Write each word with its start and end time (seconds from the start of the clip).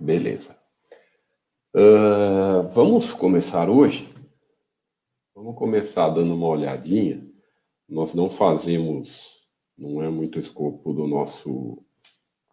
Beleza. 0.00 0.56
Uh, 1.74 2.68
vamos 2.70 3.12
começar 3.12 3.68
hoje? 3.68 4.08
Vamos 5.34 5.56
começar 5.56 6.08
dando 6.10 6.34
uma 6.34 6.46
olhadinha. 6.46 7.28
Nós 7.88 8.14
não 8.14 8.30
fazemos, 8.30 9.44
não 9.76 10.00
é 10.02 10.08
muito 10.08 10.38
escopo 10.38 10.92
do 10.92 11.06
nosso 11.06 11.82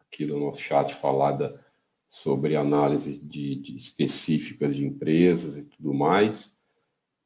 aqui 0.02 0.26
do 0.26 0.40
nosso 0.40 0.62
chat 0.62 0.94
falada 0.96 1.64
sobre 2.08 2.56
análise 2.56 3.20
de, 3.20 3.56
de 3.56 3.78
específicas 3.78 4.76
de 4.76 4.86
empresas 4.86 5.58
e 5.58 5.64
tudo 5.64 5.94
mais, 5.94 6.58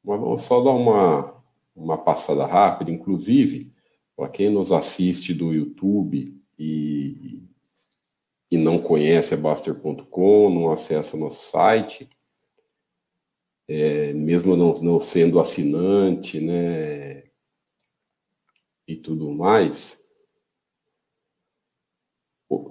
mas 0.04 0.20
vamos 0.20 0.42
só 0.42 0.62
dar 0.62 0.72
uma 0.72 1.40
uma 1.74 1.96
passada 1.96 2.44
rápida, 2.44 2.90
inclusive 2.90 3.72
para 4.14 4.28
quem 4.28 4.50
nos 4.50 4.70
assiste 4.70 5.32
do 5.32 5.54
YouTube 5.54 6.38
e, 6.58 7.42
e 8.50 8.58
não 8.58 8.78
conhece 8.78 9.34
a 9.34 9.36
Baster.com, 9.36 10.50
não 10.50 10.72
acessa 10.72 11.16
nosso 11.16 11.50
site, 11.50 12.10
é, 13.68 14.12
mesmo 14.12 14.56
não, 14.56 14.80
não 14.82 14.98
sendo 14.98 15.38
assinante, 15.38 16.40
né, 16.40 17.24
e 18.88 18.96
tudo 18.96 19.30
mais, 19.30 20.00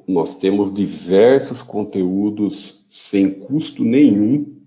nós 0.06 0.36
temos 0.36 0.74
diversos 0.74 1.62
conteúdos 1.62 2.86
sem 2.90 3.40
custo 3.40 3.84
nenhum. 3.86 4.62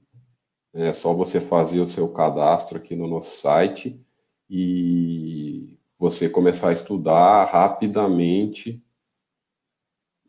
É 0.72 0.92
só 0.94 1.12
você 1.12 1.38
fazer 1.38 1.80
o 1.80 1.86
seu 1.86 2.10
cadastro 2.10 2.78
aqui 2.78 2.96
no 2.96 3.06
nosso 3.06 3.38
site 3.38 4.00
e 4.48 5.78
você 5.98 6.30
começar 6.30 6.70
a 6.70 6.72
estudar 6.72 7.44
rapidamente 7.44 8.81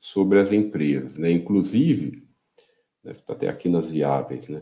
sobre 0.04 0.38
as 0.42 0.52
empresas, 0.52 1.18
né? 1.18 1.32
Inclusive, 1.32 2.28
estar 3.06 3.32
até 3.32 3.48
aqui 3.48 3.70
nas 3.70 3.88
viáveis, 3.88 4.50
né? 4.50 4.62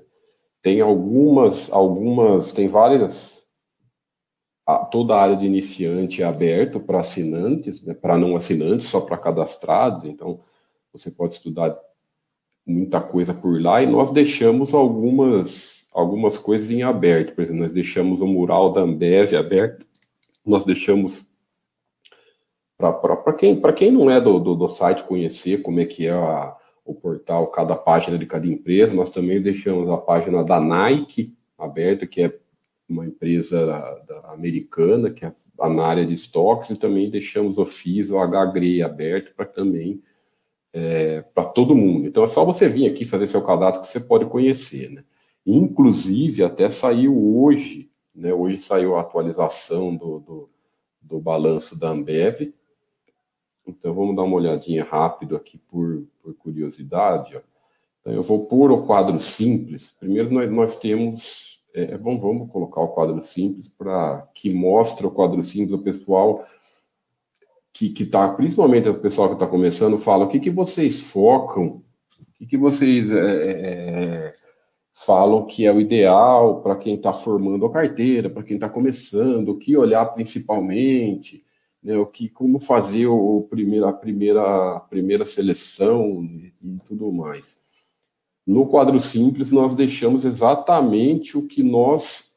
Tem 0.62 0.82
algumas, 0.82 1.72
algumas, 1.72 2.54
tem 2.54 2.68
várias. 2.68 3.44
toda 4.92 5.16
a 5.16 5.22
área 5.24 5.36
de 5.36 5.48
iniciante 5.48 6.22
é 6.22 6.26
aberto 6.26 6.80
para 6.80 7.00
assinantes, 7.00 7.82
né? 7.82 7.96
para 7.96 8.20
não 8.20 8.36
assinantes, 8.36 8.86
só 8.86 9.02
para 9.02 9.18
cadastrados. 9.18 10.06
Então, 10.06 10.40
você 10.94 11.10
pode 11.10 11.34
estudar 11.34 11.76
muita 12.64 13.02
coisa 13.02 13.34
por 13.34 13.60
lá 13.60 13.82
e 13.82 13.88
nós 13.88 14.12
deixamos 14.12 14.76
algumas 14.76 15.88
algumas 15.92 16.38
coisas 16.38 16.70
em 16.70 16.84
aberto. 16.84 17.34
Por 17.34 17.44
exemplo, 17.44 17.64
nós 17.64 17.74
deixamos 17.74 18.22
o 18.22 18.28
mural 18.28 18.72
da 18.72 18.82
Ambev 18.82 19.34
aberto 19.36 19.84
nós 20.46 20.66
deixamos 20.66 21.28
para 22.82 23.34
quem, 23.34 23.62
quem 23.76 23.92
não 23.92 24.10
é 24.10 24.20
do, 24.20 24.40
do, 24.40 24.56
do, 24.56 24.70
site 24.70 25.04
conhecer 25.04 25.62
como 25.62 25.80
é 25.80 25.86
que 25.86 26.08
é 26.08 26.12
a, 26.12 26.56
o 26.86 26.94
portal, 26.94 27.48
cada 27.48 27.76
página 27.76 28.18
de 28.18 28.26
cada 28.26 28.48
empresa, 28.48 28.94
nós 28.94 29.10
também 29.10 29.42
deixamos 29.42 29.90
a 29.90 29.98
página 29.98 30.44
da 30.44 30.60
Nike 30.60 31.36
aberta, 31.58 32.08
que 32.08 32.22
é 32.22 32.40
uma 32.90 33.06
empresa 33.06 33.66
da, 33.66 33.96
da 34.00 34.34
americana, 34.34 35.12
que 35.12 35.26
é 35.26 35.32
na 35.70 35.86
área 35.86 36.06
de 36.06 36.14
estoques, 36.14 36.72
e 36.72 36.80
também 36.80 37.10
deixamos 37.10 37.58
o 37.58 37.66
FIS, 37.66 38.10
o 38.10 38.18
HGRE 38.20 38.82
aberto 38.82 39.34
para 39.36 39.46
também 39.46 40.02
é, 40.74 41.22
para 41.34 41.46
todo 41.46 41.76
mundo. 41.76 42.08
Então 42.08 42.24
é 42.24 42.28
só 42.28 42.44
você 42.44 42.68
vir 42.68 42.90
aqui 42.90 43.06
fazer 43.06 43.28
seu 43.28 43.44
cadastro 43.44 43.82
que 43.82 43.88
você 43.88 44.00
pode 44.00 44.26
conhecer. 44.26 44.90
Né? 44.90 45.04
Inclusive, 45.46 46.44
até 46.44 46.70
saiu 46.70 47.18
hoje 47.18 47.92
né? 48.14 48.34
Hoje 48.34 48.60
saiu 48.60 48.96
a 48.96 49.02
atualização 49.02 49.96
do, 49.96 50.20
do, 50.20 50.50
do 51.02 51.20
balanço 51.20 51.78
da 51.78 51.90
Ambev. 51.90 52.54
Então 53.66 53.94
vamos 53.94 54.16
dar 54.16 54.24
uma 54.24 54.36
olhadinha 54.36 54.84
rápido 54.84 55.36
aqui 55.36 55.58
por, 55.58 56.04
por 56.22 56.34
curiosidade. 56.36 57.36
Ó. 57.36 57.42
Então 58.02 58.14
eu 58.14 58.22
vou 58.22 58.46
pôr 58.46 58.72
o 58.72 58.86
quadro 58.86 59.20
simples. 59.20 59.94
Primeiro 60.00 60.32
nós, 60.32 60.52
nós 60.52 60.76
temos, 60.76 61.62
é, 61.74 61.98
vamos, 61.98 62.22
vamos 62.22 62.52
colocar 62.52 62.82
o 62.82 62.90
quadro 62.90 63.22
simples 63.24 63.68
para 63.68 64.28
que 64.34 64.54
mostre 64.54 65.06
o 65.06 65.12
quadro 65.12 65.44
simples 65.44 65.74
o 65.74 65.84
pessoal 65.84 66.46
que 67.74 68.04
está, 68.04 68.28
principalmente 68.30 68.90
o 68.90 69.00
pessoal 69.00 69.30
que 69.30 69.36
está 69.36 69.48
começando, 69.48 69.98
fala 69.98 70.26
o 70.26 70.30
que, 70.30 70.40
que 70.40 70.50
vocês 70.50 71.00
focam, 71.00 71.82
o 72.20 72.34
que, 72.36 72.46
que 72.46 72.58
vocês 72.58 73.12
é, 73.12 73.18
é, 73.18 74.34
falam 74.94 75.46
que 75.46 75.66
é 75.66 75.72
o 75.72 75.80
ideal 75.80 76.62
para 76.62 76.76
quem 76.76 76.96
está 76.96 77.14
formando 77.14 77.66
a 77.66 77.72
carteira, 77.72 78.30
para 78.30 78.44
quem 78.44 78.56
está 78.56 78.70
começando, 78.70 79.50
o 79.50 79.58
que 79.58 79.78
olhar 79.78 80.06
principalmente, 80.08 81.44
né, 81.84 81.98
o 81.98 82.06
que, 82.06 82.30
como 82.30 82.60
fazer 82.60 83.08
o 83.08 83.48
primeiro, 83.50 83.88
a 83.88 83.94
primeira, 83.94 84.76
a 84.76 84.80
primeira 84.80 85.26
seleção 85.26 86.24
e, 86.24 86.54
e 86.62 86.80
tudo 86.86 87.12
mais. 87.12 87.58
No 88.46 88.68
quadro 88.68 89.00
simples, 89.00 89.52
nós 89.52 89.76
deixamos 89.76 90.26
exatamente 90.26 91.38
o 91.38 91.48
que 91.48 91.64
nós 91.64 92.36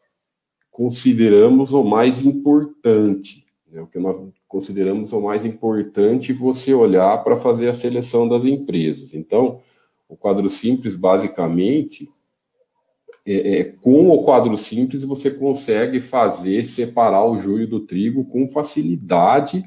consideramos 0.70 1.72
o 1.72 1.82
mais 1.84 2.22
importante, 2.22 3.46
né, 3.70 3.80
o 3.80 3.86
que 3.86 3.98
nós 3.98 4.18
consideramos 4.48 5.12
o 5.12 5.20
mais 5.20 5.44
importante 5.44 6.32
você 6.32 6.72
olhar 6.72 7.22
para 7.24 7.36
fazer 7.36 7.68
a 7.68 7.74
seleção 7.74 8.28
das 8.28 8.44
empresas. 8.44 9.14
Então, 9.14 9.60
o 10.08 10.16
quadro 10.16 10.48
simples, 10.48 10.94
basicamente, 10.94 12.08
é, 13.26 13.58
é, 13.58 13.64
com 13.64 14.10
o 14.10 14.22
quadro 14.22 14.56
simples 14.56 15.02
você 15.02 15.30
consegue 15.30 15.98
fazer 15.98 16.64
separar 16.64 17.24
o 17.24 17.38
joio 17.38 17.66
do 17.66 17.80
trigo 17.80 18.24
com 18.26 18.46
facilidade 18.46 19.64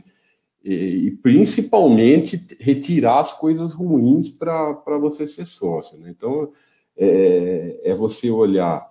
e, 0.64 0.74
e 1.08 1.12
principalmente 1.12 2.46
retirar 2.60 3.20
as 3.20 3.34
coisas 3.34 3.74
ruins 3.74 4.30
para 4.30 4.98
você 5.00 5.26
ser 5.26 5.48
sócio. 5.48 5.98
Né? 5.98 6.14
Então 6.16 6.52
é, 6.96 7.80
é, 7.84 7.94
você 7.96 8.30
olhar 8.30 8.88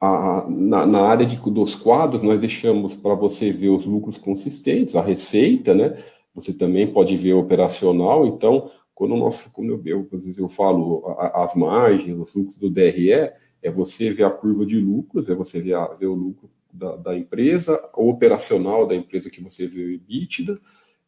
a, 0.00 0.46
na, 0.48 0.86
na, 0.86 1.02
área 1.02 1.26
de, 1.26 1.36
dos 1.50 1.74
quadros 1.74 2.22
nós 2.22 2.38
deixamos 2.38 2.94
para 2.94 3.14
você 3.14 3.50
ver 3.50 3.70
os 3.70 3.84
lucros 3.84 4.18
consistentes, 4.18 4.94
a 4.94 5.02
receita, 5.02 5.74
né? 5.74 5.96
Você 6.34 6.52
também 6.52 6.92
pode 6.92 7.16
ver 7.16 7.32
operacional. 7.34 8.26
Então 8.26 8.70
quando, 8.94 9.16
nós, 9.16 9.44
quando 9.52 9.72
eu, 9.72 9.82
eu, 9.84 10.08
às 10.12 10.20
vezes 10.20 10.38
eu 10.38 10.48
falo 10.48 11.16
as 11.18 11.54
margens, 11.54 12.16
os 12.18 12.34
lucros 12.34 12.58
do 12.58 12.70
DRE, 12.70 13.10
é 13.10 13.70
você 13.70 14.10
ver 14.10 14.24
a 14.24 14.30
curva 14.30 14.64
de 14.64 14.78
lucros, 14.78 15.28
é 15.28 15.34
você 15.34 15.60
ver, 15.60 15.74
a, 15.74 15.86
ver 15.88 16.06
o 16.06 16.14
lucro 16.14 16.50
da, 16.72 16.96
da, 16.96 17.16
empresa, 17.16 17.82
o 17.96 18.08
operacional 18.08 18.86
da 18.86 18.94
empresa 18.94 19.30
que 19.30 19.42
você 19.42 19.66
vê 19.66 19.84
o 19.84 19.90
EBITDA, 19.90 20.60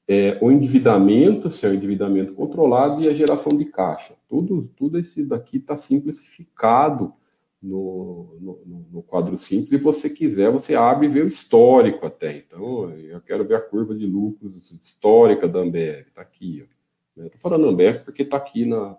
é, 0.08 0.38
o 0.40 0.50
endividamento, 0.50 1.50
se 1.50 1.66
é 1.66 1.68
o 1.68 1.74
endividamento 1.74 2.32
controlado, 2.32 3.00
e 3.02 3.08
a 3.08 3.14
geração 3.14 3.56
de 3.56 3.66
caixa. 3.66 4.14
Tudo, 4.28 4.70
tudo 4.76 4.98
esse 4.98 5.22
daqui 5.22 5.58
está 5.58 5.76
simplificado 5.76 7.12
no, 7.60 8.36
no, 8.40 8.86
no, 8.92 9.02
quadro 9.02 9.36
simples, 9.36 9.72
e 9.72 9.76
você 9.76 10.08
quiser, 10.08 10.50
você 10.50 10.74
abre 10.74 11.06
e 11.06 11.10
vê 11.10 11.22
o 11.22 11.28
histórico 11.28 12.06
até. 12.06 12.36
Então, 12.38 12.90
eu 12.92 13.20
quero 13.20 13.44
ver 13.44 13.56
a 13.56 13.60
curva 13.60 13.94
de 13.94 14.06
lucros 14.06 14.72
histórica 14.82 15.48
da 15.48 15.60
Ambev, 15.60 16.06
está 16.06 16.22
aqui, 16.22 16.64
ó. 16.64 16.75
Estou 17.16 17.24
né? 17.24 17.30
falando 17.38 17.68
Ambev 17.68 18.04
porque 18.04 18.22
está 18.22 18.36
aqui 18.36 18.64
na 18.64 18.96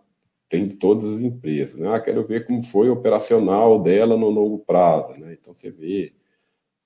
tem 0.49 0.65
de 0.65 0.75
todas 0.75 1.17
as 1.17 1.21
empresas. 1.21 1.77
Né? 1.77 1.93
Ah, 1.93 1.99
quero 1.99 2.23
ver 2.23 2.45
como 2.45 2.63
foi 2.63 2.89
operacional 2.89 3.81
dela 3.81 4.15
no 4.17 4.29
longo 4.29 4.59
prazo. 4.59 5.11
Né? 5.19 5.37
Então 5.39 5.53
você 5.53 5.69
vê 5.69 6.13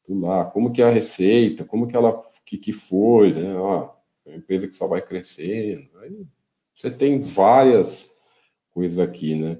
tudo 0.03 0.21
lá, 0.21 0.45
como 0.45 0.71
que 0.71 0.81
é 0.81 0.85
a 0.85 0.91
receita, 0.91 1.63
como 1.63 1.87
que 1.87 1.95
ela 1.95 2.21
que, 2.45 2.57
que 2.57 2.73
foi, 2.73 3.33
né? 3.33 3.55
Ah, 3.55 3.93
é 4.25 4.29
uma 4.29 4.37
empresa 4.37 4.67
que 4.67 4.75
só 4.75 4.87
vai 4.87 5.01
crescendo. 5.01 5.87
Aí 6.01 6.25
você 6.73 6.89
tem 6.89 7.19
várias 7.19 8.11
coisas 8.71 8.99
aqui, 8.99 9.35
né? 9.35 9.59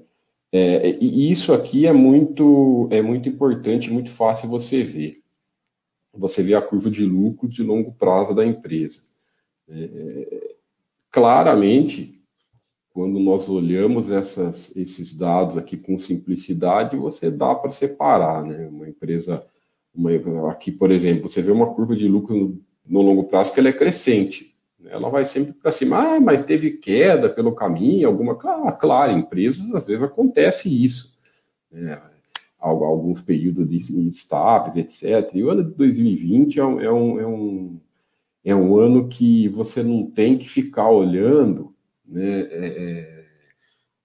É, 0.50 0.90
e 1.00 1.30
isso 1.32 1.54
aqui 1.54 1.86
é 1.86 1.92
muito 1.92 2.88
é 2.90 3.00
muito 3.00 3.28
importante, 3.28 3.90
muito 3.90 4.10
fácil 4.10 4.48
você 4.48 4.82
ver. 4.82 5.22
Você 6.12 6.42
vê 6.42 6.54
a 6.54 6.60
curva 6.60 6.90
de 6.90 7.04
lucro 7.04 7.48
de 7.48 7.62
longo 7.62 7.92
prazo 7.92 8.34
da 8.34 8.44
empresa. 8.44 9.00
É, 9.68 10.41
claramente, 11.12 12.18
quando 12.90 13.20
nós 13.20 13.48
olhamos 13.48 14.10
essas, 14.10 14.74
esses 14.74 15.14
dados 15.14 15.58
aqui 15.58 15.76
com 15.76 15.98
simplicidade, 15.98 16.96
você 16.96 17.30
dá 17.30 17.54
para 17.54 17.70
separar, 17.70 18.42
né? 18.42 18.66
Uma 18.66 18.88
empresa, 18.88 19.44
uma, 19.94 20.50
aqui, 20.50 20.72
por 20.72 20.90
exemplo, 20.90 21.28
você 21.28 21.42
vê 21.42 21.50
uma 21.50 21.74
curva 21.74 21.94
de 21.94 22.08
lucro 22.08 22.34
no, 22.34 22.60
no 22.86 23.02
longo 23.02 23.24
prazo 23.24 23.52
que 23.52 23.60
ela 23.60 23.68
é 23.68 23.72
crescente. 23.72 24.54
Né? 24.80 24.90
Ela 24.92 25.10
vai 25.10 25.24
sempre 25.24 25.52
para 25.52 25.70
cima, 25.70 25.98
ah, 25.98 26.20
mas 26.20 26.44
teve 26.44 26.72
queda 26.72 27.28
pelo 27.28 27.54
caminho, 27.54 28.08
alguma. 28.08 28.34
Claro, 28.34 28.76
claro, 28.78 29.12
empresas 29.12 29.74
às 29.74 29.86
vezes 29.86 30.02
acontece 30.02 30.84
isso. 30.84 31.18
Né? 31.70 32.00
Alguns 32.58 33.20
períodos 33.20 33.90
instáveis, 33.90 34.76
etc. 34.76 35.34
E 35.34 35.42
o 35.42 35.50
ano 35.50 35.64
de 35.64 35.74
2020 35.74 36.60
é 36.60 36.64
um, 36.64 36.80
é 36.80 36.92
um, 36.92 37.20
é 37.20 37.26
um 37.26 37.80
é 38.44 38.54
um 38.54 38.76
ano 38.76 39.08
que 39.08 39.48
você 39.48 39.82
não 39.82 40.10
tem 40.10 40.36
que 40.36 40.48
ficar 40.48 40.90
olhando, 40.90 41.74
né? 42.04 42.40
É, 42.40 42.48
é, 42.50 43.22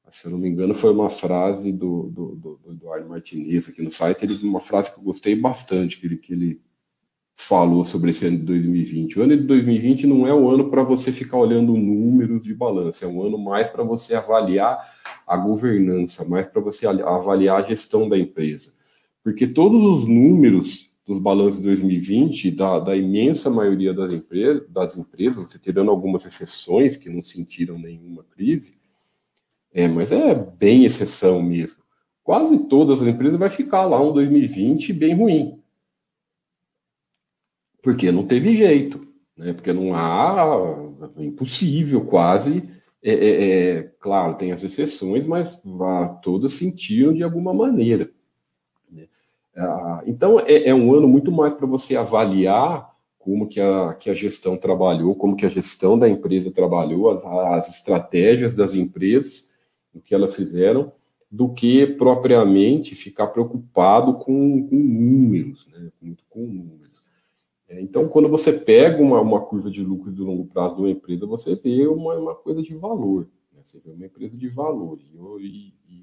se 0.10 0.26
eu 0.26 0.32
não 0.32 0.40
me 0.40 0.48
engano, 0.48 0.74
foi 0.74 0.92
uma 0.92 1.10
frase 1.10 1.72
do, 1.72 2.04
do, 2.04 2.36
do, 2.36 2.60
do 2.64 2.72
Eduardo 2.72 3.10
Martinez 3.10 3.68
aqui 3.68 3.82
no 3.82 3.92
site, 3.92 4.24
ele 4.24 4.34
uma 4.44 4.60
frase 4.60 4.92
que 4.92 5.00
eu 5.00 5.04
gostei 5.04 5.36
bastante, 5.36 6.00
que 6.00 6.08
ele, 6.08 6.18
que 6.18 6.34
ele 6.34 6.62
falou 7.36 7.86
sobre 7.86 8.10
esse 8.10 8.26
ano 8.26 8.38
de 8.38 8.44
2020. 8.44 9.20
O 9.20 9.24
ano 9.24 9.38
de 9.38 9.44
2020 9.44 10.08
não 10.08 10.26
é 10.28 10.34
um 10.34 10.50
ano 10.50 10.70
para 10.70 10.82
você 10.82 11.12
ficar 11.12 11.38
olhando 11.38 11.76
números 11.78 12.42
de 12.42 12.54
balanço, 12.54 13.04
é 13.04 13.08
um 13.08 13.22
ano 13.22 13.38
mais 13.38 13.70
para 13.70 13.84
você 13.84 14.16
avaliar 14.16 14.80
a 15.26 15.38
governança, 15.38 16.26
mais 16.26 16.48
para 16.48 16.62
você 16.62 16.88
avaliar 16.88 17.60
a 17.60 17.64
gestão 17.64 18.08
da 18.08 18.18
empresa. 18.18 18.74
Porque 19.24 19.46
todos 19.46 19.84
os 19.84 20.08
números 20.08 20.87
dos 21.08 21.20
balanços 21.20 21.62
de 21.62 21.68
2020, 21.68 22.52
da, 22.52 22.80
da 22.80 22.96
imensa 22.96 23.50
maioria 23.50 23.94
das 23.94 24.12
empresas, 24.12 24.70
das 24.70 24.98
empresas, 24.98 25.50
você 25.50 25.58
tirando 25.58 25.90
algumas 25.90 26.26
exceções 26.26 26.98
que 26.98 27.10
não 27.10 27.24
sentiram 27.24 27.80
nenhuma 27.80 28.26
crise, 28.26 28.78
é, 29.74 29.88
mas 29.88 30.12
é 30.12 30.36
bem 30.36 30.84
exceção 30.84 31.42
mesmo. 31.42 31.78
Quase 32.24 32.60
todas 32.68 33.02
as 33.02 33.08
empresas 33.08 33.40
vai 33.40 33.50
ficar 33.50 33.86
lá 33.86 34.02
um 34.02 34.12
2020 34.12 34.92
bem 34.92 35.16
ruim. 35.16 35.62
Porque 37.82 38.12
não 38.12 38.28
teve 38.28 38.54
jeito, 38.58 39.08
né? 39.38 39.54
Porque 39.54 39.72
não 39.72 39.96
há, 39.96 40.36
é 41.16 41.24
impossível 41.24 42.04
quase. 42.04 42.70
É, 43.02 43.14
é, 43.14 43.30
é, 43.78 43.84
claro, 44.00 44.36
tem 44.36 44.52
as 44.52 44.62
exceções, 44.62 45.26
mas 45.26 45.62
vá, 45.64 46.10
todas 46.22 46.54
sentiram 46.54 47.14
de 47.14 47.24
alguma 47.24 47.54
maneira. 47.54 48.12
Ah, 49.58 50.04
então 50.06 50.40
é, 50.40 50.70
é, 50.70 50.74
um 50.74 50.94
ano 50.94 51.08
muito 51.08 51.32
mais 51.32 51.54
para 51.56 51.66
você 51.66 51.96
avaliar 51.96 52.96
como 53.18 53.48
que 53.48 53.60
a, 53.60 53.94
que 53.96 54.10
a 54.10 54.14
gestão 54.14 54.56
trabalhou, 54.56 55.16
como 55.16 55.36
que 55.36 55.46
a 55.46 55.50
gestão 55.50 55.98
da 55.98 56.08
empresa 56.08 56.52
trabalhou, 56.52 57.10
as, 57.10 57.26
as 57.26 57.70
estratégias 57.70 58.56
das 58.56 58.74
empresas, 58.74 59.52
o 59.94 60.00
que 60.00 60.14
elas 60.14 60.36
fizeram, 60.36 60.92
do 61.30 61.50
que 61.50 61.86
propriamente 61.86 62.96
ficar 62.96 63.28
preocupado 63.28 64.14
com, 64.14 64.68
com 64.68 64.76
números, 64.76 65.68
né? 65.68 65.90
muito 66.02 66.24
com 66.30 66.40
números. 66.40 67.04
É, 67.68 67.82
então, 67.82 68.08
quando 68.08 68.30
você 68.30 68.54
pega 68.54 69.02
uma, 69.02 69.20
uma 69.20 69.42
curva 69.42 69.70
de 69.70 69.84
lucro 69.84 70.12
de 70.12 70.22
longo 70.22 70.46
prazo 70.46 70.78
de 70.78 70.82
uma 70.82 70.92
empresa, 70.92 71.26
você 71.26 71.54
vê 71.56 71.86
uma, 71.86 72.14
uma 72.14 72.36
coisa 72.36 72.62
de 72.62 72.74
valor. 72.76 73.28
Né? 73.52 73.60
Você 73.64 73.80
vê 73.80 73.92
uma 73.92 74.06
empresa 74.06 74.38
de 74.38 74.48
valor. 74.48 75.00
E, 75.42 75.74
e, 75.90 75.97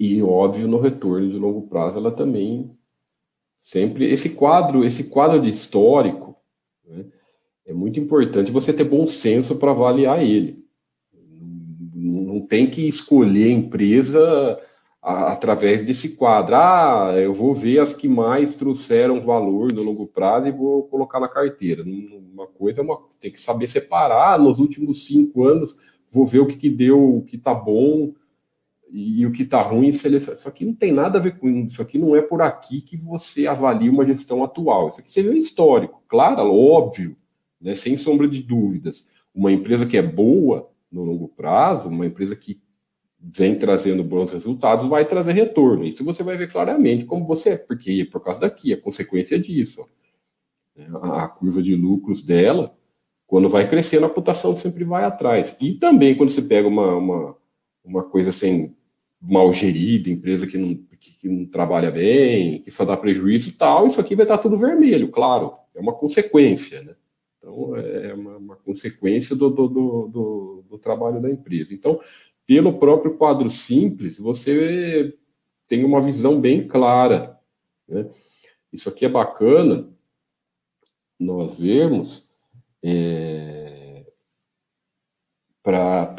e, 0.00 0.22
óbvio, 0.22 0.66
no 0.66 0.80
retorno 0.80 1.28
de 1.28 1.36
longo 1.36 1.68
prazo, 1.68 1.98
ela 1.98 2.10
também 2.10 2.74
sempre. 3.60 4.10
Esse 4.10 4.30
quadro, 4.30 4.82
esse 4.82 5.10
quadro 5.10 5.42
de 5.42 5.50
histórico, 5.50 6.34
né? 6.86 7.04
é 7.66 7.74
muito 7.74 8.00
importante 8.00 8.50
você 8.50 8.72
ter 8.72 8.84
bom 8.84 9.06
senso 9.06 9.56
para 9.56 9.72
avaliar 9.72 10.22
ele. 10.22 10.64
Não, 11.94 12.40
tem 12.46 12.66
que 12.70 12.88
escolher 12.88 13.50
empresa 13.50 14.58
a, 15.02 15.32
através 15.32 15.84
desse 15.84 16.16
quadro. 16.16 16.56
Ah, 16.56 17.12
eu 17.18 17.34
vou 17.34 17.54
ver 17.54 17.80
as 17.80 17.92
que 17.92 18.08
mais 18.08 18.54
trouxeram 18.54 19.20
valor 19.20 19.70
no 19.70 19.82
longo 19.82 20.06
prazo 20.06 20.46
e 20.46 20.50
vou 20.50 20.84
colocar 20.84 21.20
na 21.20 21.28
carteira. 21.28 21.84
Uma 21.84 22.46
coisa 22.46 22.80
é 22.80 22.82
uma, 22.82 22.98
tem 23.20 23.30
que 23.30 23.38
saber 23.38 23.66
separar. 23.66 24.38
Nos 24.38 24.58
últimos 24.58 25.04
cinco 25.04 25.44
anos, 25.44 25.76
vou 26.10 26.24
ver 26.24 26.38
o 26.38 26.46
que, 26.46 26.56
que 26.56 26.70
deu, 26.70 27.18
o 27.18 27.22
que 27.22 27.36
está 27.36 27.52
bom 27.52 28.14
e, 28.92 29.24
o 29.26 29.32
que 29.32 29.42
está 29.42 29.62
ruim. 29.62 29.88
Isso 29.88 30.48
aqui 30.48 30.64
não 30.64 30.74
tem 30.74 30.92
nada 30.92 31.18
a 31.18 31.22
ver 31.22 31.38
com 31.38 31.48
isso. 31.48 31.80
Aqui 31.80 31.98
não 31.98 32.16
é 32.16 32.22
por 32.22 32.42
aqui 32.42 32.80
que 32.80 32.96
você 32.96 33.46
avalia 33.46 33.90
uma 33.90 34.06
gestão 34.06 34.42
atual. 34.42 34.88
Isso 34.88 35.00
aqui 35.00 35.12
seria 35.12 35.36
histórico, 35.38 36.02
claro, 36.08 36.42
óbvio, 36.54 37.16
né, 37.60 37.74
sem 37.74 37.96
sombra 37.96 38.28
de 38.28 38.42
dúvidas. 38.42 39.08
Uma 39.34 39.52
empresa 39.52 39.86
que 39.86 39.96
é 39.96 40.02
boa 40.02 40.70
no 40.90 41.04
longo 41.04 41.28
prazo, 41.28 41.88
uma 41.88 42.06
empresa 42.06 42.34
que 42.34 42.60
vem 43.22 43.54
trazendo 43.56 44.02
bons 44.02 44.32
resultados, 44.32 44.88
vai 44.88 45.04
trazer 45.04 45.32
retorno. 45.32 45.84
Isso 45.84 46.02
você 46.02 46.22
vai 46.22 46.36
ver 46.36 46.50
claramente 46.50 47.04
como 47.04 47.26
você 47.26 47.50
é, 47.50 47.56
porque 47.56 48.04
por 48.06 48.20
causa 48.22 48.40
daqui, 48.40 48.72
a 48.72 48.80
consequência 48.80 49.38
disso. 49.38 49.86
A 51.02 51.28
curva 51.28 51.62
de 51.62 51.76
lucros 51.76 52.22
dela, 52.22 52.74
quando 53.26 53.48
vai 53.48 53.68
crescendo, 53.68 54.06
a 54.06 54.10
cotação 54.10 54.56
sempre 54.56 54.82
vai 54.82 55.04
atrás. 55.04 55.54
E 55.60 55.74
também 55.74 56.16
quando 56.16 56.30
você 56.30 56.42
pega 56.42 56.66
uma, 56.66 56.96
uma, 56.96 57.36
uma 57.84 58.02
coisa 58.02 58.30
assim, 58.30 58.74
mal 59.20 59.52
gerida, 59.52 60.08
empresa 60.08 60.46
que 60.46 60.56
não, 60.56 60.74
que, 60.98 61.18
que 61.18 61.28
não 61.28 61.44
trabalha 61.46 61.90
bem, 61.90 62.62
que 62.62 62.70
só 62.70 62.84
dá 62.84 62.96
prejuízo 62.96 63.50
e 63.50 63.52
tal, 63.52 63.86
isso 63.86 64.00
aqui 64.00 64.14
vai 64.14 64.24
estar 64.24 64.38
tudo 64.38 64.56
vermelho, 64.56 65.10
claro. 65.10 65.54
É 65.74 65.80
uma 65.80 65.92
consequência, 65.92 66.82
né? 66.82 66.94
Então, 67.38 67.76
é 67.76 68.12
uma, 68.12 68.36
uma 68.36 68.56
consequência 68.56 69.34
do, 69.34 69.48
do, 69.48 69.68
do, 69.68 70.64
do, 70.68 70.78
trabalho 70.78 71.22
da 71.22 71.30
empresa. 71.30 71.72
Então, 71.72 71.98
pelo 72.46 72.78
próprio 72.78 73.16
quadro 73.16 73.48
simples, 73.48 74.18
você 74.18 75.16
tem 75.66 75.84
uma 75.84 76.02
visão 76.02 76.40
bem 76.40 76.66
clara. 76.66 77.38
Né? 77.88 78.10
Isso 78.72 78.88
aqui 78.88 79.06
é 79.06 79.08
bacana 79.08 79.88
nós 81.18 81.58
vermos 81.58 82.28
é, 82.82 84.04
para. 85.62 86.14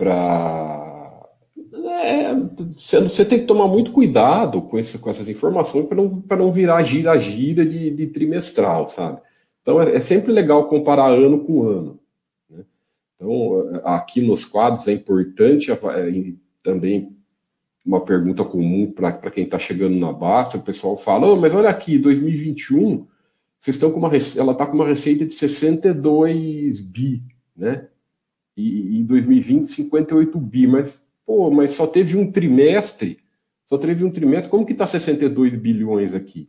Você 2.76 3.26
tem 3.26 3.40
que 3.40 3.46
tomar 3.46 3.68
muito 3.68 3.92
cuidado 3.92 4.62
com, 4.62 4.78
esse, 4.80 4.98
com 4.98 5.10
essas 5.10 5.30
informações 5.30 5.86
para 5.86 5.98
não, 5.98 6.24
não 6.38 6.52
virar 6.52 6.84
gira-gira 6.84 7.66
de, 7.66 7.90
de, 7.92 8.08
trimestral, 8.08 8.88
sabe? 8.88 9.22
Então 9.62 9.82
é, 9.82 9.96
é 9.96 10.00
sempre 10.00 10.32
legal 10.32 10.68
comparar 10.68 11.10
ano 11.12 11.44
com 11.44 11.68
ano. 11.68 12.00
Então, 13.16 13.82
aqui 13.84 14.20
nos 14.20 14.44
quadros 14.44 14.88
é 14.88 14.94
importante 14.94 15.72
é, 15.72 15.76
também 16.64 17.16
uma 17.86 18.04
pergunta 18.04 18.44
comum 18.44 18.92
para 18.92 19.32
quem 19.32 19.44
está 19.44 19.58
chegando 19.58 19.98
na 19.98 20.12
Basta, 20.12 20.58
o 20.58 20.62
pessoal 20.62 20.98
fala, 20.98 21.28
oh, 21.28 21.36
mas 21.36 21.54
olha 21.54 21.70
aqui, 21.70 21.98
2021, 21.98 23.08
vocês 23.60 23.76
estão 23.76 23.92
com 23.92 24.00
uma 24.00 24.12
ela 24.38 24.52
está 24.52 24.66
com 24.66 24.74
uma 24.74 24.88
receita 24.88 25.26
de 25.26 25.34
62 25.34 26.82
bi, 26.82 27.24
né? 27.56 27.88
E 28.56 28.98
em 29.00 29.06
2020, 29.06 29.66
58 29.66 30.38
bi, 30.40 30.68
mas, 30.68 31.06
pô, 31.26 31.50
mas 31.52 31.72
só 31.72 31.88
teve 31.88 32.18
um 32.18 32.32
trimestre, 32.32 33.20
só 33.68 33.78
teve 33.78 34.04
um 34.04 34.12
trimestre, 34.12 34.50
como 34.50 34.66
que 34.66 34.74
está 34.74 34.86
62 34.86 35.56
bilhões 35.56 36.14
aqui? 36.14 36.48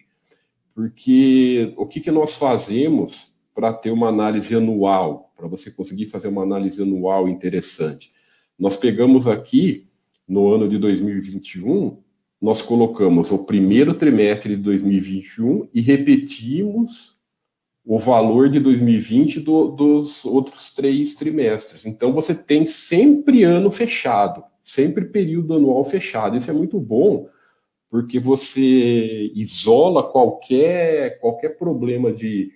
Porque 0.74 1.72
o 1.76 1.86
que, 1.86 2.00
que 2.00 2.10
nós 2.10 2.34
fazemos 2.34 3.32
para 3.54 3.72
ter 3.72 3.90
uma 3.90 4.08
análise 4.08 4.54
anual, 4.54 5.32
para 5.36 5.46
você 5.46 5.70
conseguir 5.70 6.06
fazer 6.06 6.28
uma 6.28 6.42
análise 6.42 6.82
anual 6.82 7.28
interessante. 7.28 8.12
Nós 8.58 8.76
pegamos 8.76 9.26
aqui, 9.26 9.88
no 10.26 10.52
ano 10.52 10.68
de 10.68 10.78
2021, 10.78 11.98
nós 12.40 12.62
colocamos 12.62 13.30
o 13.30 13.44
primeiro 13.44 13.94
trimestre 13.94 14.56
de 14.56 14.62
2021 14.62 15.68
e 15.72 15.80
repetimos 15.80 17.16
o 17.84 17.98
valor 17.98 18.48
de 18.48 18.60
2020 18.60 19.40
do, 19.40 19.68
dos 19.68 20.24
outros 20.24 20.72
três 20.74 21.14
trimestres. 21.14 21.84
Então, 21.84 22.12
você 22.12 22.34
tem 22.34 22.64
sempre 22.64 23.42
ano 23.42 23.70
fechado, 23.70 24.44
sempre 24.62 25.06
período 25.06 25.54
anual 25.54 25.84
fechado. 25.84 26.36
Isso 26.36 26.50
é 26.50 26.54
muito 26.54 26.78
bom, 26.78 27.28
porque 27.90 28.18
você 28.18 29.30
isola 29.34 30.10
qualquer, 30.10 31.18
qualquer 31.18 31.58
problema 31.58 32.12
de 32.12 32.52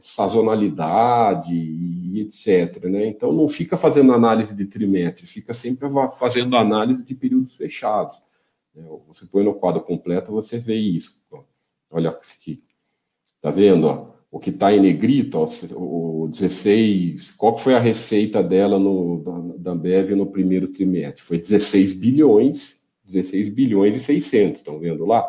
sazonalidade 0.00 1.54
e 1.54 2.20
etc. 2.20 2.84
Né? 2.84 3.06
Então, 3.06 3.32
não 3.32 3.46
fica 3.46 3.76
fazendo 3.76 4.12
análise 4.12 4.54
de 4.54 4.64
trimestre, 4.64 5.26
fica 5.26 5.52
sempre 5.52 5.88
fazendo 6.18 6.56
análise 6.56 7.04
de 7.04 7.14
períodos 7.14 7.54
fechados. 7.54 8.22
Né? 8.74 8.84
Você 9.08 9.26
põe 9.26 9.44
no 9.44 9.54
quadro 9.54 9.82
completo, 9.82 10.32
você 10.32 10.58
vê 10.58 10.76
isso. 10.76 11.22
Olha 11.90 12.10
aqui. 12.10 12.62
Tá 13.40 13.50
vendo? 13.50 13.86
Ó? 13.86 14.11
O 14.32 14.40
que 14.40 14.48
está 14.48 14.74
em 14.74 14.80
negrito, 14.80 15.38
ó, 15.38 15.46
o 15.76 16.26
16, 16.26 17.32
qual 17.32 17.54
foi 17.54 17.74
a 17.74 17.78
receita 17.78 18.42
dela 18.42 18.78
no, 18.78 19.22
da, 19.22 19.56
da 19.58 19.70
Ambev 19.72 20.12
no 20.12 20.24
primeiro 20.24 20.68
trimestre? 20.68 21.22
Foi 21.22 21.36
16 21.36 21.92
bilhões, 21.92 22.80
16 23.04 23.50
bilhões 23.50 23.94
e 23.94 24.00
600, 24.00 24.60
estão 24.60 24.78
vendo 24.78 25.04
lá? 25.04 25.28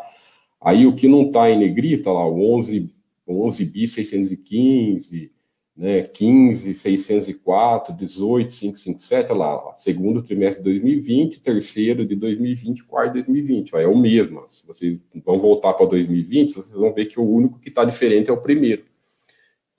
Aí 0.62 0.88
o 0.88 0.96
que 0.96 1.10
não 1.10 1.24
está 1.24 1.50
em 1.52 1.60
negrito, 1.60 2.10
lá, 2.10 2.26
o 2.26 2.56
11 2.56 2.88
11 3.28 3.66
bi 3.66 3.88
615, 3.88 5.32
né, 5.76 6.04
15 6.04 6.74
604, 6.74 7.94
18 7.94 8.56
557, 8.56 9.32
olha 9.32 9.38
lá, 9.38 9.56
ó, 9.56 9.74
segundo 9.76 10.24
trimestre 10.24 10.64
de 10.64 10.70
2020, 10.70 11.42
terceiro 11.42 12.06
de 12.06 12.16
2020, 12.16 12.86
quarto 12.86 13.16
de 13.16 13.24
2020, 13.24 13.76
ó, 13.76 13.80
é 13.80 13.88
o 13.88 13.98
mesmo. 13.98 14.46
Se 14.48 14.66
vocês 14.66 15.02
vão 15.26 15.38
voltar 15.38 15.74
para 15.74 15.88
2020, 15.88 16.54
vocês 16.54 16.76
vão 16.76 16.94
ver 16.94 17.08
que 17.08 17.20
o 17.20 17.30
único 17.30 17.60
que 17.60 17.68
está 17.68 17.84
diferente 17.84 18.30
é 18.30 18.34
o 18.34 18.42
primeiro. 18.42 18.93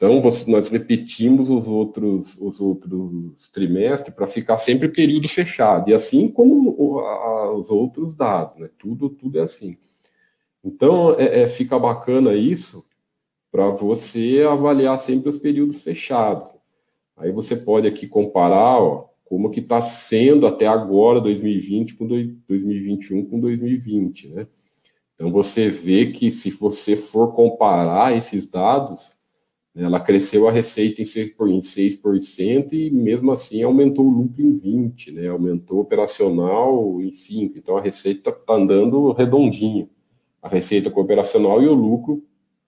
Então, 0.05 0.21
nós 0.49 0.69
repetimos 0.69 1.49
os 1.49 1.67
outros, 1.67 2.37
os 2.39 2.61
outros 2.61 3.51
trimestres 3.51 4.15
para 4.15 4.27
ficar 4.27 4.59
sempre 4.59 4.89
período 4.89 5.27
fechado, 5.27 5.89
e 5.89 5.95
assim 5.95 6.29
como 6.29 6.77
os 7.59 7.71
outros 7.71 8.15
dados, 8.15 8.57
né? 8.57 8.69
Tudo, 8.79 9.09
tudo 9.09 9.39
é 9.39 9.43
assim. 9.43 9.79
Então, 10.63 11.19
é, 11.19 11.43
é, 11.43 11.47
fica 11.47 11.79
bacana 11.79 12.35
isso, 12.35 12.85
para 13.51 13.71
você 13.71 14.45
avaliar 14.47 15.01
sempre 15.01 15.31
os 15.31 15.39
períodos 15.39 15.83
fechados. 15.83 16.53
Aí 17.17 17.33
você 17.33 17.57
pode 17.57 17.87
aqui 17.87 18.07
comparar 18.07 18.83
ó, 18.83 19.09
como 19.25 19.51
que 19.51 19.61
está 19.61 19.81
sendo 19.81 20.47
até 20.47 20.67
agora 20.67 21.21
2020 21.21 21.95
com 21.95 22.07
2021 22.07 23.25
com 23.25 23.41
2020, 23.41 24.29
né? 24.29 24.47
Então 25.15 25.31
você 25.31 25.71
vê 25.71 26.11
que 26.11 26.31
se 26.31 26.51
você 26.51 26.97
for 26.97 27.33
comparar 27.33 28.17
esses 28.17 28.51
dados, 28.51 29.17
ela 29.77 29.99
cresceu 29.99 30.47
a 30.49 30.53
receita 30.53 31.03
em 31.03 31.05
6%, 31.05 32.73
e 32.73 32.91
mesmo 32.91 33.33
assim 33.33 33.63
aumentou 33.63 34.07
o 34.07 34.11
lucro 34.11 34.41
em 34.41 34.57
20%, 34.57 35.13
né, 35.13 35.29
aumentou 35.29 35.79
o 35.79 35.81
operacional 35.81 37.01
em 37.03 37.11
5%. 37.11 37.57
Então 37.57 37.77
a 37.77 37.81
receita 37.81 38.31
está 38.31 38.55
andando 38.55 39.13
redondinho. 39.13 39.91
A 40.41 40.49
receita 40.49 40.91
com 40.91 41.01
operacional 41.01 41.61
e 41.61 41.67
o 41.67 41.75
lucro 41.75 42.23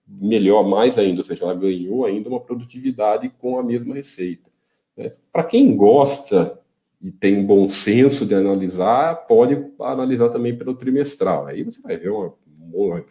melhor 0.07 0.67
mais 0.67 0.97
ainda, 0.97 1.21
ou 1.21 1.23
seja, 1.23 1.43
ela 1.43 1.53
ganhou 1.53 2.05
ainda 2.05 2.29
uma 2.29 2.39
produtividade 2.39 3.29
com 3.37 3.59
a 3.59 3.63
mesma 3.63 3.95
receita. 3.95 4.49
Né. 4.95 5.11
Para 5.31 5.43
quem 5.43 5.75
gosta 5.75 6.59
e 7.01 7.11
tem 7.11 7.45
bom 7.45 7.69
senso 7.69 8.25
de 8.25 8.33
analisar, 8.33 9.27
pode 9.27 9.63
analisar 9.79 10.29
também 10.29 10.57
pelo 10.57 10.73
trimestral. 10.73 11.45
Aí 11.45 11.63
você 11.63 11.79
vai 11.81 11.95
ver 11.95 12.09
uma, 12.09 12.33
uma, 12.71 13.05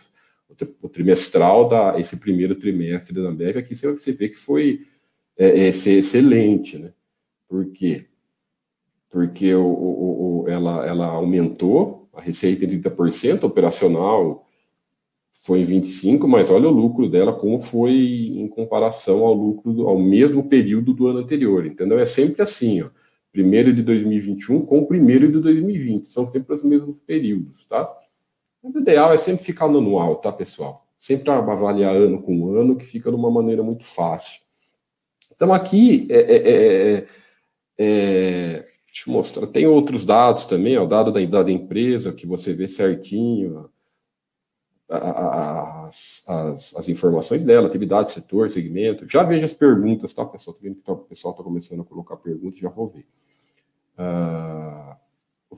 o 0.83 0.89
trimestral 0.89 1.69
da 1.69 1.99
esse 1.99 2.19
primeiro 2.19 2.55
trimestre 2.55 3.15
da 3.15 3.29
Ambev 3.29 3.59
aqui 3.59 3.75
você, 3.75 4.13
vê 4.13 4.29
que 4.29 4.37
foi 4.37 4.87
é, 5.37 5.67
é, 5.67 5.69
excelente, 5.69 6.79
né? 6.79 6.93
Por 7.49 7.67
quê? 7.73 8.07
Porque 9.11 9.55
o, 9.55 9.65
o, 9.65 10.43
o, 10.43 10.49
ela, 10.49 10.87
ela 10.87 11.07
aumentou 11.07 12.09
a 12.13 12.21
receita 12.21 12.65
em 12.65 12.81
30%, 12.81 13.45
operacional 13.45 14.47
foi 15.45 15.61
em 15.61 15.65
25, 15.65 16.27
mas 16.27 16.51
olha 16.51 16.69
o 16.69 16.73
lucro 16.73 17.09
dela 17.09 17.33
como 17.33 17.61
foi 17.61 17.93
em 17.93 18.49
comparação 18.49 19.25
ao 19.25 19.35
lucro 19.35 19.73
do, 19.73 19.89
ao 19.89 19.99
mesmo 19.99 20.49
período 20.49 20.93
do 20.93 21.07
ano 21.07 21.21
anterior, 21.21 21.67
entendeu? 21.67 21.99
É 21.99 22.07
sempre 22.07 22.43
assim, 22.43 22.83
ó 22.83 22.89
primeiro 23.37 23.71
de 23.71 23.83
2021 23.83 24.65
com 24.65 24.79
o 24.79 24.87
primeiro 24.87 25.31
de 25.31 25.39
2020. 25.41 26.09
São 26.09 26.27
sempre 26.33 26.55
os 26.55 26.63
mesmos 26.63 26.97
períodos, 27.07 27.67
tá? 27.67 27.87
O 28.75 28.79
ideal 28.79 29.13
é 29.13 29.17
sempre 29.17 29.45
ficar 29.45 29.69
no 29.69 29.79
anual, 29.79 30.17
tá, 30.17 30.33
pessoal? 30.33 30.87
Sempre 30.99 31.31
avaliar 31.31 31.95
ano 31.95 32.21
com 32.23 32.55
ano, 32.57 32.77
que 32.77 32.85
fica 32.85 33.11
de 33.11 33.17
uma 33.17 33.31
maneira 33.31 33.63
muito 33.63 33.85
fácil. 33.85 34.41
Então, 35.35 35.53
aqui, 35.53 36.09
é, 36.11 36.19
é, 36.19 36.97
é, 36.99 37.07
é 37.79 38.67
deixa 38.87 39.09
eu 39.11 39.13
mostrar, 39.13 39.47
tem 39.47 39.67
outros 39.67 40.05
dados 40.05 40.47
também, 40.47 40.79
ó, 40.79 40.85
o 40.85 40.89
dado 40.89 41.13
da 41.13 41.21
idade 41.21 41.53
da 41.53 41.53
empresa, 41.53 42.13
que 42.15 42.27
você 42.27 42.55
vê 42.55 42.67
certinho, 42.67 43.69
as, 44.89 46.25
as, 46.27 46.77
as, 46.77 46.89
informações 46.89 47.45
dela, 47.45 47.67
atividade, 47.67 48.13
setor, 48.13 48.49
segmento. 48.51 49.09
Já 49.09 49.23
vejo 49.23 49.45
as 49.45 49.53
perguntas, 49.53 50.15
tá, 50.15 50.25
pessoal? 50.25 50.57
Tô 50.57 50.63
vendo 50.63 50.77
que 50.77 50.83
tá, 50.83 50.93
o 50.93 50.99
pessoal 50.99 51.33
está 51.33 51.43
começando 51.43 51.83
a 51.83 51.85
colocar 51.85 52.17
perguntas, 52.17 52.59
já 52.59 52.69
vou 52.69 52.89
ver. 52.89 53.07
Uh, 53.99 54.97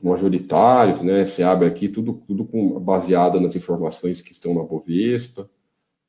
majoritários, 0.01 1.01
né? 1.01 1.25
Você 1.25 1.43
abre 1.43 1.67
aqui 1.67 1.87
tudo, 1.87 2.21
tudo 2.27 2.45
com, 2.45 2.79
baseado 2.79 3.39
nas 3.39 3.55
informações 3.55 4.21
que 4.21 4.31
estão 4.31 4.53
na 4.53 4.63
Bovespa. 4.63 5.49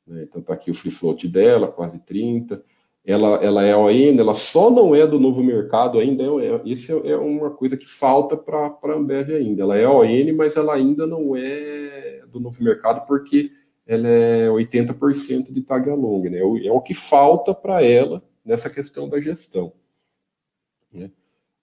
Né, 0.05 0.23
então 0.23 0.41
tá 0.41 0.53
aqui 0.53 0.71
o 0.71 0.73
free 0.73 0.91
float 0.91 1.27
dela, 1.27 1.67
quase 1.67 1.99
30. 1.99 2.63
Ela, 3.03 3.43
ela 3.43 3.63
é 3.63 3.75
ON, 3.75 4.19
ela 4.19 4.33
só 4.33 4.69
não 4.69 4.93
é 4.93 5.07
do 5.07 5.19
novo 5.19 5.43
mercado 5.43 5.99
ainda. 5.99 6.23
É, 6.23 6.55
é 6.55 6.61
isso 6.65 7.01
é, 7.05 7.11
é 7.11 7.17
uma 7.17 7.49
coisa 7.49 7.75
que 7.75 7.87
falta 7.87 8.37
para 8.37 8.67
a 8.67 8.93
Ambev 8.93 9.31
ainda. 9.31 9.63
Ela 9.63 9.77
é 9.77 9.87
ON, 9.87 10.35
mas 10.35 10.55
ela 10.55 10.73
ainda 10.75 11.07
não 11.07 11.35
é 11.35 12.23
do 12.31 12.39
novo 12.39 12.63
mercado, 12.63 13.05
porque 13.07 13.49
ela 13.85 14.07
é 14.07 14.47
80% 14.47 15.51
de 15.51 15.61
tag 15.63 15.89
along, 15.89 16.29
né? 16.29 16.39
É 16.39 16.71
o 16.71 16.81
que 16.81 16.93
falta 16.93 17.53
para 17.53 17.83
ela 17.83 18.23
nessa 18.45 18.69
questão 18.69 19.09
da 19.09 19.19
gestão. 19.19 19.73
Né? 20.93 21.11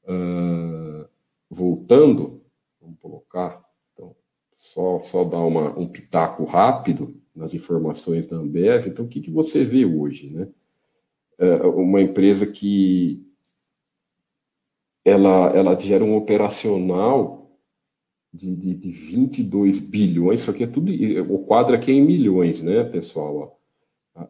Uh, 0.05 0.88
voltando, 1.51 2.43
vamos 2.81 2.99
colocar, 3.01 3.63
então, 3.93 4.15
só, 4.57 5.01
só 5.01 5.25
dar 5.25 5.41
uma, 5.41 5.79
um 5.79 5.87
pitaco 5.87 6.45
rápido 6.45 7.21
nas 7.35 7.55
informações 7.55 8.27
da 8.27 8.37
Ambev. 8.37 8.87
Então, 8.87 9.05
o 9.05 9.09
que, 9.09 9.21
que 9.21 9.31
você 9.31 9.65
vê 9.65 9.85
hoje, 9.85 10.31
né? 10.31 10.49
Uh, 11.41 11.69
uma 11.81 12.03
empresa 12.03 12.45
que 12.45 13.25
ela, 15.05 15.51
ela 15.51 15.79
gera 15.79 16.05
um 16.05 16.17
operacional 16.17 17.57
de, 18.33 18.55
de, 18.57 18.75
de 18.75 18.91
22 18.91 19.79
bilhões, 19.79 20.41
isso 20.43 20.51
aqui 20.51 20.65
é 20.65 20.67
tudo, 20.67 20.93
o 21.33 21.39
quadro 21.45 21.77
aqui 21.77 21.93
é 21.93 21.95
em 21.95 22.05
milhões, 22.05 22.61
né, 22.61 22.83
pessoal? 22.85 23.59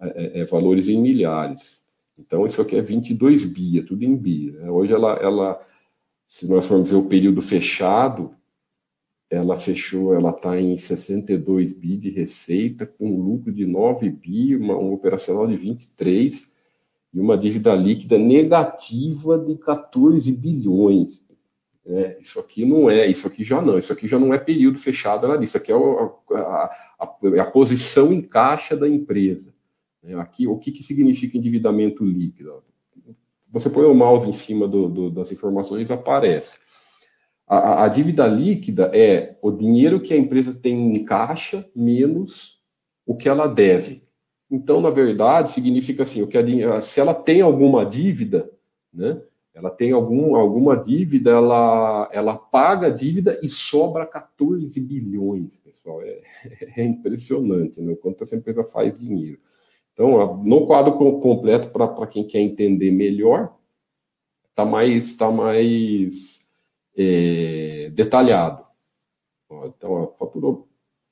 É, 0.01 0.41
é, 0.41 0.41
é, 0.41 0.45
valores 0.45 0.89
em 0.89 1.01
milhares. 1.01 1.83
Então, 2.19 2.47
isso 2.47 2.61
aqui 2.61 2.77
é 2.77 2.83
22 2.83 3.45
bi, 3.47 3.79
é 3.79 3.83
tudo 3.83 4.05
em 4.05 4.15
bi. 4.17 4.51
Né? 4.53 4.71
Hoje, 4.71 4.93
ela, 4.93 5.15
ela, 5.15 5.61
se 6.29 6.47
nós 6.47 6.67
formos 6.67 6.91
ver 6.91 6.97
o 6.97 7.07
período 7.07 7.41
fechado, 7.41 8.35
ela 9.31 9.57
fechou, 9.57 10.15
ela 10.15 10.29
está 10.29 10.61
em 10.61 10.77
62 10.77 11.73
bi 11.73 11.97
de 11.97 12.11
receita, 12.11 12.87
com 12.87 13.17
lucro 13.17 13.51
de 13.51 13.65
9 13.65 14.11
bi, 14.11 14.55
uma, 14.55 14.77
um 14.77 14.93
operacional 14.93 15.47
de 15.47 15.57
23 15.57 16.53
e 17.15 17.19
uma 17.19 17.37
dívida 17.37 17.75
líquida 17.75 18.19
negativa 18.19 19.39
de 19.39 19.57
14 19.57 20.31
bilhões. 20.33 21.27
É, 21.87 22.19
isso 22.21 22.39
aqui 22.39 22.67
não 22.67 22.91
é, 22.91 23.07
isso 23.07 23.27
aqui 23.27 23.43
já 23.43 23.63
não, 23.63 23.79
isso 23.79 23.91
aqui 23.91 24.07
já 24.07 24.19
não 24.19 24.35
é 24.35 24.39
período 24.39 24.79
fechado, 24.79 25.25
ela 25.25 25.39
disse, 25.39 25.57
isso 25.57 25.57
aqui 25.57 25.73
é 25.73 25.75
a, 25.75 26.39
a, 26.39 26.71
a, 27.01 27.43
a, 27.43 27.51
posição 27.51 28.13
em 28.13 28.21
caixa 28.21 28.77
da 28.77 28.87
empresa. 28.87 29.55
É, 30.03 30.13
aqui, 30.15 30.47
o 30.47 30.59
que, 30.59 30.71
que 30.71 30.83
significa 30.83 31.39
endividamento 31.39 32.05
líquido? 32.05 32.63
Você 33.50 33.71
põe 33.71 33.85
o 33.85 33.95
mouse 33.95 34.28
em 34.28 34.33
cima 34.33 34.69
do, 34.69 34.88
do, 34.88 35.11
das 35.11 35.33
informações, 35.33 35.90
aparece. 35.90 36.59
A, 37.47 37.85
a, 37.85 37.88
dívida 37.88 38.26
líquida 38.26 38.90
é 38.93 39.38
o 39.40 39.50
dinheiro 39.50 40.00
que 40.00 40.12
a 40.12 40.17
empresa 40.17 40.52
tem 40.52 40.93
em 40.95 41.05
caixa 41.05 41.67
menos 41.75 42.62
o 43.07 43.17
que 43.17 43.28
ela 43.28 43.47
deve. 43.47 44.07
Então, 44.50 44.81
na 44.81 44.90
verdade, 44.90 45.50
significa 45.50 46.02
assim, 46.02 46.21
o 46.21 46.26
que 46.26 46.37
a, 46.37 46.81
se 46.83 47.00
ela 47.00 47.14
tem 47.14 47.40
alguma 47.40 47.87
dívida, 47.87 48.50
né, 48.93 49.21
ela 49.59 49.71
tem 49.71 49.90
algum, 49.93 50.37
alguma 50.37 50.76
dívida, 50.76 51.31
ela, 51.31 52.09
ela 52.12 52.37
paga 52.37 52.87
a 52.87 52.90
dívida 52.90 53.40
e 53.43 53.49
sobra 53.49 54.07
14 54.07 54.78
bilhões, 54.81 55.59
pessoal. 55.59 56.00
É, 56.02 56.21
é 56.76 56.85
impressionante 56.85 57.81
né, 57.81 57.93
o 57.93 57.97
quanto 57.97 58.23
essa 58.23 58.37
empresa 58.37 58.62
faz 58.62 58.99
dinheiro. 58.99 59.40
Então, 59.99 60.37
no 60.45 60.64
quadro 60.64 60.93
completo, 60.93 61.71
para 61.71 62.07
quem 62.07 62.23
quer 62.23 62.38
entender 62.38 62.93
melhor, 62.93 63.59
está 64.49 64.64
mais, 64.64 65.17
tá 65.17 65.28
mais 65.28 66.47
é, 66.97 67.90
detalhado. 67.93 68.64
Então, 69.50 70.14
faturou, 70.17 70.69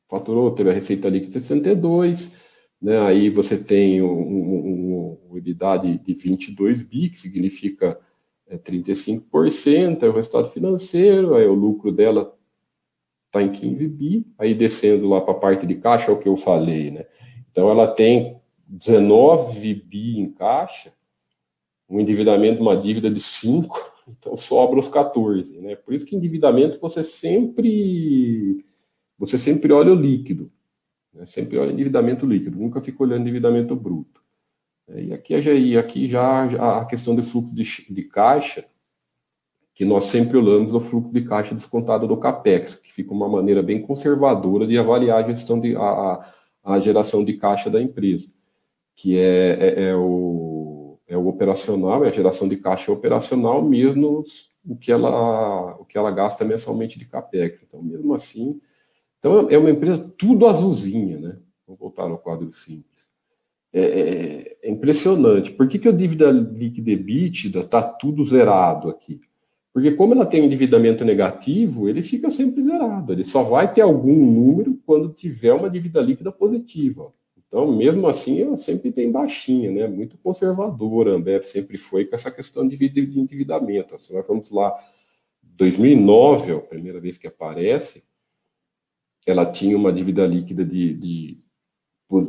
faturou, 0.08 0.52
teve 0.52 0.70
a 0.70 0.72
receita 0.72 1.08
líquida 1.08 1.40
de 1.40 1.46
62, 1.46 2.46
né, 2.80 3.00
aí 3.00 3.28
você 3.28 3.58
tem 3.58 4.00
um, 4.00 4.06
um, 4.06 5.18
um, 5.32 5.36
EBITDA 5.36 5.78
de, 5.78 5.98
de 5.98 6.12
22 6.12 6.82
bi, 6.84 7.10
que 7.10 7.18
significa 7.18 7.98
é 8.46 8.56
35%, 8.56 10.04
é 10.04 10.08
o 10.08 10.12
resultado 10.12 10.46
financeiro, 10.46 11.34
aí 11.34 11.44
o 11.44 11.54
lucro 11.54 11.90
dela 11.90 12.32
está 13.26 13.42
em 13.42 13.50
15 13.50 13.88
bi, 13.88 14.24
aí 14.38 14.54
descendo 14.54 15.08
lá 15.08 15.20
para 15.20 15.32
a 15.32 15.38
parte 15.38 15.66
de 15.66 15.74
caixa, 15.74 16.12
é 16.12 16.14
o 16.14 16.18
que 16.20 16.28
eu 16.28 16.36
falei, 16.36 16.92
né? 16.92 17.06
Então 17.50 17.68
ela 17.68 17.88
tem 17.88 18.40
19 18.66 19.74
bi 19.74 20.18
em 20.18 20.30
caixa, 20.30 20.92
um 21.88 22.00
endividamento, 22.00 22.60
uma 22.60 22.76
dívida 22.76 23.10
de 23.10 23.20
5, 23.20 23.92
então 24.08 24.36
sobra 24.36 24.78
os 24.78 24.88
14, 24.88 25.60
né? 25.60 25.76
Por 25.76 25.94
isso 25.94 26.04
que 26.04 26.16
endividamento 26.16 26.78
você 26.80 27.02
sempre 27.02 28.64
você 29.18 29.38
sempre 29.38 29.72
olha 29.72 29.92
o 29.92 29.94
líquido, 29.94 30.52
né? 31.12 31.24
sempre 31.24 31.58
olha 31.58 31.72
endividamento 31.72 32.26
líquido, 32.26 32.58
nunca 32.58 32.82
fica 32.82 33.02
olhando 33.02 33.22
endividamento 33.22 33.74
bruto. 33.74 34.22
É, 34.88 35.02
e 35.04 35.12
aqui, 35.12 35.34
e 35.34 35.78
aqui 35.78 36.06
já 36.08 36.80
a 36.80 36.84
questão 36.84 37.14
do 37.14 37.22
fluxo 37.22 37.54
de, 37.54 37.64
de 37.90 38.02
caixa, 38.02 38.64
que 39.74 39.84
nós 39.84 40.04
sempre 40.04 40.38
olhamos 40.38 40.72
o 40.72 40.80
fluxo 40.80 41.12
de 41.12 41.22
caixa 41.22 41.54
descontado 41.54 42.06
do 42.06 42.16
CAPEX, 42.16 42.76
que 42.76 42.92
fica 42.92 43.12
uma 43.12 43.28
maneira 43.28 43.62
bem 43.62 43.82
conservadora 43.82 44.66
de 44.66 44.78
avaliar 44.78 45.24
a 45.24 45.28
gestão 45.28 45.60
de 45.60 45.76
a, 45.76 46.32
a 46.64 46.78
geração 46.78 47.24
de 47.24 47.34
caixa 47.34 47.68
da 47.68 47.80
empresa, 47.80 48.28
que 48.96 49.18
é, 49.18 49.50
é, 49.60 49.82
é, 49.90 49.94
o, 49.94 50.98
é 51.06 51.16
o 51.16 51.28
operacional, 51.28 52.04
é 52.04 52.08
a 52.08 52.12
geração 52.12 52.48
de 52.48 52.56
caixa 52.56 52.90
operacional, 52.90 53.62
mesmo 53.62 54.24
o 54.64 54.74
que 54.76 54.90
ela, 54.90 55.76
o 55.76 55.84
que 55.84 55.98
ela 55.98 56.10
gasta 56.10 56.44
mensalmente 56.44 56.98
de 56.98 57.04
CAPEX. 57.04 57.62
Então, 57.62 57.82
mesmo 57.82 58.14
assim, 58.14 58.58
então 59.18 59.48
é 59.50 59.58
uma 59.58 59.70
empresa 59.70 60.12
tudo 60.16 60.46
azulzinha, 60.46 61.18
né? 61.18 61.36
Vou 61.66 61.76
voltar 61.76 62.08
no 62.08 62.16
quadro 62.16 62.50
simples. 62.52 63.10
É, 63.72 63.80
é, 63.80 64.56
é, 64.62 64.70
impressionante. 64.70 65.50
Por 65.50 65.68
que, 65.68 65.78
que 65.78 65.88
a 65.88 65.92
dívida 65.92 66.30
líquida 66.30 66.92
EBITDA 66.92 67.60
está 67.60 67.82
tudo 67.82 68.24
zerado 68.24 68.88
aqui? 68.88 69.20
Porque 69.72 69.92
como 69.92 70.14
ela 70.14 70.24
tem 70.24 70.40
um 70.40 70.46
endividamento 70.46 71.04
negativo, 71.04 71.86
ele 71.86 72.00
fica 72.00 72.30
sempre 72.30 72.62
zerado. 72.62 73.12
Ele 73.12 73.24
só 73.24 73.42
vai 73.42 73.70
ter 73.70 73.82
algum 73.82 74.14
número 74.14 74.80
quando 74.86 75.12
tiver 75.12 75.52
uma 75.52 75.68
dívida 75.68 76.00
líquida 76.00 76.32
positiva. 76.32 77.12
Então, 77.56 77.72
mesmo 77.72 78.06
assim, 78.06 78.42
ela 78.42 78.54
sempre 78.54 78.92
tem 78.92 79.10
baixinha, 79.10 79.72
né? 79.72 79.88
Muito 79.88 80.18
conservadora. 80.18 81.12
A 81.12 81.14
Ambev 81.14 81.42
sempre 81.42 81.78
foi 81.78 82.04
com 82.04 82.14
essa 82.14 82.30
questão 82.30 82.68
de 82.68 82.74
endividamento. 82.84 83.98
Se 83.98 84.12
nós 84.12 84.26
vamos 84.26 84.50
lá, 84.50 84.76
2009, 85.42 86.52
é 86.52 86.54
a 86.54 86.60
primeira 86.60 87.00
vez 87.00 87.16
que 87.16 87.26
aparece, 87.26 88.04
ela 89.26 89.50
tinha 89.50 89.74
uma 89.74 89.90
dívida 89.90 90.26
líquida 90.26 90.66
de, 90.66 90.92
de, 90.92 91.40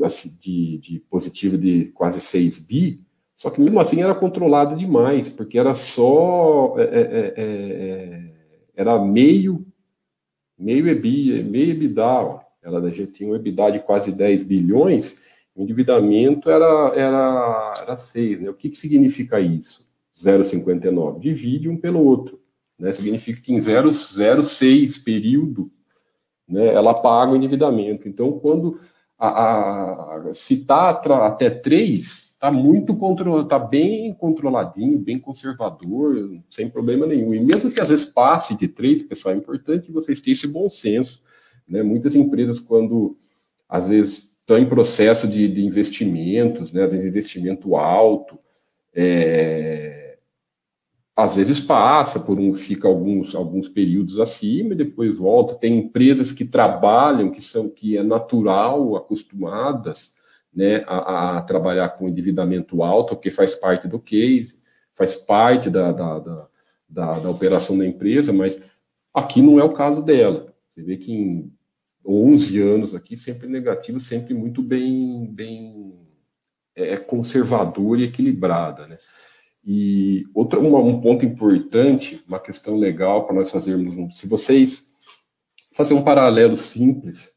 assim, 0.01 0.37
de, 0.39 0.77
de 0.77 0.99
positiva 1.09 1.57
de 1.57 1.89
quase 1.89 2.21
6 2.21 2.65
bi, 2.65 3.05
só 3.35 3.49
que 3.49 3.59
mesmo 3.59 3.81
assim 3.81 4.01
era 4.01 4.15
controlada 4.15 4.77
demais, 4.77 5.27
porque 5.27 5.59
era 5.59 5.75
só 5.75 6.79
é, 6.79 6.83
é, 6.83 7.33
é, 7.35 7.43
é 7.43 8.33
era 8.77 8.97
meio 8.97 9.67
meio 10.57 10.87
EBI, 10.87 11.43
meio 11.43 11.71
EBITDA, 11.71 12.05
ó. 12.05 12.46
Ela 12.61 12.91
já 12.91 13.05
tinha 13.07 13.29
um 13.29 13.35
EBITDA 13.35 13.71
de 13.73 13.79
quase 13.79 14.11
10 14.11 14.43
bilhões, 14.43 15.17
o 15.55 15.63
endividamento 15.63 16.49
era, 16.49 16.93
era, 16.95 17.73
era 17.81 17.97
6. 17.97 18.41
Né? 18.41 18.49
O 18.49 18.53
que, 18.53 18.69
que 18.69 18.77
significa 18.77 19.39
isso? 19.39 19.87
0,59. 20.15 21.19
Divide 21.19 21.67
um 21.67 21.77
pelo 21.77 22.03
outro. 22.03 22.39
Né? 22.77 22.93
Significa 22.93 23.41
que 23.41 23.51
em 23.51 23.57
0,06 23.57 25.03
período 25.03 25.71
né, 26.47 26.67
ela 26.67 26.93
paga 26.93 27.31
o 27.31 27.35
endividamento. 27.35 28.07
Então, 28.07 28.33
quando 28.33 28.79
a, 29.17 29.29
a, 29.29 30.33
se 30.33 30.53
está 30.53 30.91
até 30.91 31.49
3, 31.49 32.03
está 32.03 32.51
muito 32.51 32.95
controlado, 32.95 33.43
está 33.43 33.57
bem 33.57 34.13
controladinho, 34.13 34.99
bem 34.99 35.17
conservador, 35.17 36.39
sem 36.51 36.69
problema 36.69 37.07
nenhum. 37.07 37.33
E 37.33 37.43
mesmo 37.43 37.71
que 37.71 37.81
às 37.81 37.89
vezes 37.89 38.05
passe 38.05 38.55
de 38.55 38.67
3, 38.67 39.01
pessoal, 39.03 39.33
é 39.33 39.37
importante 39.37 39.91
vocês 39.91 40.21
terem 40.21 40.33
esse 40.33 40.47
bom 40.47 40.69
senso. 40.69 41.19
Né? 41.67 41.83
Muitas 41.83 42.15
empresas, 42.15 42.59
quando 42.59 43.17
às 43.67 43.87
vezes 43.87 44.35
estão 44.39 44.57
em 44.57 44.69
processo 44.69 45.27
de, 45.27 45.47
de 45.47 45.65
investimentos, 45.65 46.71
né? 46.71 46.83
às 46.83 46.91
vezes 46.91 47.07
investimento 47.07 47.75
alto, 47.75 48.39
é, 48.93 50.17
às 51.15 51.35
vezes 51.35 51.59
passa 51.59 52.19
por 52.19 52.39
um, 52.39 52.53
fica 52.53 52.87
alguns, 52.87 53.33
alguns 53.33 53.67
períodos 53.67 54.19
acima 54.19 54.73
e 54.73 54.77
depois 54.77 55.17
volta. 55.17 55.55
Tem 55.55 55.77
empresas 55.77 56.31
que 56.31 56.45
trabalham, 56.45 57.31
que 57.31 57.41
são 57.41 57.69
que 57.69 57.97
é 57.97 58.03
natural, 58.03 58.95
acostumadas 58.95 60.15
né, 60.53 60.83
a, 60.87 61.37
a 61.37 61.41
trabalhar 61.41 61.89
com 61.89 62.07
endividamento 62.07 62.83
alto, 62.83 63.15
porque 63.15 63.31
faz 63.31 63.55
parte 63.55 63.87
do 63.87 63.99
case, 63.99 64.61
faz 64.93 65.15
parte 65.15 65.69
da, 65.69 65.91
da, 65.91 66.19
da, 66.19 66.47
da, 66.87 67.19
da 67.19 67.29
operação 67.29 67.77
da 67.77 67.85
empresa, 67.85 68.31
mas 68.31 68.61
aqui 69.13 69.41
não 69.41 69.59
é 69.59 69.63
o 69.63 69.73
caso 69.73 70.01
dela. 70.01 70.53
Você 70.73 70.83
vê 70.83 70.97
que 70.97 71.11
em 71.11 71.51
11 72.07 72.61
anos 72.61 72.95
aqui, 72.95 73.17
sempre 73.17 73.47
negativo, 73.47 73.99
sempre 73.99 74.33
muito 74.33 74.63
bem, 74.63 75.25
bem 75.25 75.99
é, 76.75 76.95
conservador 76.95 77.99
e 77.99 78.03
equilibrada, 78.03 78.87
né? 78.87 78.97
E 79.63 80.25
outro 80.33 80.61
uma, 80.61 80.79
um 80.79 81.01
ponto 81.01 81.25
importante, 81.25 82.23
uma 82.27 82.39
questão 82.39 82.77
legal 82.77 83.25
para 83.25 83.35
nós 83.35 83.51
fazermos, 83.51 83.97
um, 83.97 84.09
se 84.09 84.25
vocês 84.25 84.93
fazer 85.73 85.93
um 85.93 86.03
paralelo 86.03 86.55
simples, 86.55 87.35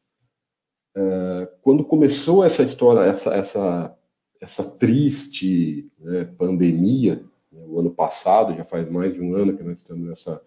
é, 0.97 1.49
quando 1.63 1.85
começou 1.85 2.45
essa 2.45 2.63
história, 2.63 3.01
essa 3.01 3.35
essa 3.35 3.97
essa 4.41 4.65
triste 4.79 5.91
né, 5.99 6.25
pandemia, 6.25 7.23
né, 7.53 7.63
o 7.67 7.79
ano 7.81 7.91
passado, 7.91 8.57
já 8.57 8.65
faz 8.65 8.89
mais 8.89 9.13
de 9.13 9.21
um 9.21 9.35
ano 9.35 9.57
que 9.57 9.63
nós 9.63 9.81
estamos 9.81 10.09
nessa 10.09 10.41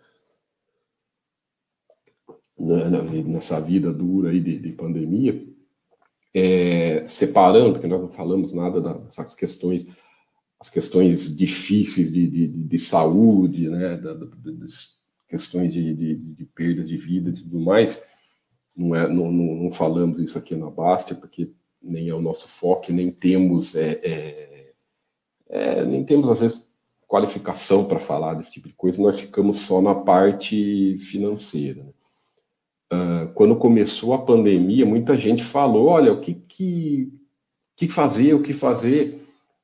né, 2.64 2.90
nessa 3.26 3.60
vida 3.60 3.94
dura 3.94 4.30
aí 4.30 4.40
de, 4.40 4.60
de 4.60 4.72
pandemia, 4.72 5.44
é, 6.34 7.06
separando, 7.06 7.74
porque 7.74 7.88
nós 7.88 8.02
não 8.02 8.10
falamos 8.10 8.54
nada 8.54 8.82
dessas 8.82 9.36
questões 9.36 9.88
as 10.64 10.70
questões 10.70 11.36
difíceis 11.36 12.10
de, 12.10 12.26
de, 12.26 12.48
de 12.48 12.80
saúde, 12.80 13.68
né, 13.68 13.98
da, 13.98 14.14
da, 14.14 14.26
das 14.26 14.98
questões 15.28 15.74
de, 15.74 15.94
de, 15.94 16.16
de 16.16 16.84
de 16.84 16.98
vida 16.98 17.30
e 17.30 17.34
tudo 17.34 17.60
mais, 17.60 18.02
não, 18.74 18.96
é, 18.96 19.06
não, 19.08 19.30
não, 19.30 19.56
não, 19.56 19.72
falamos 19.74 20.20
isso 20.20 20.38
aqui 20.38 20.56
na 20.56 20.70
Baster, 20.70 21.18
porque 21.18 21.52
nem 21.82 22.08
é 22.08 22.14
o 22.14 22.22
nosso 22.22 22.48
foco, 22.48 22.94
nem 22.94 23.12
temos, 23.12 23.76
é, 23.76 24.00
é, 24.04 24.74
é, 25.50 25.86
nem 25.86 26.06
temos, 26.06 26.30
às 26.30 26.40
vezes, 26.40 26.66
qualificação 27.08 27.84
para 27.84 28.00
falar 28.00 28.36
desse 28.36 28.54
tipo 28.54 28.70
de 28.70 28.74
coisa, 28.74 29.02
nós 29.02 29.20
ficamos 29.20 29.60
só 29.60 29.82
na 29.82 29.94
parte 29.94 30.96
financeira. 30.98 31.84
Né? 31.84 31.92
Uh, 32.94 33.34
quando 33.34 33.56
começou 33.56 34.14
a 34.14 34.22
pandemia, 34.22 34.86
muita 34.86 35.18
gente 35.18 35.44
falou, 35.44 35.88
olha, 35.88 36.14
o 36.14 36.20
que, 36.20 36.36
que, 36.36 37.12
que 37.76 37.88
fazer, 37.88 38.34
o 38.34 38.44
que 38.44 38.54
fazer 38.54 39.24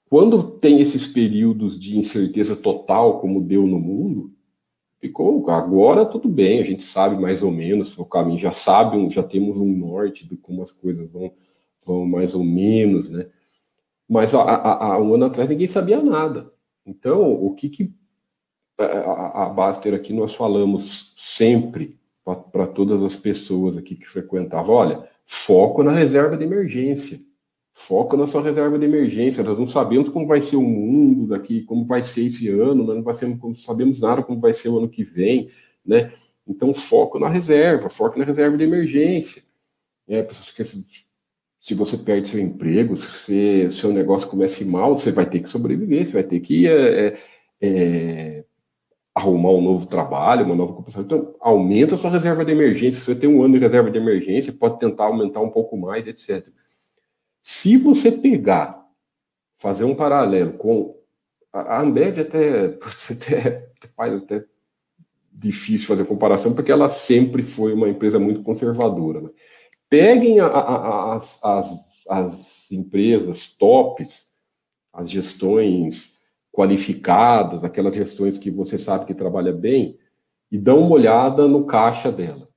quando 0.09 0.41
tem 0.57 0.81
esses 0.81 1.05
períodos 1.05 1.79
de 1.79 1.97
incerteza 1.97 2.55
total, 2.55 3.19
como 3.19 3.43
deu 3.43 3.67
no 3.67 3.79
mundo, 3.79 4.33
ficou 4.97 5.47
agora 5.51 6.03
tudo 6.03 6.27
bem, 6.27 6.59
a 6.59 6.63
gente 6.63 6.81
sabe 6.81 7.21
mais 7.21 7.43
ou 7.43 7.51
menos 7.51 7.95
o 7.97 8.03
caminho, 8.03 8.39
já 8.39 8.51
sabe, 8.51 9.07
já 9.11 9.21
temos 9.21 9.59
um 9.59 9.71
norte 9.71 10.27
de 10.27 10.35
como 10.35 10.63
as 10.63 10.71
coisas 10.71 11.07
vão, 11.11 11.31
vão 11.85 12.05
mais 12.07 12.33
ou 12.33 12.43
menos, 12.43 13.07
né? 13.07 13.27
Mas 14.07 14.33
há, 14.33 14.97
um 14.97 15.13
ano 15.13 15.25
atrás 15.25 15.47
ninguém 15.47 15.67
sabia 15.67 16.01
nada. 16.01 16.51
Então, 16.83 17.31
o 17.31 17.53
que 17.53 17.69
que 17.69 17.93
a, 18.79 19.43
a 19.43 19.49
Baster 19.49 19.93
aqui 19.93 20.11
nós 20.11 20.33
falamos 20.33 21.13
sempre 21.17 21.98
para 22.23 22.67
todas 22.67 23.01
as 23.01 23.15
pessoas 23.15 23.77
aqui 23.77 23.95
que 23.95 24.08
frequentavam, 24.08 24.75
olha, 24.75 25.10
foco 25.25 25.84
na 25.84 25.91
reserva 25.91 26.38
de 26.38 26.43
emergência 26.43 27.19
foca 27.73 28.17
na 28.17 28.27
sua 28.27 28.41
reserva 28.41 28.77
de 28.77 28.86
emergência. 28.86 29.43
Nós 29.43 29.58
não 29.58 29.67
sabemos 29.67 30.10
como 30.10 30.27
vai 30.27 30.41
ser 30.41 30.58
o 30.58 30.62
mundo 30.62 31.27
daqui, 31.27 31.62
como 31.63 31.86
vai 31.86 32.01
ser 32.01 32.25
esse 32.25 32.49
ano, 32.49 32.84
nós 32.84 33.03
não 33.03 33.13
ser, 33.13 33.38
como 33.38 33.55
sabemos 33.55 34.01
nada 34.01 34.21
como 34.21 34.39
vai 34.39 34.53
ser 34.53 34.69
o 34.69 34.77
ano 34.77 34.89
que 34.89 35.03
vem, 35.03 35.49
né? 35.86 36.12
Então, 36.47 36.73
foco 36.73 37.19
na 37.19 37.29
reserva, 37.29 37.89
foco 37.89 38.17
na 38.19 38.25
reserva 38.25 38.58
de 38.58 38.63
emergência. 38.63 39.43
É, 40.08 40.27
se 41.62 41.75
você 41.75 41.97
perde 41.97 42.27
seu 42.27 42.39
emprego, 42.39 42.97
se 42.97 43.69
seu 43.71 43.93
negócio 43.93 44.27
começa 44.29 44.65
mal, 44.65 44.97
você 44.97 45.12
vai 45.12 45.29
ter 45.29 45.39
que 45.41 45.49
sobreviver, 45.49 46.05
você 46.05 46.13
vai 46.13 46.23
ter 46.23 46.39
que 46.39 46.67
é, 46.67 47.08
é, 47.08 47.13
é, 47.62 48.45
arrumar 49.19 49.51
um 49.51 49.62
novo 49.62 49.86
trabalho, 49.86 50.45
uma 50.45 50.55
nova 50.55 50.71
ocupação. 50.71 51.03
Então, 51.03 51.36
aumenta 51.39 51.95
a 51.95 51.97
sua 51.97 52.10
reserva 52.10 52.45
de 52.45 52.51
emergência. 52.51 52.99
Se 52.99 53.05
você 53.05 53.15
tem 53.15 53.29
um 53.29 53.43
ano 53.43 53.55
de 53.55 53.60
reserva 53.60 53.91
de 53.91 53.97
emergência, 53.97 54.53
pode 54.53 54.79
tentar 54.79 55.05
aumentar 55.05 55.41
um 55.41 55.49
pouco 55.49 55.77
mais, 55.77 56.08
etc. 56.08 56.47
Se 57.41 57.77
você 57.77 58.12
pegar, 58.12 58.86
fazer 59.55 59.84
um 59.84 59.95
paralelo 59.95 60.53
com 60.53 60.95
a 61.51 61.82
Ambev 61.82 62.19
até 62.19 62.65
até 62.65 63.69
faz 63.95 64.13
até 64.13 64.45
difícil 65.32 65.88
fazer 65.88 66.05
comparação 66.05 66.53
porque 66.53 66.71
ela 66.71 66.89
sempre 66.89 67.41
foi 67.41 67.73
uma 67.73 67.89
empresa 67.89 68.19
muito 68.19 68.43
conservadora. 68.43 69.21
Né? 69.21 69.29
Peguem 69.89 70.39
a, 70.39 70.47
a, 70.47 71.15
as, 71.15 71.43
as, 71.43 71.79
as 72.08 72.71
empresas 72.71 73.55
tops, 73.55 74.27
as 74.93 75.10
gestões 75.10 76.18
qualificadas, 76.60 77.63
aquelas 77.63 77.95
gestões 77.95 78.38
que 78.38 78.52
você 78.52 78.78
sabe 78.78 79.06
que 79.06 79.13
trabalha 79.13 79.54
bem, 79.54 79.98
e 80.52 80.58
dão 80.58 80.80
uma 80.82 80.91
olhada 80.91 81.48
no 81.48 81.65
caixa 81.65 82.12
dela. 82.12 82.50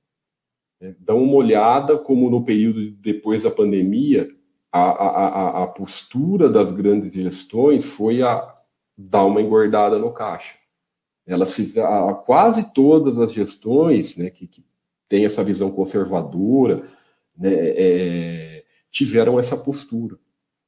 Né? 0.81 0.93
Dão 0.99 1.23
uma 1.23 1.35
olhada 1.35 1.97
como 1.97 2.29
no 2.29 2.43
período 2.43 2.91
depois 2.99 3.43
da 3.43 3.49
pandemia 3.49 4.29
a, 4.69 4.81
a, 4.81 5.63
a 5.63 5.67
postura 5.67 6.49
das 6.49 6.73
grandes 6.73 7.13
gestões 7.13 7.85
foi 7.85 8.21
a 8.21 8.53
dar 8.97 9.23
uma 9.23 9.41
engordada 9.41 9.97
no 9.97 10.11
caixa. 10.11 10.57
Elas 11.25 11.55
fizeram, 11.55 12.13
quase 12.25 12.73
todas 12.73 13.17
as 13.17 13.31
gestões 13.31 14.17
né, 14.17 14.29
que, 14.29 14.47
que 14.47 14.65
têm 15.07 15.23
essa 15.23 15.45
visão 15.45 15.71
conservadora 15.71 16.83
né, 17.37 17.53
é, 17.53 18.65
tiveram 18.91 19.39
essa 19.39 19.55
postura. 19.55 20.17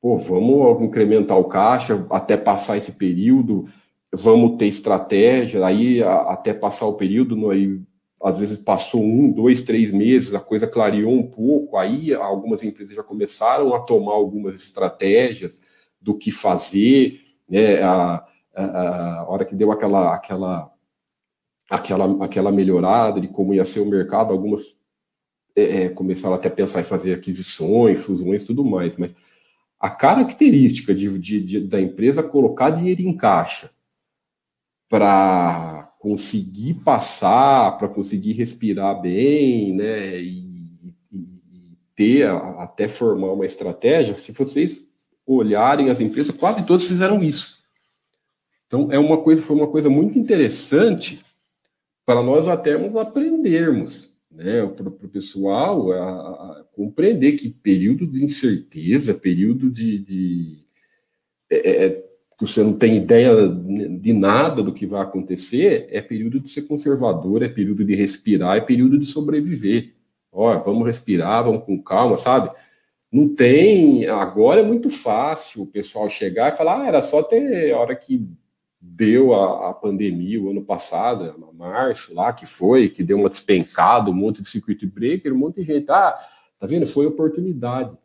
Pô, 0.05 0.17
vamos 0.17 0.83
incrementar 0.83 1.35
o 1.35 1.45
caixa 1.45 2.05
até 2.11 2.37
passar 2.37 2.77
esse 2.77 2.91
período, 2.91 3.65
vamos 4.13 4.55
ter 4.55 4.67
estratégia, 4.67 5.65
aí 5.65 6.03
a, 6.03 6.33
até 6.33 6.53
passar 6.53 6.85
o 6.85 6.93
período, 6.93 7.49
aí 7.49 7.81
às 8.21 8.37
vezes 8.37 8.59
passou 8.59 9.03
um, 9.03 9.31
dois, 9.31 9.63
três 9.63 9.89
meses, 9.89 10.35
a 10.35 10.39
coisa 10.39 10.67
clareou 10.67 11.11
um 11.11 11.25
pouco, 11.25 11.75
aí 11.75 12.13
algumas 12.13 12.61
empresas 12.61 12.95
já 12.95 13.01
começaram 13.01 13.73
a 13.73 13.79
tomar 13.79 14.11
algumas 14.11 14.53
estratégias 14.53 15.59
do 15.99 16.15
que 16.15 16.31
fazer, 16.31 17.19
né, 17.49 17.81
a, 17.81 18.23
a, 18.55 19.19
a 19.21 19.25
hora 19.27 19.43
que 19.43 19.55
deu 19.55 19.71
aquela, 19.71 20.13
aquela, 20.13 20.71
aquela, 21.67 22.23
aquela 22.23 22.51
melhorada 22.51 23.19
de 23.19 23.27
como 23.27 23.55
ia 23.55 23.65
ser 23.65 23.79
o 23.79 23.89
mercado, 23.89 24.31
algumas 24.31 24.77
é, 25.55 25.85
é 25.85 25.89
começaram 25.89 26.35
até 26.35 26.47
a 26.47 26.51
pensar 26.51 26.81
em 26.81 26.83
fazer 26.83 27.15
aquisições, 27.15 28.03
fusões 28.03 28.43
tudo 28.43 28.63
mais, 28.63 28.95
mas 28.97 29.15
a 29.85 29.89
característica 29.91 30.95
de, 30.95 31.19
de, 31.19 31.39
de 31.41 31.59
da 31.59 31.79
empresa 31.79 32.23
colocar 32.23 32.71
dinheiro 32.71 33.03
em 33.03 33.15
caixa 33.15 33.69
para 34.89 35.93
conseguir 35.99 36.73
passar, 36.83 37.77
para 37.77 37.87
conseguir 37.87 38.31
respirar 38.31 38.99
bem, 38.99 39.75
né, 39.75 40.19
e, 40.19 40.89
e, 41.11 41.77
ter, 41.95 42.27
até 42.57 42.87
formar 42.87 43.33
uma 43.33 43.45
estratégia, 43.45 44.15
se 44.15 44.31
vocês 44.31 44.87
olharem 45.23 45.91
as 45.91 46.01
empresas, 46.01 46.35
quase 46.35 46.65
todas 46.65 46.85
fizeram 46.85 47.21
isso. 47.21 47.63
Então, 48.65 48.91
é 48.91 48.97
uma 48.97 49.21
coisa, 49.21 49.43
foi 49.43 49.55
uma 49.55 49.67
coisa 49.67 49.87
muito 49.87 50.17
interessante 50.17 51.23
para 52.03 52.23
nós 52.23 52.47
até 52.47 52.73
aprendermos. 52.73 54.14
Né, 54.35 54.65
para 54.67 54.89
o 54.89 55.09
pessoal 55.09 55.91
a, 55.93 56.09
a 56.59 56.65
compreender 56.73 57.33
que 57.33 57.49
período 57.49 58.05
de 58.05 58.23
incerteza, 58.23 59.13
período 59.13 59.69
de, 59.69 59.99
de 59.99 60.65
é, 61.49 61.85
é, 61.85 61.89
que 62.37 62.45
você 62.45 62.61
não 62.61 62.73
tem 62.73 62.97
ideia 62.97 63.47
de 63.47 64.11
nada 64.11 64.61
do 64.61 64.73
que 64.73 64.85
vai 64.85 65.01
acontecer, 65.01 65.87
é 65.89 66.01
período 66.01 66.39
de 66.39 66.49
ser 66.49 66.63
conservador, 66.63 67.41
é 67.43 67.47
período 67.47 67.85
de 67.85 67.95
respirar, 67.95 68.57
é 68.57 68.61
período 68.61 68.97
de 68.97 69.05
sobreviver. 69.05 69.93
Ó, 70.31 70.57
vamos 70.59 70.85
respirar, 70.85 71.45
vamos 71.45 71.63
com 71.63 71.81
calma, 71.81 72.17
sabe? 72.17 72.51
Não 73.09 73.33
tem. 73.33 74.05
Agora 74.07 74.59
é 74.59 74.63
muito 74.63 74.89
fácil 74.89 75.61
o 75.61 75.67
pessoal 75.67 76.09
chegar 76.09 76.51
e 76.51 76.57
falar, 76.57 76.81
ah, 76.81 76.87
era 76.87 77.01
só 77.01 77.23
ter 77.23 77.73
hora 77.73 77.95
que 77.95 78.27
deu 78.87 79.33
a, 79.33 79.69
a 79.69 79.73
pandemia 79.73 80.41
o 80.41 80.49
ano 80.49 80.63
passado, 80.63 81.35
março 81.53 82.13
lá, 82.13 82.31
que 82.31 82.45
foi, 82.45 82.89
que 82.89 83.03
deu 83.03 83.17
uma 83.17 83.29
despencada, 83.29 84.09
um 84.09 84.13
monte 84.13 84.41
de 84.41 84.49
circuit 84.49 84.85
breaker, 84.85 85.33
um 85.33 85.37
monte 85.37 85.55
de 85.55 85.63
gente. 85.63 85.89
Ah, 85.89 86.15
tá 86.59 86.67
vendo? 86.67 86.85
Foi 86.85 87.05
oportunidade. 87.05 87.97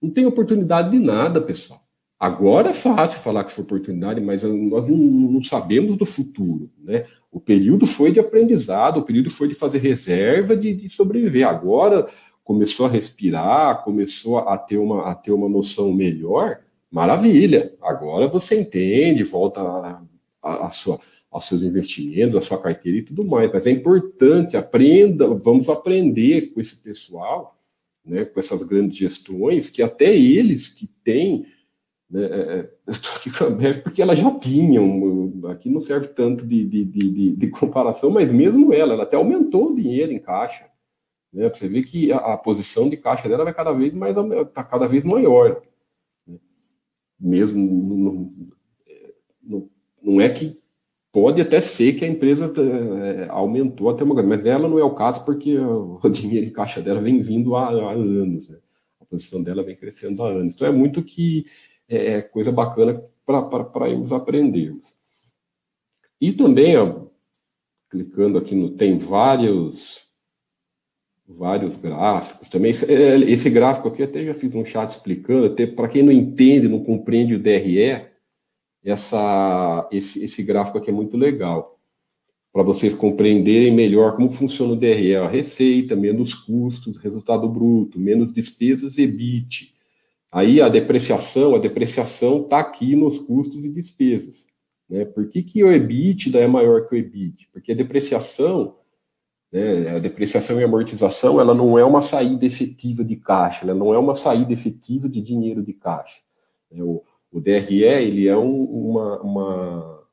Não 0.00 0.10
tem 0.10 0.24
oportunidade 0.26 0.90
de 0.90 0.98
nada, 0.98 1.40
pessoal. 1.40 1.80
Agora 2.18 2.70
é 2.70 2.72
fácil 2.72 3.20
falar 3.20 3.44
que 3.44 3.52
foi 3.52 3.64
oportunidade, 3.64 4.20
mas 4.22 4.42
nós 4.42 4.86
não, 4.86 4.96
não, 4.96 5.44
sabemos 5.44 5.96
do 5.96 6.06
futuro. 6.06 6.70
Né? 6.82 7.04
O 7.30 7.38
período 7.38 7.86
foi 7.86 8.10
de 8.10 8.18
aprendizado, 8.18 8.98
o 8.98 9.02
período 9.02 9.30
foi 9.30 9.48
de 9.48 9.54
fazer 9.54 9.78
reserva, 9.78 10.56
de, 10.56 10.74
de 10.74 10.88
sobreviver. 10.88 11.46
Agora 11.46 12.06
começou 12.42 12.86
a 12.86 12.88
respirar, 12.88 13.84
começou 13.84 14.38
a 14.38 14.56
ter 14.56 14.78
uma, 14.78 15.10
a 15.10 15.14
ter 15.14 15.32
uma 15.32 15.48
noção 15.48 15.92
melhor, 15.92 16.60
maravilha. 16.90 17.74
Agora 17.82 18.28
você 18.28 18.60
entende, 18.60 19.22
volta 19.22 19.60
a, 19.60 20.02
a, 20.42 20.66
a 20.66 20.70
sua, 20.70 20.98
aos 21.30 21.44
seus 21.44 21.62
investimentos, 21.62 22.36
a 22.36 22.40
sua 22.40 22.60
carteira 22.60 22.98
e 22.98 23.02
tudo 23.02 23.24
mais. 23.24 23.52
Mas 23.52 23.66
é 23.66 23.70
importante, 23.70 24.56
aprenda, 24.56 25.26
vamos 25.28 25.68
aprender 25.68 26.52
com 26.52 26.60
esse 26.60 26.82
pessoal, 26.82 27.58
né, 28.04 28.24
com 28.24 28.38
essas 28.38 28.62
grandes 28.62 28.96
gestões, 28.96 29.68
que 29.68 29.82
até 29.82 30.14
eles 30.16 30.68
que 30.68 30.86
têm 30.86 31.46
né, 32.10 32.24
é, 32.24 32.26
é, 32.26 32.70
eu 32.86 32.92
estou 32.92 33.16
aqui 33.16 33.30
com 33.30 33.44
a 33.44 33.82
porque 33.82 34.00
ela 34.00 34.14
já 34.14 34.30
tinha, 34.38 34.80
um, 34.80 35.42
aqui 35.48 35.68
não 35.68 35.80
serve 35.80 36.08
tanto 36.08 36.46
de, 36.46 36.64
de, 36.64 36.84
de, 36.84 37.36
de, 37.36 37.48
comparação, 37.48 38.10
mas 38.10 38.32
mesmo 38.32 38.72
ela, 38.72 38.94
ela 38.94 39.02
até 39.02 39.16
aumentou 39.16 39.72
o 39.72 39.74
dinheiro 39.74 40.12
em 40.12 40.18
caixa. 40.18 40.66
Né, 41.32 41.48
você 41.48 41.68
vê 41.68 41.82
que 41.82 42.12
a, 42.12 42.18
a, 42.18 42.38
posição 42.38 42.88
de 42.88 42.96
caixa 42.96 43.28
dela 43.28 43.44
vai 43.44 43.52
cada 43.52 43.72
vez 43.72 43.92
mais, 43.92 44.16
está 44.16 44.62
cada 44.62 44.86
vez 44.86 45.04
maior. 45.04 45.60
Mesmo, 47.18 47.60
não, 47.96 48.30
não, 49.42 49.70
não 50.02 50.20
é 50.20 50.28
que 50.28 50.58
pode 51.12 51.40
até 51.40 51.60
ser 51.60 51.94
que 51.94 52.04
a 52.04 52.08
empresa 52.08 52.52
é, 52.58 53.28
aumentou 53.30 53.88
até 53.88 54.04
uma 54.04 54.22
mas 54.22 54.44
ela 54.44 54.68
não 54.68 54.78
é 54.78 54.84
o 54.84 54.94
caso 54.94 55.24
porque 55.24 55.56
o 55.58 56.08
dinheiro 56.10 56.46
em 56.46 56.52
caixa 56.52 56.82
dela 56.82 57.00
vem 57.00 57.20
vindo 57.20 57.56
há, 57.56 57.68
há 57.68 57.92
anos, 57.92 58.48
né? 58.48 58.58
a 59.00 59.04
posição 59.06 59.42
dela 59.42 59.62
vem 59.62 59.76
crescendo 59.76 60.22
há 60.22 60.28
anos. 60.28 60.54
Então 60.54 60.66
é 60.66 60.72
muito 60.72 61.02
que 61.02 61.46
é, 61.88 62.14
é 62.14 62.22
coisa 62.22 62.52
bacana 62.52 63.02
para 63.24 63.88
irmos 63.88 64.12
aprendermos. 64.12 64.94
E 66.20 66.32
também, 66.32 66.76
ó, 66.76 67.06
clicando 67.90 68.38
aqui 68.38 68.54
no. 68.54 68.70
Tem 68.70 68.98
vários 68.98 70.05
vários 71.28 71.76
gráficos 71.76 72.48
também. 72.48 72.70
Esse, 72.70 72.92
é, 72.92 73.16
esse, 73.20 73.50
gráfico 73.50 73.88
aqui 73.88 74.02
até 74.02 74.24
já 74.24 74.34
fiz 74.34 74.54
um 74.54 74.64
chat 74.64 74.90
explicando, 74.90 75.46
até 75.46 75.66
para 75.66 75.88
quem 75.88 76.02
não 76.02 76.12
entende, 76.12 76.68
não 76.68 76.82
compreende 76.84 77.34
o 77.34 77.38
DRE, 77.38 78.06
essa, 78.84 79.88
esse, 79.90 80.24
esse 80.24 80.42
gráfico 80.42 80.78
aqui 80.78 80.90
é 80.90 80.92
muito 80.92 81.16
legal. 81.16 81.78
Para 82.52 82.62
vocês 82.62 82.94
compreenderem 82.94 83.74
melhor 83.74 84.16
como 84.16 84.30
funciona 84.30 84.72
o 84.72 84.76
DRE, 84.76 85.16
a 85.16 85.28
receita, 85.28 85.96
menos 85.96 86.32
custos, 86.32 86.96
resultado 86.96 87.48
bruto, 87.48 87.98
menos 87.98 88.32
despesas, 88.32 88.96
EBIT. 88.96 89.74
Aí 90.32 90.60
a 90.60 90.68
depreciação, 90.68 91.54
a 91.54 91.58
depreciação 91.58 92.42
está 92.42 92.60
aqui 92.60 92.94
nos 92.94 93.18
custos 93.18 93.64
e 93.64 93.68
despesas. 93.68 94.46
Né? 94.88 95.04
Por 95.04 95.28
que, 95.28 95.42
que 95.42 95.64
o 95.64 95.72
EBITDA 95.72 96.38
é 96.38 96.46
maior 96.46 96.88
que 96.88 96.94
o 96.94 96.98
EBIT? 96.98 97.48
Porque 97.52 97.72
a 97.72 97.76
depreciação, 97.76 98.76
né, 99.52 99.96
a 99.96 99.98
depreciação 99.98 100.60
e 100.60 100.64
amortização, 100.64 101.40
ela 101.40 101.54
não 101.54 101.78
é 101.78 101.84
uma 101.84 102.00
saída 102.00 102.44
efetiva 102.44 103.04
de 103.04 103.16
caixa, 103.16 103.64
ela 103.64 103.74
não 103.74 103.94
é 103.94 103.98
uma 103.98 104.14
saída 104.14 104.52
efetiva 104.52 105.08
de 105.08 105.20
dinheiro 105.20 105.62
de 105.62 105.72
caixa. 105.72 106.20
Né? 106.70 106.82
O, 106.82 107.02
o 107.30 107.40
DRE, 107.40 107.82
ele 107.82 108.26
é 108.26 108.36
um, 108.36 108.64
uma, 108.64 109.20
uma, 109.20 110.04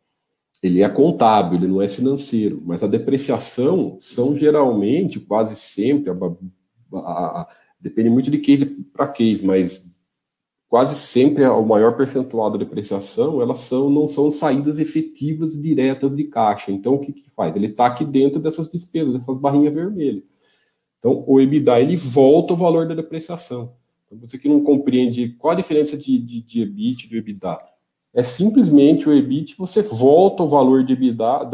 ele 0.61 0.81
é 0.81 0.89
contábil, 0.89 1.57
ele 1.57 1.67
não 1.67 1.81
é 1.81 1.87
financeiro, 1.87 2.61
mas 2.65 2.83
a 2.83 2.87
depreciação 2.87 3.97
são 4.01 4.35
geralmente, 4.35 5.19
quase 5.19 5.55
sempre, 5.55 6.11
a, 6.11 6.15
a, 6.97 7.41
a, 7.41 7.47
depende 7.79 8.09
muito 8.09 8.31
de 8.31 8.37
case 8.39 8.65
para 8.65 9.07
case, 9.07 9.45
mas 9.45 9.92
quase 10.73 10.95
sempre 10.95 11.45
o 11.45 11.63
maior 11.63 11.95
percentual 11.95 12.49
da 12.49 12.57
depreciação, 12.57 13.39
elas 13.39 13.59
são, 13.59 13.91
não 13.91 14.07
são 14.07 14.31
saídas 14.31 14.79
efetivas 14.79 15.53
diretas 15.53 16.15
de 16.15 16.23
caixa. 16.23 16.71
Então, 16.71 16.95
o 16.95 16.99
que, 16.99 17.13
que 17.13 17.29
faz? 17.29 17.55
Ele 17.55 17.67
está 17.67 17.85
aqui 17.85 18.03
dentro 18.03 18.39
dessas 18.39 18.71
despesas, 18.71 19.13
dessas 19.13 19.37
barrinhas 19.37 19.75
vermelhas. 19.75 20.23
Então, 20.97 21.23
o 21.27 21.39
EBITDA, 21.39 21.79
ele 21.79 21.95
volta 21.95 22.53
o 22.53 22.57
valor 22.57 22.87
da 22.87 22.95
depreciação. 22.95 23.75
Então, 24.07 24.17
você 24.17 24.35
que 24.39 24.49
não 24.49 24.63
compreende 24.63 25.35
qual 25.37 25.53
a 25.53 25.55
diferença 25.55 25.95
de, 25.95 26.17
de, 26.17 26.41
de 26.41 26.63
EBIT 26.63 27.05
e 27.05 27.09
do 27.11 27.17
EBITDA, 27.17 27.55
é 28.11 28.23
simplesmente 28.23 29.07
o 29.07 29.13
EBIT, 29.13 29.55
você 29.55 29.83
volta 29.83 30.41
o 30.41 30.47
valor 30.47 30.83
de 30.83 30.93
EBITDA 30.93 31.51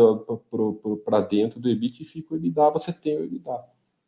para 1.03 1.19
dentro 1.19 1.59
do 1.59 1.67
EBIT 1.67 2.03
e 2.03 2.05
fica 2.05 2.33
o 2.33 2.37
EBITDA, 2.37 2.69
você 2.69 2.93
tem 2.93 3.17
o 3.17 3.25
EBITDA. 3.25 3.65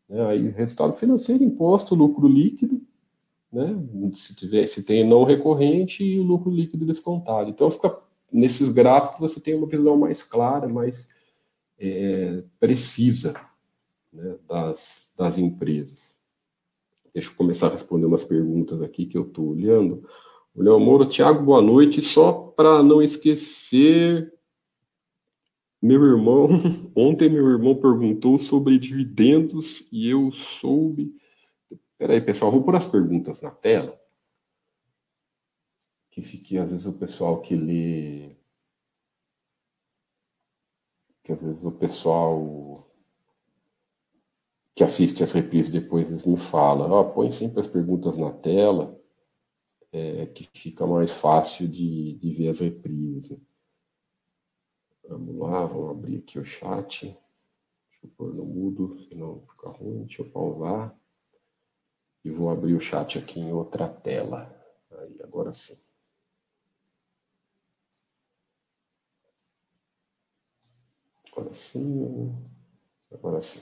É, 0.09 0.21
aí, 0.27 0.49
resultado 0.51 0.93
financeiro, 0.93 1.43
imposto, 1.43 1.95
lucro 1.95 2.29
líquido, 2.29 2.81
né? 3.51 3.75
Se, 4.13 4.35
tiver, 4.35 4.65
se 4.67 4.83
tem 4.83 5.07
não 5.07 5.23
recorrente 5.23 6.03
e 6.03 6.19
o 6.19 6.23
lucro 6.23 6.49
líquido 6.49 6.85
descontado. 6.85 7.49
Então, 7.49 7.69
fica, 7.69 7.99
nesses 8.31 8.69
gráficos 8.69 9.19
você 9.19 9.39
tem 9.39 9.55
uma 9.55 9.67
visão 9.67 9.97
mais 9.97 10.23
clara, 10.23 10.67
mais 10.67 11.09
é, 11.77 12.43
precisa 12.59 13.33
né, 14.13 14.35
das, 14.47 15.11
das 15.17 15.37
empresas. 15.37 16.15
Deixa 17.13 17.29
eu 17.29 17.35
começar 17.35 17.67
a 17.67 17.71
responder 17.71 18.05
umas 18.05 18.23
perguntas 18.23 18.81
aqui 18.81 19.05
que 19.05 19.17
eu 19.17 19.23
estou 19.23 19.49
olhando. 19.49 20.07
O 20.55 20.63
Léo 20.63 20.79
Moura, 20.79 21.05
Tiago, 21.05 21.43
boa 21.43 21.61
noite. 21.61 22.01
Só 22.01 22.31
para 22.31 22.81
não 22.81 23.01
esquecer, 23.01 24.33
meu 25.81 26.01
irmão, 26.05 26.49
ontem 26.95 27.29
meu 27.29 27.49
irmão 27.49 27.75
perguntou 27.75 28.37
sobre 28.37 28.77
dividendos 28.77 29.87
e 29.91 30.09
eu 30.09 30.31
soube 30.31 31.13
Espera 32.01 32.15
aí, 32.15 32.21
pessoal, 32.21 32.49
vou 32.49 32.63
pôr 32.63 32.75
as 32.75 32.89
perguntas 32.89 33.41
na 33.41 33.51
tela. 33.51 33.95
Que 36.09 36.23
fique, 36.23 36.57
às 36.57 36.67
vezes, 36.67 36.87
o 36.87 36.93
pessoal 36.93 37.39
que 37.41 37.55
lê. 37.55 38.35
Que 41.21 41.31
às 41.31 41.39
vezes 41.39 41.63
o 41.63 41.71
pessoal 41.71 42.91
que 44.73 44.83
assiste 44.83 45.21
as 45.21 45.31
reprises 45.33 45.71
depois 45.71 46.09
eles 46.09 46.25
me 46.25 46.37
falam, 46.37 46.91
oh, 46.91 47.13
põe 47.13 47.31
sempre 47.31 47.59
as 47.59 47.67
perguntas 47.67 48.17
na 48.17 48.31
tela, 48.31 48.99
é, 49.91 50.25
que 50.25 50.49
fica 50.55 50.87
mais 50.87 51.13
fácil 51.13 51.67
de, 51.67 52.15
de 52.15 52.31
ver 52.31 52.49
as 52.49 52.61
reprises. 52.61 53.39
Vamos 55.07 55.35
lá, 55.37 55.67
vamos 55.67 55.91
abrir 55.91 56.17
aqui 56.17 56.39
o 56.39 56.43
chat. 56.43 57.05
Deixa 57.05 58.05
eu 58.05 58.09
pôr 58.17 58.35
no 58.35 58.43
mudo, 58.43 58.99
senão 59.07 59.43
fica 59.51 59.69
ruim. 59.69 60.05
Deixa 60.05 60.23
eu 60.23 60.31
pausar. 60.31 60.99
E 62.23 62.29
vou 62.29 62.51
abrir 62.51 62.75
o 62.75 62.79
chat 62.79 63.17
aqui 63.17 63.39
em 63.39 63.51
outra 63.51 63.87
tela. 63.87 64.53
Aí, 64.91 65.19
agora 65.23 65.51
sim. 65.51 65.75
Agora 71.31 71.53
sim. 71.53 72.35
Agora 73.11 73.41
sim. 73.41 73.61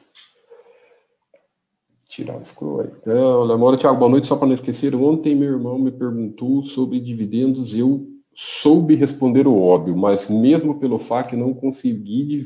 Tirar 2.10 2.38
o 2.38 2.44
scroll 2.44 2.82
aí. 2.82 2.92
Então, 3.02 3.44
Lemora, 3.44 3.78
Thiago, 3.78 3.98
boa 3.98 4.12
noite. 4.12 4.28
Só 4.28 4.36
para 4.36 4.48
não 4.48 4.54
esquecer, 4.54 4.94
ontem 4.94 5.36
meu 5.36 5.52
irmão 5.52 5.80
me 5.80 5.92
perguntou 5.92 6.64
sobre 6.64 7.00
dividendos. 7.00 7.74
Eu 7.74 8.08
soube 8.36 8.96
responder 8.96 9.48
o 9.48 9.62
óbvio, 9.62 9.96
mas 9.96 10.30
mesmo 10.30 10.80
pelo 10.80 11.00
FAC 11.00 11.38
não 11.38 11.54
consegui 11.54 12.46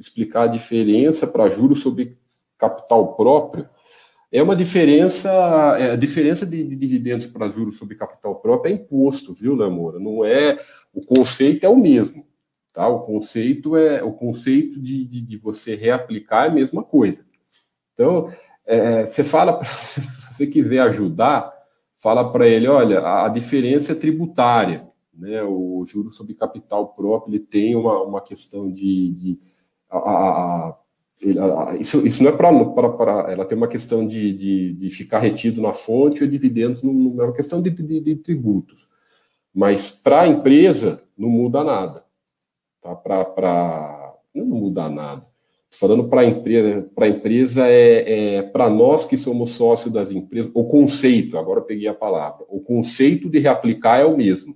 explicar 0.00 0.44
a 0.44 0.52
diferença 0.52 1.26
para 1.26 1.48
juros 1.48 1.82
sobre 1.82 2.18
capital 2.58 3.14
próprio 3.14 3.68
é 4.32 4.42
uma 4.42 4.56
diferença, 4.56 5.30
é, 5.78 5.90
a 5.90 5.96
diferença 5.96 6.46
de, 6.46 6.64
de 6.64 6.74
dividendos 6.74 7.26
para 7.26 7.50
juros 7.50 7.76
sobre 7.76 7.96
capital 7.96 8.36
próprio 8.36 8.72
é 8.72 8.74
imposto, 8.74 9.34
viu, 9.34 9.54
Lamora? 9.54 9.98
Não 10.00 10.24
é, 10.24 10.58
o 10.94 11.04
conceito 11.04 11.64
é 11.64 11.68
o 11.68 11.76
mesmo, 11.76 12.26
tá? 12.72 12.88
O 12.88 13.00
conceito 13.00 13.76
é, 13.76 14.02
o 14.02 14.12
conceito 14.12 14.80
de, 14.80 15.04
de, 15.04 15.20
de 15.20 15.36
você 15.36 15.74
reaplicar 15.74 16.46
é 16.46 16.48
a 16.48 16.54
mesma 16.54 16.82
coisa. 16.82 17.26
Então, 17.92 18.32
é, 18.64 19.06
você 19.06 19.22
fala, 19.22 19.62
se 19.76 20.00
você 20.00 20.46
quiser 20.46 20.78
ajudar, 20.80 21.52
fala 21.98 22.32
para 22.32 22.48
ele, 22.48 22.66
olha, 22.66 23.00
a, 23.00 23.26
a, 23.26 23.28
diferença 23.28 23.92
é 23.92 23.94
tributária, 23.94 24.88
né? 25.12 25.42
O 25.42 25.84
juro 25.86 26.08
sobre 26.08 26.32
capital 26.32 26.94
próprio, 26.94 27.34
ele 27.34 27.44
tem 27.44 27.76
uma, 27.76 28.02
uma 28.02 28.20
questão 28.22 28.72
de, 28.72 29.10
de 29.10 29.38
a, 29.90 29.98
a 29.98 30.78
isso, 31.78 32.06
isso 32.06 32.22
não 32.22 32.30
é 32.30 32.36
para. 32.36 33.30
Ela 33.30 33.44
tem 33.44 33.56
uma 33.56 33.68
questão 33.68 34.06
de, 34.06 34.32
de, 34.32 34.72
de, 34.72 34.90
ficar 34.90 35.20
retido 35.20 35.62
na 35.62 35.72
fonte 35.72 36.24
ou 36.24 36.28
dividendos, 36.28 36.82
não, 36.82 36.92
é 37.20 37.24
uma 37.24 37.32
questão 37.32 37.62
de, 37.62 37.70
de, 37.70 38.00
de 38.00 38.16
tributos. 38.16 38.88
Mas 39.54 39.90
para 39.90 40.22
a 40.22 40.28
empresa, 40.28 41.02
não 41.16 41.28
muda 41.28 41.62
nada. 41.62 42.04
Tá? 42.80 42.94
Para. 42.94 44.16
Não 44.34 44.46
muda 44.46 44.88
nada. 44.88 45.22
Falando 45.70 46.08
para 46.08 46.22
a 46.22 46.24
empresa, 46.24 46.90
para 46.94 47.08
empresa 47.08 47.66
é, 47.66 48.36
é 48.36 48.42
para 48.42 48.68
nós 48.68 49.06
que 49.06 49.16
somos 49.16 49.52
sócios 49.52 49.92
das 49.92 50.10
empresas, 50.10 50.50
o 50.52 50.64
conceito, 50.64 51.38
agora 51.38 51.60
eu 51.60 51.64
peguei 51.64 51.88
a 51.88 51.94
palavra, 51.94 52.44
o 52.46 52.60
conceito 52.60 53.30
de 53.30 53.38
reaplicar 53.38 54.00
é 54.00 54.04
o 54.04 54.14
mesmo. 54.14 54.54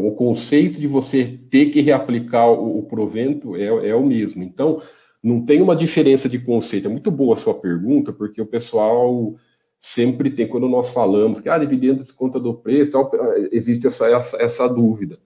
Então, 0.00 0.08
o 0.08 0.14
conceito 0.14 0.80
de 0.80 0.86
você 0.86 1.38
ter 1.50 1.66
que 1.66 1.82
reaplicar 1.82 2.48
o, 2.48 2.78
o 2.78 2.82
provento 2.84 3.54
é, 3.54 3.90
é 3.90 3.94
o 3.94 4.02
mesmo. 4.02 4.42
Então, 4.42 4.82
não 5.22 5.44
tem 5.44 5.60
uma 5.60 5.76
diferença 5.76 6.28
de 6.28 6.38
conceito. 6.38 6.88
É 6.88 6.90
muito 6.90 7.10
boa 7.10 7.34
a 7.34 7.38
sua 7.38 7.54
pergunta, 7.54 8.10
porque 8.10 8.40
o 8.40 8.46
pessoal 8.46 9.36
sempre 9.78 10.30
tem, 10.30 10.48
quando 10.48 10.68
nós 10.68 10.90
falamos 10.90 11.40
que 11.40 11.48
ah, 11.48 11.58
dividendo 11.58 12.02
desconta 12.02 12.40
do 12.40 12.54
preço, 12.54 12.92
tal, 12.92 13.10
existe 13.52 13.86
essa, 13.86 14.06
essa, 14.08 14.42
essa 14.42 14.68
dúvida. 14.68 15.18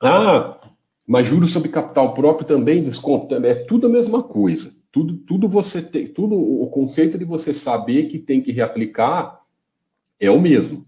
Ah, 0.00 0.58
mas 1.06 1.26
juros 1.26 1.52
sobre 1.52 1.68
capital 1.68 2.14
próprio 2.14 2.46
também 2.46 2.82
desconta, 2.82 3.36
é 3.36 3.54
tudo 3.54 3.86
a 3.86 3.90
mesma 3.90 4.22
coisa. 4.22 4.74
Tudo, 4.90 5.16
tudo 5.18 5.48
você 5.48 5.80
tem, 5.80 6.06
tudo 6.06 6.34
o 6.36 6.68
conceito 6.68 7.18
de 7.18 7.24
você 7.24 7.54
saber 7.54 8.08
que 8.08 8.18
tem 8.18 8.42
que 8.42 8.52
reaplicar 8.52 9.40
é 10.20 10.30
o 10.30 10.40
mesmo, 10.40 10.86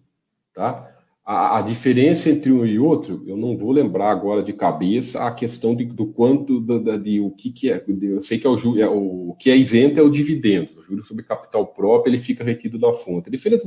tá? 0.53 0.94
A, 1.27 1.59
a, 1.59 1.63
diferença 1.63 2.29
entre 2.29 2.53
um 2.53 2.67
e 2.67 2.79
outro, 2.79 3.25
eu 3.27 3.35
não 3.35 3.57
vou 3.57 3.73
lembrar 3.73 4.11
agora 4.11 4.43
de 4.43 4.53
cabeça 4.53 5.27
a 5.27 5.33
questão 5.33 5.75
de, 5.75 5.87
do 5.87 6.07
quanto, 6.09 6.61
de, 6.61 6.99
de, 6.99 7.21
o 7.21 7.31
que, 7.31 7.51
que 7.51 7.71
é. 7.71 7.79
De, 7.81 8.09
eu 8.09 8.21
sei 8.21 8.39
que 8.39 8.47
é 8.47 8.51
o, 8.51 8.79
é 8.79 8.87
o, 8.87 9.31
o 9.31 9.35
que 9.35 9.51
é 9.51 9.57
isento 9.57 9.99
é 9.99 10.03
o 10.03 10.11
dividendo. 10.11 10.79
O 10.79 10.83
juro 10.83 11.03
sobre 11.03 11.25
capital 11.25 11.67
próprio 11.69 12.11
ele 12.11 12.19
fica 12.19 12.45
retido 12.45 12.79
na 12.79 12.93
fonte. 12.93 13.31
Diferente, 13.31 13.65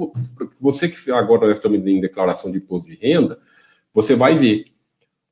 você 0.61 0.87
que 0.87 1.11
agora 1.11 1.47
nós 1.47 1.57
estamos 1.57 1.79
em 1.83 1.99
declaração 1.99 2.51
de 2.51 2.59
imposto 2.59 2.87
de 2.87 2.95
renda, 2.95 3.39
você 3.91 4.15
vai 4.15 4.35
ver. 4.35 4.65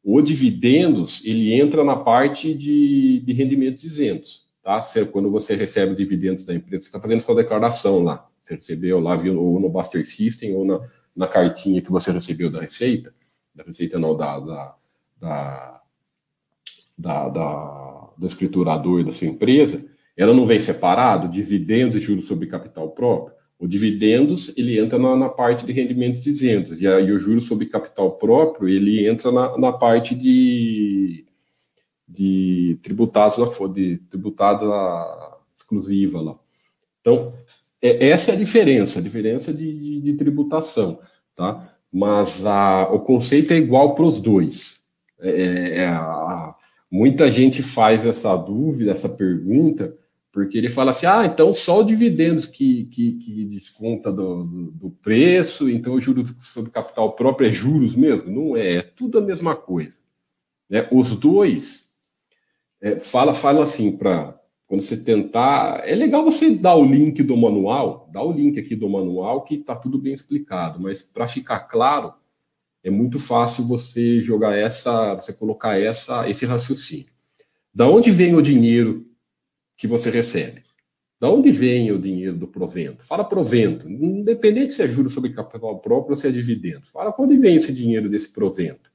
O 0.03 0.19
dividendos 0.19 1.21
ele 1.25 1.53
entra 1.53 1.83
na 1.83 1.95
parte 1.95 2.55
de, 2.55 3.19
de 3.19 3.33
rendimentos 3.33 3.83
isentos. 3.83 4.45
Tá? 4.63 4.81
Quando 5.11 5.29
você 5.29 5.55
recebe 5.55 5.91
os 5.91 5.97
dividendos 5.97 6.43
da 6.43 6.55
empresa, 6.55 6.85
você 6.85 6.89
está 6.89 6.99
fazendo 6.99 7.21
sua 7.21 7.35
declaração 7.35 8.03
lá. 8.03 8.27
Você 8.41 8.55
recebeu 8.55 8.99
lá, 8.99 9.15
viu, 9.15 9.39
ou 9.39 9.59
no 9.59 9.69
Buster 9.69 10.03
System 10.07 10.55
ou 10.55 10.65
na 10.65 10.81
na 11.15 11.27
cartinha 11.27 11.81
que 11.81 11.91
você 11.91 12.11
recebeu 12.11 12.51
da 12.51 12.61
Receita, 12.61 13.13
da 13.53 13.63
Receita 13.63 13.97
não, 13.97 14.15
da, 14.15 14.39
da, 14.39 14.75
da, 15.19 15.81
da, 16.97 17.29
da 17.29 17.95
do 18.17 18.25
escriturador 18.25 19.03
da 19.03 19.13
sua 19.13 19.27
empresa, 19.27 19.85
ela 20.15 20.33
não 20.33 20.45
vem 20.45 20.59
separado, 20.59 21.27
dividendos 21.27 21.95
e 21.95 21.99
juros 21.99 22.25
sobre 22.25 22.47
capital 22.47 22.89
próprio. 22.91 23.35
O 23.59 23.67
dividendos, 23.67 24.55
ele 24.57 24.79
entra 24.79 24.97
na, 24.97 25.15
na 25.15 25.29
parte 25.29 25.65
de 25.65 25.71
rendimentos 25.71 26.25
isentos, 26.25 26.81
e 26.81 26.87
aí 26.87 27.11
o 27.11 27.19
juros 27.19 27.45
sobre 27.45 27.67
capital 27.67 28.11
próprio, 28.17 28.67
ele 28.67 29.07
entra 29.07 29.31
na, 29.31 29.57
na 29.57 29.73
parte 29.73 30.13
de, 30.13 31.25
de 32.07 32.77
tributados, 32.83 33.37
de 33.73 33.97
tributado 34.09 34.71
exclusiva 35.55 36.21
lá. 36.21 36.37
Então, 37.01 37.33
é, 37.85 38.09
essa 38.09 38.31
é 38.31 38.33
a 38.33 38.37
diferença, 38.37 38.99
a 38.99 39.01
diferença 39.01 39.53
de, 39.53 39.73
de, 39.73 40.01
de 40.01 40.13
tributação, 40.13 40.99
tá? 41.35 41.71
Mas 41.91 42.45
a, 42.45 42.89
o 42.91 42.99
conceito 42.99 43.53
é 43.53 43.57
igual 43.57 43.95
para 43.95 44.05
os 44.05 44.21
dois. 44.21 44.81
É, 45.19 45.29
é, 45.29 45.77
é, 45.77 45.87
a, 45.87 46.55
muita 46.91 47.29
gente 47.29 47.63
faz 47.63 48.05
essa 48.05 48.35
dúvida, 48.35 48.91
essa 48.91 49.09
pergunta, 49.09 49.95
porque 50.31 50.57
ele 50.57 50.69
fala 50.69 50.91
assim: 50.91 51.05
ah, 51.05 51.25
então 51.25 51.53
só 51.53 51.79
o 51.79 51.83
dividendos 51.83 52.47
que, 52.47 52.85
que, 52.85 53.13
que 53.13 53.45
desconta 53.45 54.11
do, 54.11 54.43
do, 54.43 54.71
do, 54.71 54.89
preço, 54.89 55.69
então 55.69 55.93
o 55.93 56.01
juros 56.01 56.33
sobre 56.39 56.71
capital 56.71 57.13
próprio 57.13 57.47
é 57.47 57.51
juros 57.51 57.95
mesmo? 57.95 58.29
Não 58.29 58.57
é, 58.57 58.77
é 58.77 58.81
tudo 58.81 59.17
a 59.17 59.21
mesma 59.21 59.55
coisa. 59.55 59.97
Né? 60.69 60.87
Os 60.91 61.15
dois 61.15 61.93
é, 62.81 62.99
fala, 62.99 63.33
fala 63.33 63.63
assim 63.63 63.95
para 63.95 64.34
quando 64.67 64.81
você 64.81 64.97
tentar. 64.97 65.87
É 65.87 65.95
legal 65.95 66.23
você 66.23 66.51
dar 66.55 66.75
o 66.75 66.85
link 66.85 67.21
do 67.23 67.37
manual, 67.37 68.09
dar 68.11 68.23
o 68.23 68.31
link 68.31 68.59
aqui 68.59 68.75
do 68.75 68.89
manual, 68.89 69.43
que 69.43 69.55
está 69.55 69.75
tudo 69.75 69.97
bem 69.97 70.13
explicado, 70.13 70.79
mas 70.79 71.01
para 71.01 71.27
ficar 71.27 71.59
claro, 71.61 72.13
é 72.83 72.89
muito 72.89 73.17
fácil 73.17 73.65
você 73.65 74.21
jogar 74.21 74.55
essa, 74.55 75.15
você 75.15 75.33
colocar 75.33 75.79
essa, 75.79 76.29
esse 76.29 76.45
raciocínio. 76.45 77.11
Da 77.73 77.89
onde 77.89 78.11
vem 78.11 78.35
o 78.35 78.41
dinheiro 78.41 79.05
que 79.77 79.87
você 79.87 80.09
recebe? 80.09 80.63
Da 81.19 81.29
onde 81.29 81.49
vem 81.49 81.91
o 81.91 81.99
dinheiro 81.99 82.37
do 82.37 82.47
provento? 82.47 83.03
Fala 83.03 83.23
provento, 83.23 83.89
independente 83.89 84.73
se 84.73 84.83
é 84.83 84.87
juros 84.87 85.13
sobre 85.13 85.33
capital 85.33 85.79
próprio 85.79 86.11
ou 86.11 86.17
se 86.17 86.27
é 86.27 86.31
dividendo. 86.31 86.85
Fala 86.85 87.11
quando 87.11 87.39
vem 87.39 87.55
esse 87.55 87.73
dinheiro 87.73 88.09
desse 88.09 88.31
provento. 88.31 88.91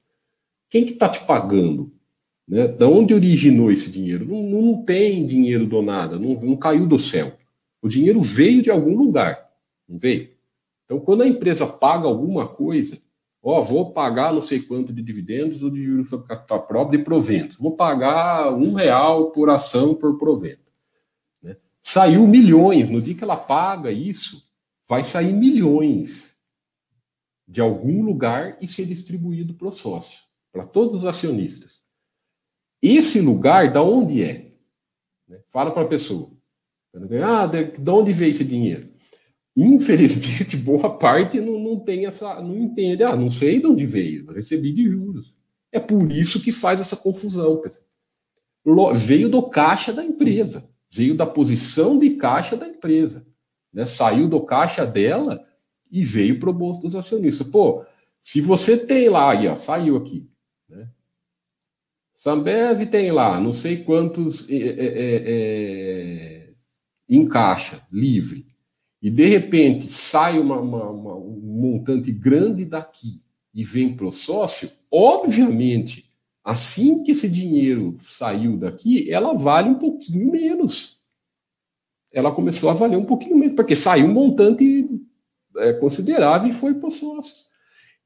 Quem 0.68 0.84
que 0.84 0.92
está 0.92 1.08
te 1.08 1.24
pagando? 1.26 1.92
Né? 2.50 2.66
Da 2.66 2.88
onde 2.88 3.14
originou 3.14 3.70
esse 3.70 3.88
dinheiro? 3.88 4.26
Não, 4.26 4.42
não 4.42 4.82
tem 4.82 5.24
dinheiro 5.24 5.66
do 5.66 5.80
nada, 5.80 6.18
não, 6.18 6.34
não 6.34 6.56
caiu 6.56 6.84
do 6.84 6.98
céu. 6.98 7.38
O 7.80 7.88
dinheiro 7.88 8.20
veio 8.20 8.60
de 8.60 8.70
algum 8.70 8.96
lugar, 8.96 9.48
não 9.88 9.96
veio? 9.96 10.30
Então, 10.84 10.98
quando 10.98 11.22
a 11.22 11.28
empresa 11.28 11.64
paga 11.64 12.08
alguma 12.08 12.48
coisa, 12.48 13.00
ó, 13.40 13.62
vou 13.62 13.92
pagar 13.92 14.34
não 14.34 14.42
sei 14.42 14.60
quanto 14.60 14.92
de 14.92 15.00
dividendos 15.00 15.62
ou 15.62 15.70
de 15.70 15.84
juros 15.84 16.08
sobre 16.08 16.26
capital 16.26 16.66
próprio 16.66 16.98
de 16.98 17.04
proventos, 17.04 17.56
vou 17.56 17.76
pagar 17.76 18.52
um 18.52 18.74
real 18.74 19.30
por 19.30 19.48
ação 19.48 19.94
por 19.94 20.18
provento. 20.18 20.72
Né? 21.40 21.56
Saiu 21.80 22.26
milhões, 22.26 22.90
no 22.90 23.00
dia 23.00 23.14
que 23.14 23.22
ela 23.22 23.36
paga 23.36 23.92
isso, 23.92 24.44
vai 24.88 25.04
sair 25.04 25.32
milhões 25.32 26.36
de 27.46 27.60
algum 27.60 28.02
lugar 28.02 28.58
e 28.60 28.66
ser 28.66 28.86
distribuído 28.86 29.54
para 29.54 29.68
o 29.68 29.72
sócio, 29.72 30.18
para 30.52 30.66
todos 30.66 31.02
os 31.02 31.06
acionistas. 31.06 31.79
Esse 32.82 33.20
lugar, 33.20 33.72
da 33.72 33.82
onde 33.82 34.22
é? 34.22 34.52
Né? 35.28 35.40
Fala 35.48 35.70
para 35.70 35.82
a 35.82 35.88
pessoa. 35.88 36.30
Ah, 37.22 37.46
de, 37.46 37.78
de 37.78 37.90
onde 37.90 38.12
veio 38.12 38.30
esse 38.30 38.44
dinheiro? 38.44 38.88
Infelizmente, 39.56 40.56
boa 40.58 40.96
parte 40.96 41.40
não, 41.40 41.58
não 41.58 41.80
tem 41.80 42.06
essa, 42.06 42.40
não 42.40 42.56
entende. 42.56 43.04
Ah, 43.04 43.14
não 43.14 43.30
sei 43.30 43.60
de 43.60 43.66
onde 43.66 43.86
veio, 43.86 44.32
recebi 44.32 44.72
de 44.72 44.88
juros. 44.88 45.36
É 45.72 45.78
por 45.78 46.10
isso 46.10 46.40
que 46.40 46.50
faz 46.50 46.80
essa 46.80 46.96
confusão. 46.96 47.62
Veio 48.94 49.28
do 49.28 49.42
caixa 49.48 49.92
da 49.92 50.04
empresa, 50.04 50.68
veio 50.92 51.14
da 51.16 51.26
posição 51.26 51.98
de 51.98 52.10
caixa 52.16 52.56
da 52.56 52.66
empresa. 52.66 53.26
Né? 53.72 53.84
Saiu 53.84 54.28
do 54.28 54.40
caixa 54.40 54.84
dela 54.84 55.44
e 55.90 56.04
veio 56.04 56.38
para 56.40 56.50
o 56.50 56.54
bolso 56.54 56.82
dos 56.82 56.94
acionistas. 56.94 57.46
Pô, 57.46 57.84
se 58.20 58.40
você 58.40 58.76
tem 58.76 59.08
lá, 59.08 59.32
aí, 59.32 59.48
ó, 59.48 59.56
saiu 59.56 59.96
aqui? 59.96 60.29
Sambev 62.20 62.84
tem 62.90 63.10
lá 63.10 63.40
não 63.40 63.50
sei 63.50 63.82
quantos 63.82 64.46
é, 64.50 64.54
é, 64.54 64.58
é, 64.58 65.22
é, 65.24 66.52
em 67.08 67.26
caixa, 67.26 67.80
livre, 67.90 68.44
e 69.00 69.08
de 69.08 69.24
repente 69.24 69.86
sai 69.86 70.38
uma, 70.38 70.60
uma, 70.60 70.90
uma, 70.90 71.16
um 71.16 71.40
montante 71.40 72.12
grande 72.12 72.66
daqui 72.66 73.22
e 73.54 73.64
vem 73.64 73.96
para 73.96 74.04
o 74.04 74.12
sócio, 74.12 74.70
obviamente, 74.92 76.10
assim 76.44 77.02
que 77.02 77.12
esse 77.12 77.26
dinheiro 77.26 77.96
saiu 77.98 78.58
daqui, 78.58 79.10
ela 79.10 79.32
vale 79.32 79.70
um 79.70 79.78
pouquinho 79.78 80.30
menos. 80.30 81.00
Ela 82.12 82.30
começou 82.32 82.68
a 82.68 82.74
valer 82.74 82.98
um 82.98 83.06
pouquinho 83.06 83.38
menos, 83.38 83.56
porque 83.56 83.74
saiu 83.74 84.04
um 84.04 84.12
montante 84.12 84.90
é, 85.56 85.72
considerável 85.72 86.50
e 86.50 86.52
foi 86.52 86.74
para 86.74 86.90
os 86.90 86.96
sócios. 86.96 87.49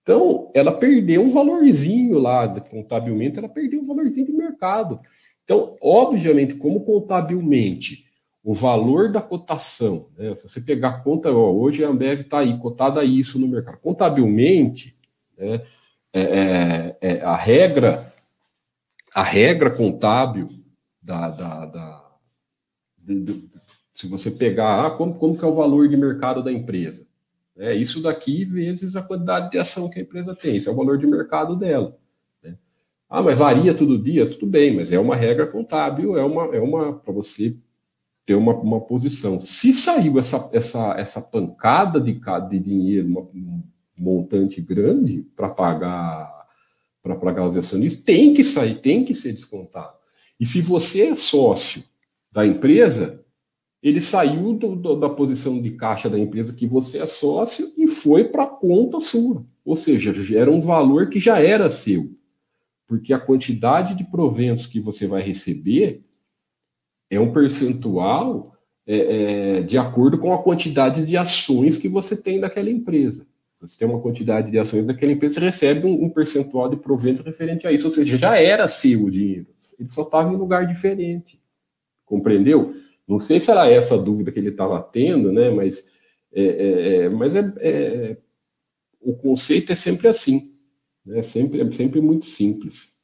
Então, 0.04 0.50
ela 0.52 0.70
perdeu 0.70 1.22
um 1.22 1.30
valorzinho 1.30 2.18
lá, 2.18 2.46
contabilmente, 2.60 3.38
ela 3.38 3.48
perdeu 3.48 3.80
um 3.80 3.86
valorzinho 3.86 4.26
de 4.26 4.32
mercado. 4.32 5.00
Então, 5.42 5.76
obviamente, 5.80 6.56
como 6.56 6.84
contabilmente 6.84 8.04
o 8.42 8.52
valor 8.52 9.10
da 9.10 9.22
cotação, 9.22 10.10
né, 10.18 10.34
se 10.34 10.46
você 10.46 10.60
pegar 10.60 10.88
a 10.88 11.00
conta, 11.00 11.32
ó, 11.32 11.50
hoje 11.50 11.82
a 11.82 11.88
Ambev 11.88 12.20
está 12.20 12.40
aí, 12.40 12.58
cotada 12.58 13.02
isso 13.02 13.38
no 13.38 13.48
mercado. 13.48 13.78
Contabilmente, 13.78 14.94
né, 15.38 15.62
é, 16.12 16.20
é, 16.20 16.96
é, 17.00 17.20
a 17.22 17.34
regra 17.34 18.12
a 19.14 19.22
regra 19.22 19.70
contábil 19.70 20.48
da, 21.00 21.30
da, 21.30 21.66
da 21.66 22.04
de, 22.98 23.20
de, 23.22 23.50
se 23.94 24.08
você 24.08 24.30
pegar 24.30 24.84
ah, 24.84 24.90
como, 24.90 25.14
como 25.14 25.38
que 25.38 25.44
é 25.44 25.48
o 25.48 25.54
valor 25.54 25.88
de 25.88 25.96
mercado 25.96 26.42
da 26.42 26.52
empresa, 26.52 27.06
é 27.56 27.74
isso 27.74 28.02
daqui 28.02 28.44
vezes 28.44 28.96
a 28.96 29.02
quantidade 29.02 29.50
de 29.50 29.58
ação 29.58 29.88
que 29.88 29.98
a 29.98 30.02
empresa 30.02 30.34
tem. 30.34 30.56
Esse 30.56 30.68
é 30.68 30.72
o 30.72 30.76
valor 30.76 30.98
de 30.98 31.06
mercado 31.06 31.54
dela. 31.54 31.96
Né? 32.42 32.56
Ah, 33.08 33.22
mas 33.22 33.38
varia 33.38 33.74
todo 33.74 34.02
dia? 34.02 34.28
Tudo 34.28 34.46
bem, 34.46 34.74
mas 34.74 34.90
é 34.90 34.98
uma 34.98 35.14
regra 35.14 35.46
contábil, 35.46 36.16
é 36.16 36.24
uma, 36.24 36.54
é 36.54 36.60
uma 36.60 36.92
para 36.94 37.12
você 37.12 37.56
ter 38.26 38.34
uma, 38.34 38.54
uma 38.54 38.80
posição. 38.80 39.40
Se 39.40 39.72
saiu 39.72 40.18
essa, 40.18 40.50
essa, 40.52 40.94
essa 40.98 41.20
pancada 41.20 42.00
de, 42.00 42.12
de 42.50 42.58
dinheiro, 42.58 43.06
uma, 43.06 43.20
um 43.20 43.62
montante 43.96 44.60
grande 44.60 45.24
para 45.36 45.48
pagar 45.48 46.34
para 47.02 47.16
pagar 47.16 47.46
os 47.46 47.54
acionistas, 47.54 48.02
tem 48.02 48.32
que 48.32 48.42
sair, 48.42 48.76
tem 48.76 49.04
que 49.04 49.14
ser 49.14 49.34
descontado. 49.34 49.92
E 50.40 50.46
se 50.46 50.62
você 50.62 51.08
é 51.08 51.14
sócio 51.14 51.84
da 52.32 52.46
empresa, 52.46 53.22
ele 53.84 54.00
saiu 54.00 54.54
do, 54.54 54.74
do, 54.74 54.96
da 54.96 55.10
posição 55.10 55.60
de 55.60 55.72
caixa 55.72 56.08
da 56.08 56.18
empresa 56.18 56.54
que 56.54 56.66
você 56.66 57.00
é 57.00 57.06
sócio 57.06 57.70
e 57.76 57.86
foi 57.86 58.24
para 58.24 58.44
a 58.44 58.46
conta 58.46 58.98
sua. 58.98 59.44
Ou 59.62 59.76
seja, 59.76 60.14
era 60.38 60.50
um 60.50 60.60
valor 60.60 61.10
que 61.10 61.20
já 61.20 61.38
era 61.38 61.68
seu. 61.68 62.10
Porque 62.86 63.12
a 63.12 63.18
quantidade 63.18 63.94
de 63.94 64.02
proventos 64.04 64.66
que 64.66 64.80
você 64.80 65.06
vai 65.06 65.20
receber 65.20 66.02
é 67.10 67.20
um 67.20 67.30
percentual 67.30 68.56
é, 68.86 69.58
é, 69.58 69.62
de 69.62 69.76
acordo 69.76 70.18
com 70.18 70.32
a 70.32 70.42
quantidade 70.42 71.04
de 71.04 71.14
ações 71.18 71.76
que 71.76 71.88
você 71.88 72.16
tem 72.16 72.40
daquela 72.40 72.70
empresa. 72.70 73.26
Você 73.60 73.78
tem 73.78 73.86
uma 73.86 74.00
quantidade 74.00 74.50
de 74.50 74.58
ações 74.58 74.86
daquela 74.86 75.12
empresa, 75.12 75.34
você 75.34 75.40
recebe 75.40 75.86
um, 75.86 76.04
um 76.04 76.08
percentual 76.08 76.70
de 76.70 76.76
provento 76.76 77.22
referente 77.22 77.66
a 77.66 77.72
isso. 77.72 77.86
Ou 77.86 77.92
seja, 77.92 78.16
já 78.16 78.38
era 78.38 78.66
seu 78.66 79.04
o 79.04 79.10
dinheiro. 79.10 79.46
Ele 79.78 79.88
só 79.90 80.02
estava 80.02 80.32
em 80.32 80.36
lugar 80.36 80.66
diferente. 80.66 81.38
Compreendeu? 82.06 82.74
Não 83.06 83.18
sei 83.18 83.38
se 83.38 83.50
era 83.50 83.68
essa 83.68 83.94
a 83.94 83.98
dúvida 83.98 84.32
que 84.32 84.38
ele 84.38 84.50
estava 84.50 84.80
tendo, 84.82 85.30
né? 85.32 85.50
Mas, 85.50 85.86
é, 86.32 86.42
é, 86.42 86.96
é 87.04 87.08
mas 87.08 87.34
é, 87.36 87.52
é, 87.58 88.16
o 89.00 89.14
conceito 89.14 89.72
é 89.72 89.74
sempre 89.74 90.08
assim. 90.08 90.54
Né? 91.04 91.22
Sempre, 91.22 91.60
é 91.60 91.70
sempre 91.70 92.00
muito 92.00 92.26
simples. 92.26 92.94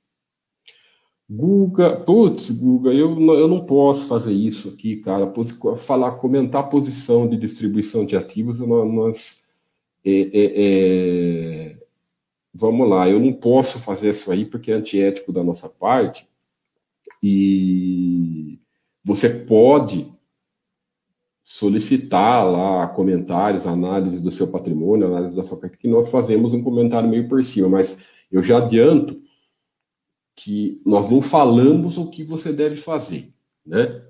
Guga, 1.29 1.97
putz, 1.97 2.51
Guga, 2.51 2.93
eu, 2.93 3.11
eu 3.35 3.47
não 3.47 3.65
posso 3.65 4.07
fazer 4.07 4.33
isso 4.33 4.71
aqui, 4.71 4.97
cara. 4.97 5.33
Falar, 5.77 6.17
comentar 6.17 6.63
a 6.63 6.67
posição 6.67 7.29
de 7.29 7.37
distribuição 7.37 8.05
de 8.05 8.17
ativos, 8.17 8.59
nós. 8.59 9.49
É, 10.05 10.11
é, 10.13 11.73
é, 11.75 11.77
vamos 12.53 12.89
lá, 12.89 13.09
eu 13.09 13.21
não 13.21 13.35
posso 13.35 13.79
fazer 13.79 14.11
isso 14.11 14.33
aí 14.33 14.47
porque 14.47 14.73
é 14.73 14.75
antiético 14.75 15.33
da 15.33 15.45
nossa 15.45 15.69
parte. 15.69 16.27
E 17.23 18.59
você 19.03 19.29
pode 19.29 20.13
solicitar 21.43 22.47
lá 22.47 22.87
comentários, 22.89 23.67
análise 23.67 24.21
do 24.21 24.31
seu 24.31 24.51
patrimônio, 24.51 25.09
análise 25.09 25.35
da 25.35 25.45
sua 25.45 25.59
carteira, 25.59 25.83
que 25.83 25.89
nós 25.89 26.11
fazemos 26.11 26.55
um 26.55 26.63
comentário 26.63 27.09
meio 27.09 27.29
por 27.29 27.43
cima, 27.43 27.69
mas 27.69 27.99
eu 28.31 28.43
já 28.43 28.59
adianto 28.59 29.21
que 30.37 30.81
nós 30.87 31.11
não 31.11 31.21
falamos 31.21 31.99
o 31.99 32.09
que 32.09 32.23
você 32.23 32.53
deve 32.53 32.77
fazer, 32.77 33.35
né? 33.67 34.03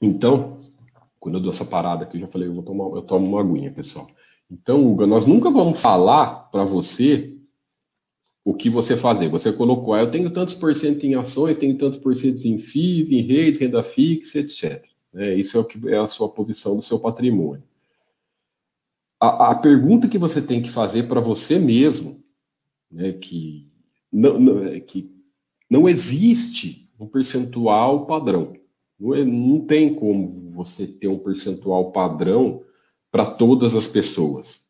Então, 0.00 0.58
quando 1.20 1.36
eu 1.36 1.42
dou 1.42 1.52
essa 1.52 1.64
parada 1.64 2.04
aqui, 2.04 2.16
eu 2.16 2.22
já 2.22 2.26
falei, 2.26 2.48
eu 2.48 2.54
vou 2.54 2.62
tomar, 2.62 2.84
eu 2.96 3.02
tomo 3.02 3.26
uma 3.26 3.40
aguinha, 3.40 3.70
pessoal. 3.70 4.06
Então, 4.50 4.84
Hugo, 4.84 5.06
nós 5.06 5.26
nunca 5.26 5.50
vamos 5.50 5.80
falar 5.80 6.50
para 6.50 6.64
você 6.64 7.33
o 8.44 8.52
que 8.52 8.68
você 8.68 8.96
fazer. 8.96 9.28
Você 9.28 9.52
colocou, 9.52 9.94
ah, 9.94 10.00
eu 10.00 10.10
tenho 10.10 10.30
tantos 10.30 10.54
por 10.54 10.74
cento 10.76 11.04
em 11.04 11.14
ações, 11.14 11.56
tenho 11.56 11.78
tantos 11.78 11.98
por 11.98 12.14
cento 12.14 12.44
em 12.44 12.58
FIIs, 12.58 13.10
em 13.10 13.22
redes, 13.22 13.60
renda 13.60 13.82
fixa, 13.82 14.38
etc. 14.38 14.84
É, 15.14 15.34
isso 15.34 15.56
é 15.56 15.60
o 15.60 15.64
que 15.64 15.88
é 15.88 15.96
a 15.96 16.06
sua 16.06 16.28
posição 16.28 16.76
do 16.76 16.82
seu 16.82 16.98
patrimônio. 16.98 17.64
A, 19.18 19.52
a 19.52 19.54
pergunta 19.54 20.08
que 20.08 20.18
você 20.18 20.42
tem 20.42 20.60
que 20.60 20.68
fazer 20.68 21.04
para 21.04 21.20
você 21.20 21.58
mesmo, 21.58 22.22
né, 22.90 23.12
que 23.12 23.66
não, 24.12 24.38
não, 24.38 24.66
é 24.66 24.80
que 24.80 25.10
não 25.70 25.88
existe 25.88 26.90
um 27.00 27.06
percentual 27.06 28.06
padrão. 28.06 28.52
Não, 29.00 29.14
é, 29.14 29.24
não 29.24 29.60
tem 29.60 29.94
como 29.94 30.50
você 30.50 30.86
ter 30.86 31.08
um 31.08 31.18
percentual 31.18 31.92
padrão 31.92 32.62
para 33.10 33.24
todas 33.24 33.74
as 33.74 33.86
pessoas, 33.86 34.68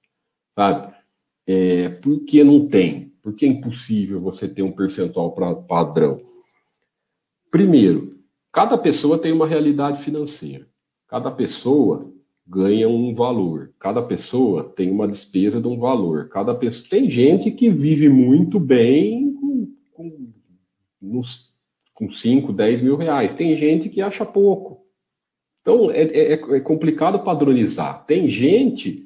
sabe? 0.55 0.95
É, 1.47 1.89
por 1.89 2.25
que 2.25 2.45
não 2.45 2.69
tem? 2.69 3.14
Porque 3.25 3.47
é 3.47 3.49
impossível 3.49 4.21
você 4.21 4.47
ter 4.47 4.63
um 4.63 4.71
percentual 4.71 5.33
pra, 5.33 5.55
padrão. 5.55 6.21
Primeiro, 7.51 8.19
cada 8.53 8.77
pessoa 8.77 9.17
tem 9.17 9.33
uma 9.33 9.47
realidade 9.47 9.99
financeira. 10.03 10.69
Cada 11.09 11.31
pessoa 11.31 12.13
ganha 12.47 12.87
um 12.87 13.15
valor. 13.15 13.73
Cada 13.79 14.03
pessoa 14.03 14.65
tem 14.65 14.91
uma 14.91 15.09
despesa 15.09 15.59
de 15.59 15.67
um 15.67 15.79
valor. 15.79 16.29
Cada 16.29 16.55
pessoa 16.55 16.87
tem 16.91 17.09
gente 17.09 17.51
que 17.51 17.71
vive 17.71 18.11
muito 18.11 18.61
bem 18.61 19.33
com, 19.33 19.75
com, 19.95 20.33
nos, 21.01 21.51
com 21.95 22.13
5, 22.13 22.53
10 22.53 22.83
mil 22.83 22.97
reais. 22.97 23.33
Tem 23.33 23.57
gente 23.57 23.89
que 23.89 24.03
acha 24.03 24.27
pouco. 24.27 24.85
Então 25.63 25.91
é, 25.91 26.03
é, 26.03 26.33
é 26.35 26.61
complicado 26.61 27.25
padronizar. 27.25 28.05
Tem 28.05 28.29
gente 28.29 29.04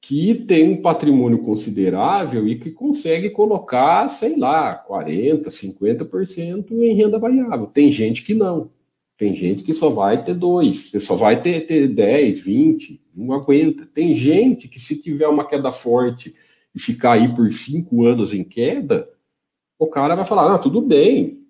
que 0.00 0.34
tem 0.34 0.72
um 0.72 0.80
patrimônio 0.80 1.40
considerável 1.40 2.48
e 2.48 2.58
que 2.58 2.70
consegue 2.70 3.30
colocar, 3.30 4.08
sei 4.08 4.36
lá, 4.36 4.82
40%, 4.88 5.48
50% 5.48 6.72
em 6.72 6.94
renda 6.94 7.18
variável. 7.18 7.66
Tem 7.66 7.92
gente 7.92 8.24
que 8.24 8.32
não. 8.32 8.70
Tem 9.18 9.34
gente 9.34 9.62
que 9.62 9.74
só 9.74 9.90
vai 9.90 10.24
ter 10.24 10.32
dois, 10.32 10.92
só 11.00 11.14
vai 11.14 11.42
ter, 11.42 11.66
ter 11.66 11.88
10, 11.88 12.42
20, 12.42 13.02
não 13.14 13.34
aguenta. 13.34 13.84
Tem 13.84 14.14
gente 14.14 14.66
que, 14.66 14.80
se 14.80 14.98
tiver 14.98 15.28
uma 15.28 15.46
queda 15.46 15.70
forte 15.70 16.34
e 16.74 16.80
ficar 16.80 17.12
aí 17.12 17.34
por 17.34 17.52
cinco 17.52 18.06
anos 18.06 18.32
em 18.32 18.42
queda, 18.42 19.06
o 19.78 19.86
cara 19.86 20.14
vai 20.16 20.24
falar: 20.24 20.54
ah, 20.54 20.58
tudo 20.58 20.80
bem, 20.80 21.44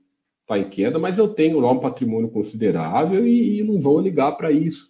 tá 0.44 0.58
em 0.58 0.68
queda, 0.68 0.98
mas 0.98 1.16
eu 1.16 1.28
tenho 1.28 1.60
lá 1.60 1.70
um 1.70 1.78
patrimônio 1.78 2.28
considerável 2.28 3.24
e, 3.24 3.60
e 3.60 3.62
não 3.62 3.78
vou 3.78 4.00
ligar 4.00 4.32
para 4.32 4.50
isso. 4.50 4.89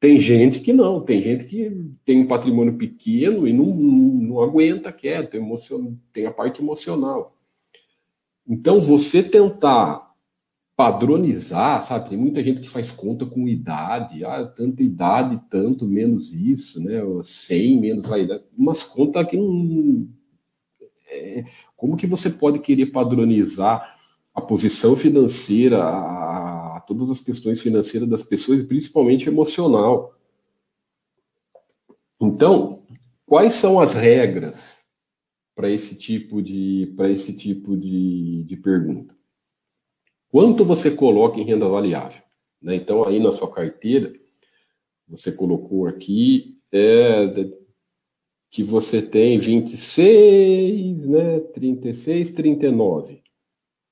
Tem 0.00 0.18
gente 0.18 0.60
que 0.60 0.72
não, 0.72 1.02
tem 1.02 1.20
gente 1.20 1.44
que 1.44 1.70
tem 2.06 2.20
um 2.20 2.26
patrimônio 2.26 2.78
pequeno 2.78 3.46
e 3.46 3.52
não, 3.52 3.66
não, 3.66 4.14
não 4.28 4.40
aguenta 4.40 4.90
queda, 4.90 5.28
tem, 6.10 6.24
a 6.24 6.30
parte 6.30 6.62
emocional. 6.62 7.36
Então, 8.48 8.80
você 8.80 9.22
tentar 9.22 10.10
padronizar, 10.74 11.82
sabe? 11.82 12.08
Tem 12.08 12.18
muita 12.18 12.42
gente 12.42 12.62
que 12.62 12.68
faz 12.68 12.90
conta 12.90 13.26
com 13.26 13.46
idade, 13.46 14.24
ah, 14.24 14.46
tanta 14.46 14.82
idade, 14.82 15.38
tanto, 15.50 15.86
menos 15.86 16.32
isso, 16.32 16.82
né? 16.82 17.02
100 17.22 17.80
menos 17.80 18.10
a 18.10 18.18
idade. 18.18 18.42
Umas 18.56 18.82
contas 18.82 19.28
que 19.28 19.36
não. 19.36 20.08
É, 21.10 21.44
como 21.76 21.98
que 21.98 22.06
você 22.06 22.30
pode 22.30 22.60
querer 22.60 22.86
padronizar 22.86 23.98
a 24.34 24.40
posição 24.40 24.96
financeira, 24.96 25.82
a 25.84 26.39
todas 26.90 27.08
as 27.08 27.20
questões 27.20 27.60
financeiras 27.60 28.08
das 28.08 28.24
pessoas, 28.24 28.64
principalmente 28.64 29.28
emocional? 29.28 30.12
Então, 32.20 32.82
quais 33.24 33.52
são 33.52 33.78
as 33.78 33.94
regras 33.94 34.90
para 35.54 35.70
esse 35.70 35.96
tipo 35.96 36.42
de 36.42 36.92
para 36.96 37.08
esse 37.08 37.32
tipo 37.32 37.76
de, 37.76 38.42
de 38.42 38.56
pergunta? 38.56 39.16
Quanto 40.32 40.64
você 40.64 40.90
coloca 40.90 41.38
em 41.38 41.44
renda 41.44 41.68
variável? 41.68 42.22
Né? 42.60 42.74
Então, 42.74 43.06
aí 43.06 43.20
na 43.20 43.30
sua 43.30 43.48
carteira, 43.48 44.12
você 45.06 45.30
colocou 45.30 45.86
aqui 45.86 46.60
é, 46.72 47.28
que 48.50 48.64
você 48.64 49.00
tem 49.00 49.38
26, 49.38 51.06
né, 51.06 51.38
36, 51.54 52.32
39, 52.32 53.22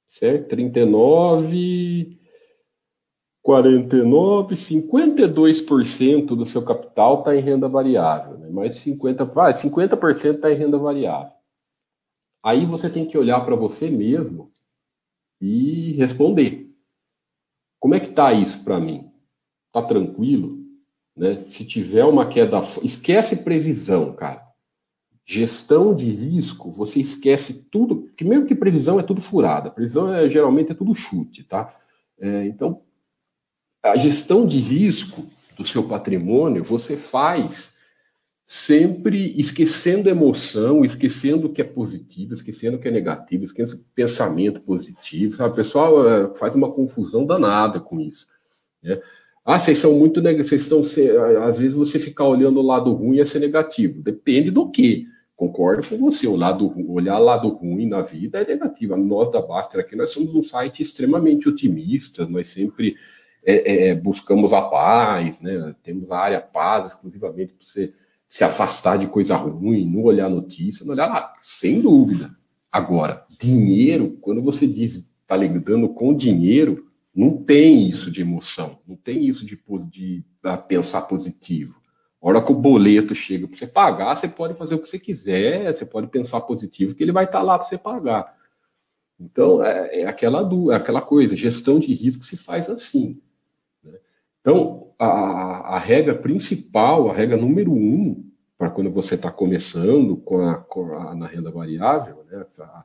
certo? 0.04 0.48
39, 0.48 2.17
49, 3.48 4.56
52% 4.56 6.26
do 6.37 6.44
seu 6.44 6.62
capital 6.62 7.20
está 7.20 7.34
em 7.34 7.40
renda 7.40 7.66
variável, 7.66 8.37
né? 8.37 8.50
mais 8.50 8.76
50, 8.76 9.24
vai, 9.24 9.54
50% 9.54 10.34
está 10.34 10.52
em 10.52 10.54
renda 10.54 10.76
variável. 10.76 11.32
Aí 12.42 12.66
você 12.66 12.90
tem 12.90 13.06
que 13.06 13.16
olhar 13.16 13.40
para 13.46 13.56
você 13.56 13.88
mesmo 13.88 14.52
e 15.40 15.92
responder. 15.92 16.70
Como 17.80 17.94
é 17.94 18.00
que 18.00 18.11
tá 18.11 18.34
isso 18.34 18.62
para 18.62 18.78
mim? 18.78 19.11
Tá 19.72 19.80
tranquilo? 19.80 20.58
Né? 21.16 21.42
Se 21.44 21.66
tiver 21.66 22.04
uma 22.04 22.27
queda, 22.29 22.60
esquece 22.83 23.44
previsão, 23.44 24.12
cara. 24.12 24.46
Gestão 25.25 25.94
de 25.94 26.10
risco, 26.10 26.70
você 26.70 27.00
esquece 27.00 27.66
tudo, 27.70 27.96
porque 27.96 28.25
mesmo 28.25 28.44
que 28.44 28.54
previsão 28.54 29.00
é 29.00 29.02
tudo 29.02 29.23
furada, 29.23 29.70
previsão 29.70 30.12
é, 30.12 30.29
geralmente 30.29 30.73
é 30.73 30.75
tudo 30.75 30.94
chute, 30.94 31.44
tá? 31.44 31.75
É, 32.20 32.44
então, 32.46 32.83
a 33.83 33.96
gestão 33.96 34.46
de 34.46 34.58
risco 34.58 35.26
do 35.56 35.66
seu 35.66 35.85
patrimônio 35.85 36.62
você 36.62 36.96
faz 36.96 37.76
sempre 38.50 39.38
esquecendo 39.38 40.08
emoção, 40.08 40.83
esquecendo 40.83 41.48
o 41.48 41.52
que 41.52 41.60
é 41.60 41.64
positivo, 41.64 42.33
esquecendo 42.33 42.79
o 42.79 42.81
que 42.81 42.88
é 42.88 42.90
negativo, 42.90 43.44
esquecendo 43.44 43.85
pensamento 43.94 44.60
positivo. 44.62 45.37
Sabe? 45.37 45.52
O 45.52 45.56
pessoal 45.56 46.08
é, 46.08 46.35
faz 46.35 46.54
uma 46.54 46.72
confusão 46.72 47.26
danada 47.26 47.79
com 47.79 48.00
isso. 48.00 48.26
Né? 48.83 48.98
Ah, 49.44 49.58
vocês 49.58 49.79
são 49.79 49.98
muito 49.98 50.22
vocês 50.22 50.62
estão 50.62 50.81
às 51.42 51.58
vezes 51.58 51.76
você 51.76 51.98
ficar 51.98 52.24
olhando 52.24 52.60
o 52.60 52.66
lado 52.66 52.92
ruim 52.92 53.18
é 53.18 53.24
ser 53.24 53.40
negativo. 53.40 54.02
Depende 54.02 54.50
do 54.50 54.70
que. 54.70 55.06
Concordo 55.37 55.87
com 55.87 55.96
você. 55.98 56.26
O 56.26 56.35
lado 56.35 56.74
olhar 56.90 57.18
lado 57.18 57.48
ruim 57.48 57.87
na 57.87 58.00
vida 58.00 58.40
é 58.40 58.46
negativo. 58.46 58.96
Nós 58.96 59.31
da 59.31 59.42
Baster 59.42 59.81
aqui 59.81 59.94
nós 59.94 60.10
somos 60.10 60.35
um 60.35 60.42
site 60.42 60.83
extremamente 60.83 61.48
otimista. 61.48 62.26
Nós 62.26 62.48
sempre 62.48 62.96
é, 63.51 63.88
é, 63.88 63.94
buscamos 63.94 64.53
a 64.53 64.61
paz, 64.61 65.40
né? 65.40 65.75
Temos 65.83 66.11
a 66.11 66.19
área 66.19 66.40
paz 66.40 66.87
exclusivamente 66.87 67.55
para 67.55 67.65
você 67.65 67.94
se 68.29 68.44
afastar 68.44 68.99
de 68.99 69.07
coisa 69.07 69.35
ruim, 69.37 69.90
não 69.90 70.03
olhar 70.03 70.29
notícia, 70.29 70.85
não 70.85 70.92
olhar 70.92 71.09
nada, 71.09 71.33
sem 71.40 71.81
dúvida. 71.81 72.37
Agora, 72.71 73.25
dinheiro, 73.40 74.19
quando 74.21 74.42
você 74.42 74.67
diz 74.67 75.09
está 75.23 75.35
lidando 75.35 75.88
com 75.90 76.15
dinheiro, 76.15 76.87
não 77.15 77.37
tem 77.42 77.88
isso 77.88 78.11
de 78.11 78.21
emoção, 78.21 78.81
não 78.87 78.96
tem 78.96 79.27
isso 79.27 79.46
de, 79.46 79.59
de, 79.90 80.19
de 80.19 80.25
pensar 80.69 81.03
positivo. 81.03 81.81
A 82.21 82.29
hora 82.29 82.42
que 82.42 82.53
o 82.53 82.55
boleto 82.55 83.15
chega 83.15 83.49
para 83.49 83.59
você 83.59 83.67
pagar, 83.67 84.15
você 84.15 84.29
pode 84.29 84.59
fazer 84.59 84.75
o 84.75 84.79
que 84.79 84.88
você 84.88 84.99
quiser, 84.99 85.73
você 85.73 85.87
pode 85.87 86.09
pensar 86.09 86.42
positivo, 86.42 86.94
que 86.94 87.03
ele 87.03 87.13
vai 87.13 87.25
estar 87.25 87.38
tá 87.38 87.44
lá 87.44 87.59
para 87.59 87.67
você 87.67 87.79
pagar. 87.79 88.37
Então, 89.19 89.65
é, 89.65 90.03
é, 90.03 90.07
aquela, 90.07 90.49
é 90.71 90.77
aquela 90.77 91.01
coisa, 91.01 91.35
gestão 91.35 91.79
de 91.79 91.92
risco 91.94 92.25
se 92.25 92.37
faz 92.37 92.69
assim. 92.69 93.21
Então, 94.40 94.92
a, 94.98 95.76
a, 95.76 95.78
regra 95.78 96.14
principal, 96.14 97.10
a 97.10 97.14
regra 97.14 97.36
número 97.36 97.72
um, 97.72 98.24
para 98.56 98.70
quando 98.70 98.90
você 98.90 99.14
está 99.14 99.30
começando 99.30 100.16
com 100.16 100.40
a, 100.40 100.56
com 100.56 100.92
a, 100.94 101.14
na 101.14 101.26
renda 101.26 101.50
variável, 101.50 102.24
né? 102.30 102.44
A, 102.60 102.84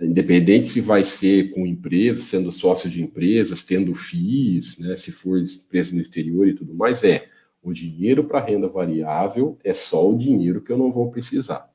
independente 0.00 0.68
se 0.68 0.80
vai 0.80 1.04
ser 1.04 1.50
com 1.50 1.66
empresas, 1.66 2.24
sendo 2.24 2.50
sócio 2.50 2.90
de 2.90 3.02
empresas, 3.02 3.64
tendo 3.64 3.94
FIIs, 3.94 4.78
né? 4.78 4.96
se 4.96 5.12
for 5.12 5.38
empresa 5.38 5.94
no 5.94 6.00
exterior 6.00 6.46
e 6.48 6.54
tudo 6.54 6.74
mais, 6.74 7.04
é 7.04 7.28
o 7.62 7.72
dinheiro 7.72 8.24
para 8.24 8.44
renda 8.44 8.68
variável 8.68 9.58
é 9.64 9.72
só 9.72 10.08
o 10.08 10.16
dinheiro 10.16 10.60
que 10.60 10.70
eu 10.70 10.78
não 10.78 10.90
vou 10.90 11.10
precisar. 11.10 11.68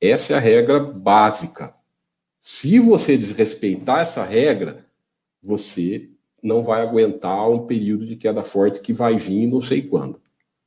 Essa 0.00 0.34
é 0.34 0.36
a 0.36 0.40
regra 0.40 0.80
básica. 0.80 1.74
Se 2.40 2.78
você 2.78 3.16
desrespeitar 3.18 4.00
essa 4.00 4.24
regra, 4.24 4.86
você 5.42 6.09
não 6.42 6.62
vai 6.62 6.82
aguentar 6.82 7.50
um 7.50 7.66
período 7.66 8.06
de 8.06 8.16
queda 8.16 8.42
forte 8.42 8.80
que 8.80 8.92
vai 8.92 9.16
vir 9.16 9.46
não 9.46 9.60
sei 9.60 9.82
quando. 9.82 10.20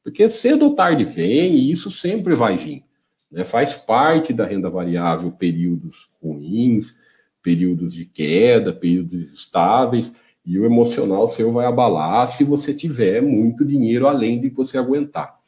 Porque 0.03 0.27
cedo 0.29 0.65
ou 0.65 0.75
tarde 0.75 1.03
vem 1.03 1.55
e 1.55 1.71
isso 1.71 1.89
sempre 1.89 2.35
vai 2.35 2.57
vir. 2.57 2.83
Né? 3.31 3.45
Faz 3.45 3.75
parte 3.75 4.33
da 4.33 4.45
renda 4.45 4.69
variável 4.69 5.31
períodos 5.31 6.09
ruins, 6.21 6.95
períodos 7.41 7.93
de 7.93 8.05
queda, 8.05 8.73
períodos 8.73 9.33
estáveis. 9.33 10.13
E 10.45 10.59
o 10.59 10.65
emocional 10.65 11.29
seu 11.29 11.51
vai 11.51 11.65
abalar 11.65 12.27
se 12.27 12.43
você 12.43 12.73
tiver 12.73 13.21
muito 13.21 13.63
dinheiro 13.63 14.07
além 14.07 14.41
de 14.41 14.49
você 14.49 14.77
aguentar. 14.77 15.39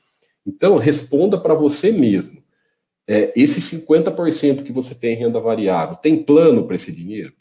Então, 0.46 0.78
responda 0.78 1.38
para 1.38 1.54
você 1.54 1.92
mesmo. 1.92 2.42
É, 3.08 3.34
esse 3.36 3.60
50% 3.60 4.64
que 4.64 4.72
você 4.72 4.96
tem 4.96 5.16
em 5.16 5.18
renda 5.18 5.40
variável, 5.40 5.96
tem 5.96 6.24
plano 6.24 6.66
para 6.66 6.76
esse 6.76 6.92
dinheiro? 6.92 7.34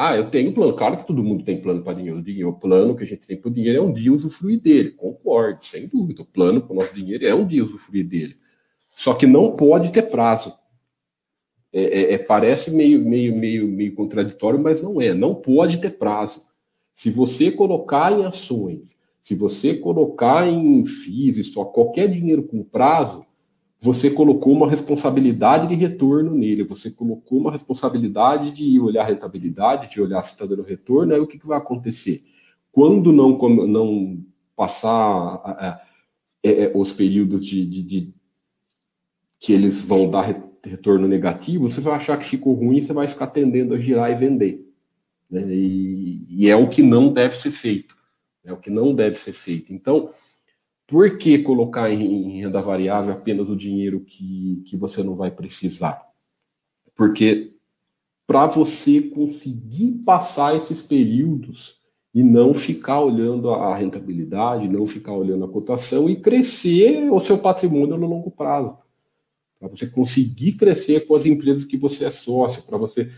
Ah, 0.00 0.14
eu 0.14 0.30
tenho 0.30 0.54
plano. 0.54 0.76
Claro 0.76 0.98
que 0.98 1.08
todo 1.08 1.24
mundo 1.24 1.42
tem 1.42 1.60
plano 1.60 1.82
para 1.82 1.94
dinheiro. 1.94 2.20
O 2.20 2.22
dinheiro, 2.22 2.50
o 2.50 2.52
plano 2.52 2.94
que 2.94 3.02
a 3.02 3.06
gente 3.06 3.26
tem 3.26 3.36
para 3.36 3.48
o 3.48 3.52
dinheiro 3.52 3.78
é 3.78 3.82
um 3.82 3.92
dia 3.92 4.12
usufruir 4.12 4.60
dele. 4.60 4.90
Concordo, 4.90 5.64
sem 5.64 5.88
dúvida. 5.88 6.22
O 6.22 6.24
plano 6.24 6.62
para 6.62 6.72
o 6.72 6.76
nosso 6.76 6.94
dinheiro 6.94 7.26
é 7.26 7.34
um 7.34 7.44
dia 7.44 7.64
usufruir 7.64 8.06
dele. 8.06 8.36
Só 8.94 9.12
que 9.12 9.26
não 9.26 9.56
pode 9.56 9.90
ter 9.90 10.02
prazo. 10.02 10.54
É, 11.72 11.82
é, 11.82 12.12
é, 12.12 12.18
parece 12.18 12.70
meio, 12.70 13.04
meio, 13.04 13.34
meio, 13.34 13.66
meio 13.66 13.92
contraditório, 13.92 14.60
mas 14.60 14.80
não 14.80 15.00
é. 15.00 15.12
Não 15.12 15.34
pode 15.34 15.80
ter 15.80 15.90
prazo. 15.90 16.46
Se 16.94 17.10
você 17.10 17.50
colocar 17.50 18.12
em 18.12 18.24
ações, 18.24 18.96
se 19.20 19.34
você 19.34 19.74
colocar 19.74 20.46
em 20.46 20.86
FIIs, 20.86 21.52
só 21.52 21.64
qualquer 21.64 22.08
dinheiro 22.08 22.44
com 22.44 22.62
prazo, 22.62 23.26
você 23.80 24.10
colocou 24.10 24.52
uma 24.52 24.68
responsabilidade 24.68 25.68
de 25.68 25.74
retorno 25.74 26.34
nele, 26.34 26.64
você 26.64 26.90
colocou 26.90 27.38
uma 27.38 27.52
responsabilidade 27.52 28.50
de 28.50 28.80
olhar 28.80 29.02
a 29.02 29.06
rentabilidade, 29.06 29.88
de 29.88 30.00
olhar 30.00 30.22
se 30.22 30.32
está 30.32 30.44
dando 30.44 30.62
retorno, 30.62 31.14
aí 31.14 31.20
o 31.20 31.26
que, 31.26 31.38
que 31.38 31.46
vai 31.46 31.58
acontecer? 31.58 32.24
Quando 32.72 33.12
não, 33.12 33.38
não 33.68 34.24
passar 34.56 35.80
é, 36.42 36.64
é, 36.64 36.72
os 36.74 36.92
períodos 36.92 37.46
de, 37.46 37.64
de, 37.64 37.82
de, 37.82 38.14
que 39.38 39.52
eles 39.52 39.86
vão 39.86 40.10
dar 40.10 40.22
retorno 40.64 41.06
negativo, 41.06 41.68
você 41.68 41.80
vai 41.80 41.94
achar 41.94 42.18
que 42.18 42.26
ficou 42.26 42.54
ruim, 42.54 42.82
você 42.82 42.92
vai 42.92 43.06
ficar 43.06 43.28
tendendo 43.28 43.74
a 43.74 43.78
girar 43.78 44.10
e 44.10 44.16
vender. 44.16 44.68
Né? 45.30 45.42
E, 45.54 46.26
e, 46.28 46.48
é 46.48 46.56
o 46.56 46.68
que 46.68 46.82
não 46.82 47.12
deve 47.12 47.36
ser 47.36 47.52
feito. 47.52 47.96
É 48.44 48.52
o 48.52 48.56
que 48.56 48.70
não 48.70 48.94
deve 48.94 49.16
ser 49.16 49.32
feito. 49.32 49.72
Então, 49.72 50.10
por 50.88 51.18
que 51.18 51.38
colocar 51.40 51.90
em, 51.90 52.02
em 52.02 52.40
renda 52.40 52.62
variável 52.62 53.12
apenas 53.12 53.48
o 53.48 53.54
dinheiro 53.54 54.00
que, 54.00 54.62
que 54.66 54.76
você 54.76 55.02
não 55.02 55.14
vai 55.14 55.30
precisar? 55.30 56.02
Porque 56.96 57.52
para 58.26 58.46
você 58.46 59.02
conseguir 59.02 60.02
passar 60.04 60.56
esses 60.56 60.82
períodos 60.82 61.78
e 62.14 62.22
não 62.22 62.54
ficar 62.54 63.00
olhando 63.00 63.50
a 63.50 63.76
rentabilidade, 63.76 64.66
não 64.66 64.86
ficar 64.86 65.12
olhando 65.12 65.44
a 65.44 65.48
cotação 65.48 66.08
e 66.08 66.20
crescer 66.20 67.12
o 67.12 67.20
seu 67.20 67.38
patrimônio 67.38 67.98
no 67.98 68.06
longo 68.06 68.30
prazo. 68.30 68.76
Para 69.60 69.68
você 69.68 69.86
conseguir 69.88 70.52
crescer 70.52 71.06
com 71.06 71.14
as 71.14 71.26
empresas 71.26 71.66
que 71.66 71.76
você 71.76 72.06
é 72.06 72.10
sócio, 72.10 72.64
para 72.64 72.78
você 72.78 73.10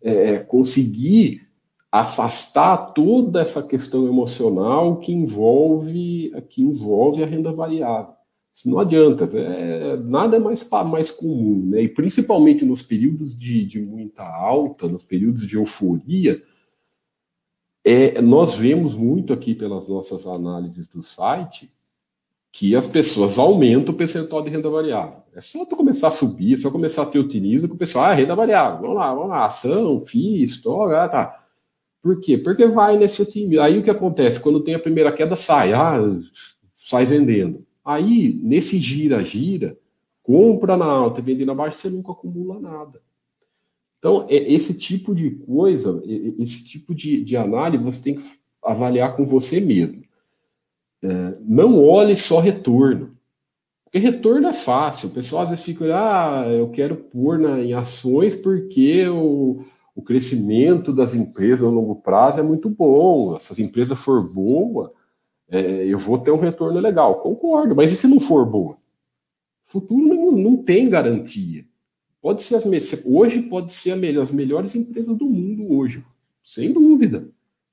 é, 0.00 0.38
conseguir 0.38 1.45
afastar 1.90 2.92
toda 2.92 3.40
essa 3.40 3.62
questão 3.62 4.06
emocional 4.06 4.98
que 4.98 5.12
envolve 5.12 6.32
que 6.48 6.62
envolve 6.62 7.22
a 7.22 7.26
renda 7.26 7.52
variável. 7.52 8.14
Isso 8.52 8.70
não 8.70 8.78
adianta, 8.78 9.28
é, 9.34 9.98
nada 9.98 10.36
é 10.36 10.38
mais, 10.38 10.66
mais 10.86 11.10
comum, 11.10 11.66
né? 11.66 11.82
E 11.82 11.88
principalmente 11.88 12.64
nos 12.64 12.80
períodos 12.80 13.36
de, 13.36 13.66
de 13.66 13.80
muita 13.80 14.24
alta, 14.24 14.88
nos 14.88 15.02
períodos 15.02 15.46
de 15.46 15.56
euforia, 15.56 16.42
é, 17.84 18.20
nós 18.22 18.54
vemos 18.54 18.94
muito 18.94 19.32
aqui 19.32 19.54
pelas 19.54 19.86
nossas 19.86 20.26
análises 20.26 20.88
do 20.88 21.02
site 21.02 21.70
que 22.50 22.74
as 22.74 22.86
pessoas 22.86 23.38
aumentam 23.38 23.92
o 23.92 23.96
percentual 23.96 24.42
de 24.42 24.48
renda 24.48 24.70
variável. 24.70 25.18
É 25.34 25.40
só 25.42 25.66
tu 25.66 25.76
começar 25.76 26.08
a 26.08 26.10
subir, 26.10 26.54
é 26.54 26.56
só 26.56 26.70
começar 26.70 27.02
a 27.02 27.06
ter 27.06 27.18
otimismo 27.18 27.68
que 27.68 27.74
o 27.74 27.78
pessoal, 27.78 28.06
ah, 28.06 28.14
renda 28.14 28.34
variável, 28.34 28.80
vamos 28.80 28.96
lá, 28.96 29.14
vamos 29.14 29.28
lá, 29.28 29.44
ação, 29.44 30.00
FIIs, 30.00 30.62
ah, 30.66 31.08
tá. 31.10 31.45
Por 32.02 32.20
quê? 32.20 32.38
Porque 32.38 32.66
vai 32.66 32.96
nesse 32.96 33.24
time. 33.30 33.58
Aí 33.58 33.78
o 33.78 33.82
que 33.82 33.90
acontece? 33.90 34.40
Quando 34.40 34.62
tem 34.62 34.74
a 34.74 34.80
primeira 34.80 35.12
queda, 35.12 35.34
sai. 35.34 35.72
Ah, 35.72 35.98
sai 36.76 37.04
vendendo. 37.04 37.66
Aí, 37.84 38.38
nesse 38.42 38.78
gira-gira, 38.78 39.78
compra 40.22 40.76
na 40.76 40.86
alta 40.86 41.20
e 41.20 41.22
vende 41.22 41.44
na 41.44 41.54
baixa, 41.54 41.78
você 41.78 41.90
nunca 41.90 42.12
acumula 42.12 42.58
nada. 42.58 43.00
Então, 43.98 44.26
é, 44.28 44.52
esse 44.52 44.76
tipo 44.76 45.14
de 45.14 45.30
coisa, 45.30 46.02
esse 46.38 46.64
tipo 46.64 46.94
de, 46.94 47.22
de 47.22 47.36
análise, 47.36 47.84
você 47.84 48.02
tem 48.02 48.14
que 48.14 48.24
avaliar 48.62 49.16
com 49.16 49.24
você 49.24 49.60
mesmo. 49.60 50.02
É, 51.02 51.38
não 51.40 51.82
olhe 51.82 52.16
só 52.16 52.40
retorno. 52.40 53.16
Porque 53.84 53.98
retorno 53.98 54.48
é 54.48 54.52
fácil. 54.52 55.08
O 55.08 55.12
pessoal 55.12 55.44
às 55.44 55.50
vezes 55.50 55.64
fica, 55.64 55.84
ah, 55.94 56.48
eu 56.48 56.68
quero 56.70 56.96
pôr 56.96 57.38
na, 57.38 57.62
em 57.62 57.72
ações 57.72 58.34
porque 58.34 59.08
o, 59.08 59.64
o 59.96 60.02
crescimento 60.02 60.92
das 60.92 61.14
empresas 61.14 61.62
a 61.62 61.70
longo 61.70 61.96
prazo 61.96 62.38
é 62.38 62.42
muito 62.42 62.68
bom. 62.68 63.38
Se 63.40 63.50
as 63.50 63.58
empresas 63.58 63.98
for 63.98 64.22
boa, 64.22 64.92
é, 65.48 65.86
eu 65.86 65.96
vou 65.96 66.18
ter 66.18 66.30
um 66.30 66.38
retorno 66.38 66.78
legal. 66.78 67.18
Concordo, 67.20 67.74
mas 67.74 67.90
e 67.90 67.96
se 67.96 68.06
não 68.06 68.20
for 68.20 68.44
boa? 68.44 68.76
Futuro 69.64 70.06
não, 70.06 70.32
não 70.32 70.56
tem 70.58 70.90
garantia. 70.90 71.64
Pode 72.20 72.42
ser 72.42 72.56
as 72.56 72.66
hoje 73.06 73.40
pode 73.42 73.72
ser 73.72 73.92
as 74.20 74.30
melhores 74.30 74.74
empresas 74.74 75.16
do 75.16 75.24
mundo 75.24 75.72
hoje, 75.72 76.04
sem 76.44 76.74
dúvida. 76.74 77.30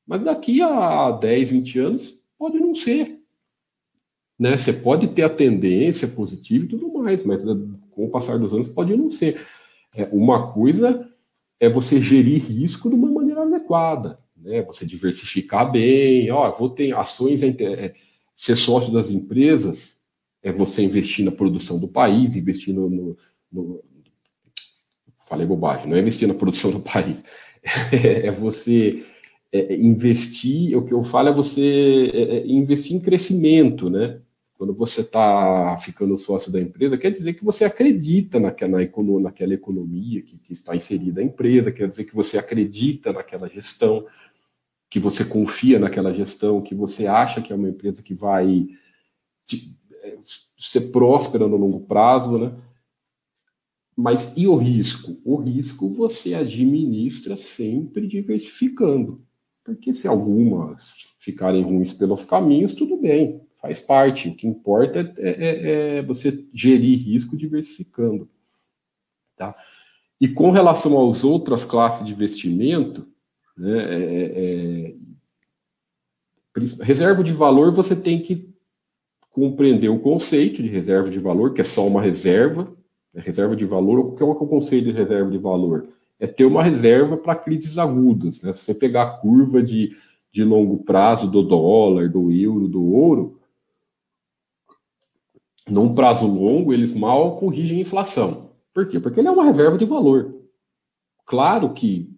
Mas 0.08 0.22
daqui 0.22 0.62
a 0.62 1.12
10, 1.12 1.50
20 1.50 1.80
anos 1.80 2.22
pode 2.38 2.58
não 2.58 2.74
ser. 2.74 3.20
Né? 4.40 4.56
Você 4.56 4.72
pode 4.72 5.10
ter 5.10 5.24
a 5.24 5.30
tendência 5.30 6.08
positiva 6.08 6.64
e 6.64 6.68
tudo 6.70 6.88
mais, 6.88 7.26
mas 7.26 7.44
né, 7.44 7.54
com 7.92 8.06
o 8.06 8.10
passar 8.10 8.40
dos 8.40 8.54
anos 8.54 8.70
pode 8.70 8.96
não 8.96 9.12
ser. 9.12 9.46
É, 9.94 10.06
uma 10.06 10.54
coisa 10.54 11.13
é 11.64 11.70
você 11.70 12.02
gerir 12.02 12.44
risco 12.44 12.90
de 12.90 12.96
uma 12.96 13.10
maneira 13.10 13.44
adequada, 13.44 14.20
né? 14.36 14.62
Você 14.64 14.86
diversificar 14.86 15.72
bem, 15.72 16.30
ó, 16.30 16.52
vou 16.52 16.70
ter 16.70 16.94
ações, 16.94 17.42
é, 17.42 17.94
ser 18.36 18.58
sócio 18.58 18.92
das 18.92 19.10
empresas 19.10 20.02
é 20.42 20.52
você 20.52 20.84
investir 20.84 21.24
na 21.24 21.32
produção 21.32 21.80
do 21.80 21.88
país, 21.88 22.36
investir 22.36 22.74
no, 22.74 22.90
no, 22.90 23.18
no 23.50 23.84
falei 25.16 25.48
bobagem, 25.48 25.88
não 25.88 25.96
é 25.96 26.02
investir 26.02 26.28
na 26.28 26.34
produção 26.34 26.70
do 26.70 26.82
país, 26.82 27.24
é, 27.94 28.28
é 28.28 28.32
você 28.32 29.02
é, 29.50 29.74
investir, 29.74 30.78
o 30.78 30.84
que 30.84 30.94
eu 30.94 31.02
falo 31.02 31.30
é 31.30 31.34
você 31.34 32.12
é, 32.14 32.22
é 32.40 32.48
investir 32.48 32.94
em 32.94 33.00
crescimento, 33.00 33.90
né? 33.90 34.20
Quando 34.58 34.74
você 34.74 35.02
está 35.02 35.76
ficando 35.78 36.18
sócio 36.18 36.52
da 36.52 36.62
empresa, 36.62 36.98
quer 36.98 37.12
dizer 37.12 37.34
que 37.34 37.44
você 37.44 37.66
acredita 37.66 38.40
naquela, 38.40 38.78
na, 38.78 39.20
naquela 39.20 39.54
economia 39.54 40.22
que, 40.22 40.38
que 40.38 40.54
está 40.54 40.76
inserida 40.76 41.22
a 41.22 41.24
empresa, 41.24 41.72
quer 41.72 41.88
dizer 41.88 42.06
que 42.06 42.16
você 42.16 42.38
acredita 42.38 43.12
naquela 43.12 43.50
gestão, 43.50 44.06
que 44.90 45.00
você 45.00 45.26
confia 45.26 45.80
naquela 45.80 46.14
gestão, 46.14 46.62
que 46.62 46.76
você 46.76 47.08
acha 47.08 47.42
que 47.42 47.52
é 47.52 47.56
uma 47.56 47.70
empresa 47.70 48.04
que 48.04 48.14
vai 48.14 48.68
te, 49.48 49.76
é, 50.04 50.18
ser 50.58 50.92
próspera 50.92 51.48
no 51.48 51.58
longo 51.58 51.82
prazo, 51.82 52.38
né? 52.38 52.56
Mas 53.96 54.34
e 54.36 54.48
o 54.48 54.56
risco? 54.56 55.20
O 55.24 55.36
risco 55.36 55.90
você 55.90 56.34
administra 56.34 57.36
sempre 57.36 58.08
diversificando. 58.08 59.24
Porque 59.64 59.94
se 59.94 60.08
algumas 60.08 61.16
ficarem 61.20 61.64
ruins 61.64 61.94
pelos 61.94 62.26
caminhos, 62.26 62.74
tudo 62.74 62.98
bem 62.98 63.42
faz 63.64 63.80
parte. 63.80 64.28
O 64.28 64.36
que 64.36 64.46
importa 64.46 65.14
é, 65.18 65.30
é, 65.30 65.98
é 65.98 66.02
você 66.04 66.46
gerir 66.54 67.00
risco 67.00 67.38
diversificando. 67.38 68.28
Tá? 69.38 69.56
E 70.20 70.28
com 70.28 70.52
relação 70.52 71.10
às 71.10 71.24
outras 71.24 71.64
classes 71.64 72.06
de 72.06 72.12
investimento, 72.12 73.08
né, 73.58 73.80
é, 73.80 74.94
é, 74.94 74.96
reserva 76.82 77.24
de 77.24 77.32
valor 77.32 77.72
você 77.72 77.96
tem 77.96 78.22
que 78.22 78.54
compreender 79.32 79.90
o 79.90 80.00
conceito 80.00 80.62
de 80.62 80.68
reserva 80.68 81.10
de 81.10 81.18
valor, 81.18 81.54
que 81.54 81.62
é 81.62 81.64
só 81.64 81.88
uma 81.88 82.02
reserva, 82.02 82.72
né, 83.14 83.22
reserva 83.26 83.56
de 83.56 83.66
valor, 83.66 84.00
o 84.00 84.16
que 84.16 84.22
é 84.22 84.26
o 84.26 84.36
conceito 84.36 84.86
de 84.86 84.92
reserva 84.92 85.32
de 85.32 85.38
valor? 85.38 85.88
É 86.20 86.28
ter 86.28 86.46
uma 86.46 86.64
reserva 86.64 87.18
para 87.18 87.36
crises 87.36 87.78
agudas. 87.78 88.42
Né? 88.42 88.54
Se 88.54 88.66
você 88.66 88.74
pegar 88.74 89.04
a 89.04 89.18
curva 89.18 89.64
de, 89.64 89.96
de 90.32 90.44
longo 90.44 90.84
prazo 90.84 91.32
do 91.32 91.42
dólar, 91.42 92.10
do 92.10 92.32
euro, 92.32 92.68
do 92.68 92.84
ouro, 92.86 93.40
num 95.70 95.94
prazo 95.94 96.28
longo, 96.28 96.74
eles 96.74 96.94
mal 96.94 97.38
corrigem 97.38 97.78
a 97.78 97.82
inflação. 97.82 98.52
Por 98.74 98.88
quê? 98.88 99.00
Porque 99.00 99.20
ele 99.20 99.28
é 99.28 99.32
uma 99.32 99.46
reserva 99.46 99.78
de 99.78 99.86
valor. 99.86 100.36
Claro 101.26 101.74
que 101.74 102.10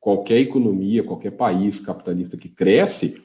qualquer 0.00 0.38
economia, 0.38 1.02
qualquer 1.02 1.32
país 1.32 1.80
capitalista 1.80 2.36
que 2.36 2.48
cresce, 2.48 3.22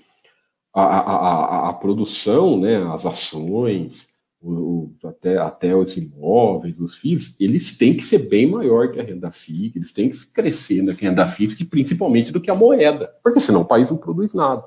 a, 0.74 0.82
a, 0.82 1.00
a, 1.00 1.70
a 1.70 1.74
produção, 1.74 2.60
né, 2.60 2.78
as 2.92 3.06
ações, 3.06 4.10
o, 4.42 4.52
o, 4.52 4.96
até, 5.04 5.38
até 5.38 5.76
os 5.76 5.98
imóveis, 5.98 6.80
os 6.80 6.96
FIIs, 6.96 7.36
eles 7.40 7.78
têm 7.78 7.96
que 7.96 8.04
ser 8.04 8.30
bem 8.30 8.50
maior 8.50 8.92
que 8.92 9.00
a 9.00 9.04
renda 9.04 9.32
fixa, 9.32 9.78
eles 9.78 9.92
têm 9.92 10.10
que 10.10 10.32
crescer 10.32 10.82
na 10.82 10.94
renda 10.94 11.28
fixa, 11.28 11.66
principalmente 11.66 12.32
do 12.32 12.40
que 12.40 12.50
a 12.50 12.56
moeda, 12.56 13.14
porque 13.24 13.40
senão 13.40 13.62
o 13.62 13.68
país 13.68 13.90
não 13.90 13.98
produz 13.98 14.34
nada. 14.34 14.64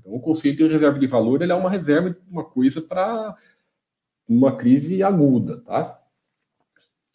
Então, 0.00 0.14
o 0.14 0.20
conceito 0.20 0.56
de 0.56 0.72
reserva 0.72 0.98
de 0.98 1.06
valor 1.06 1.42
ele 1.42 1.52
é 1.52 1.54
uma 1.54 1.68
reserva, 1.68 2.16
uma 2.30 2.44
coisa 2.44 2.80
para 2.80 3.36
uma 4.36 4.56
crise 4.56 5.02
aguda, 5.02 5.60
tá? 5.60 5.98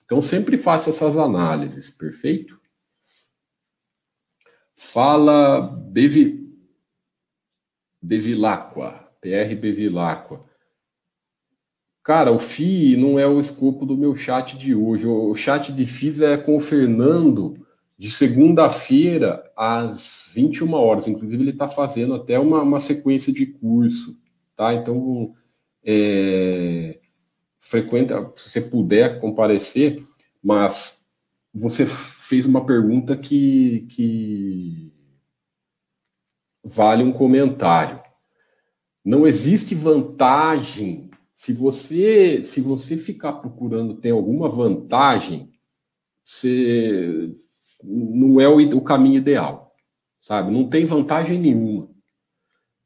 Então, 0.06 0.22
sempre 0.22 0.58
faça 0.58 0.90
essas 0.90 1.18
análises, 1.18 1.90
perfeito? 1.90 2.60
Fala 4.74 5.62
Bevi, 5.62 6.48
Bevilacqua, 8.02 9.12
PR 9.20 9.56
Bevilacqua. 9.60 10.46
Cara, 12.04 12.32
o 12.32 12.40
FI 12.40 12.96
não 12.96 13.20
é 13.20 13.28
o 13.28 13.40
escopo 13.40 13.86
do 13.86 13.98
meu 13.98 14.16
chat 14.16 14.58
de 14.58 14.74
hoje. 14.74 15.06
O 15.06 15.36
chat 15.36 15.74
de 15.74 15.86
FIs 15.86 16.22
é 16.22 16.38
com 16.38 16.56
o 16.56 16.60
Fernando 16.60 17.68
de 17.98 18.10
segunda-feira 18.10 19.52
às 19.58 20.32
21 20.34 20.74
horas. 20.74 21.08
Inclusive, 21.08 21.44
ele 21.44 21.52
está 21.52 21.68
fazendo 21.68 22.14
até 22.14 22.40
uma, 22.40 22.62
uma 22.62 22.80
sequência 22.80 23.34
de 23.34 23.46
curso, 23.48 24.18
tá? 24.56 24.74
Então, 24.74 25.36
é, 25.84 27.00
frequenta, 27.70 28.32
se 28.36 28.50
você 28.50 28.62
puder 28.62 29.20
comparecer, 29.20 30.04
mas 30.42 31.08
você 31.54 31.86
fez 31.86 32.46
uma 32.46 32.66
pergunta 32.66 33.18
que, 33.18 33.88
que 33.90 34.94
vale 36.64 37.04
um 37.04 37.12
comentário. 37.12 38.02
Não 39.04 39.26
existe 39.26 39.76
vantagem 39.76 41.10
se 41.34 41.54
você 41.54 42.42
se 42.42 42.62
você 42.62 42.98
ficar 42.98 43.34
procurando 43.34 43.96
ter 43.96 44.12
alguma 44.12 44.50
vantagem, 44.50 45.52
você 46.24 47.36
não 47.84 48.42
é 48.42 48.48
o, 48.48 48.58
o 48.76 48.82
caminho 48.82 49.18
ideal, 49.18 49.76
sabe? 50.22 50.52
Não 50.52 50.68
tem 50.68 50.86
vantagem 50.86 51.40
nenhuma. 51.40 51.90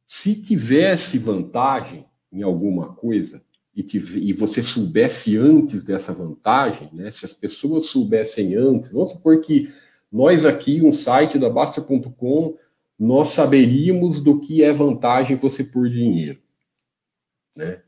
Se 0.06 0.42
tivesse 0.42 1.18
vantagem 1.18 2.06
em 2.32 2.44
alguma 2.44 2.94
coisa 2.94 3.42
e, 3.76 3.84
tive, 3.84 4.20
e 4.20 4.34
você 4.34 4.62
soubesse 4.62 5.38
antes 5.38 5.84
dessa 5.84 6.14
vantagem, 6.14 6.90
né? 6.94 7.12
Se 7.12 7.26
as 7.26 7.34
pessoas 7.34 7.86
soubessem 7.86 8.56
antes, 8.56 8.92
vamos 8.92 9.12
supor 9.12 9.40
que 9.42 9.72
nós 10.12 10.46
aqui, 10.46 10.82
um 10.82 10.92
site 10.92 11.40
da 11.40 11.50
Basta.com, 11.50 12.58
nós 13.00 13.30
saberíamos 13.30 14.22
do 14.22 14.40
que 14.40 14.64
é 14.64 14.72
vantagem 14.74 15.36
você 15.36 15.64
por 15.64 15.90
dinheiro, 15.90 16.40
né? 17.56 17.82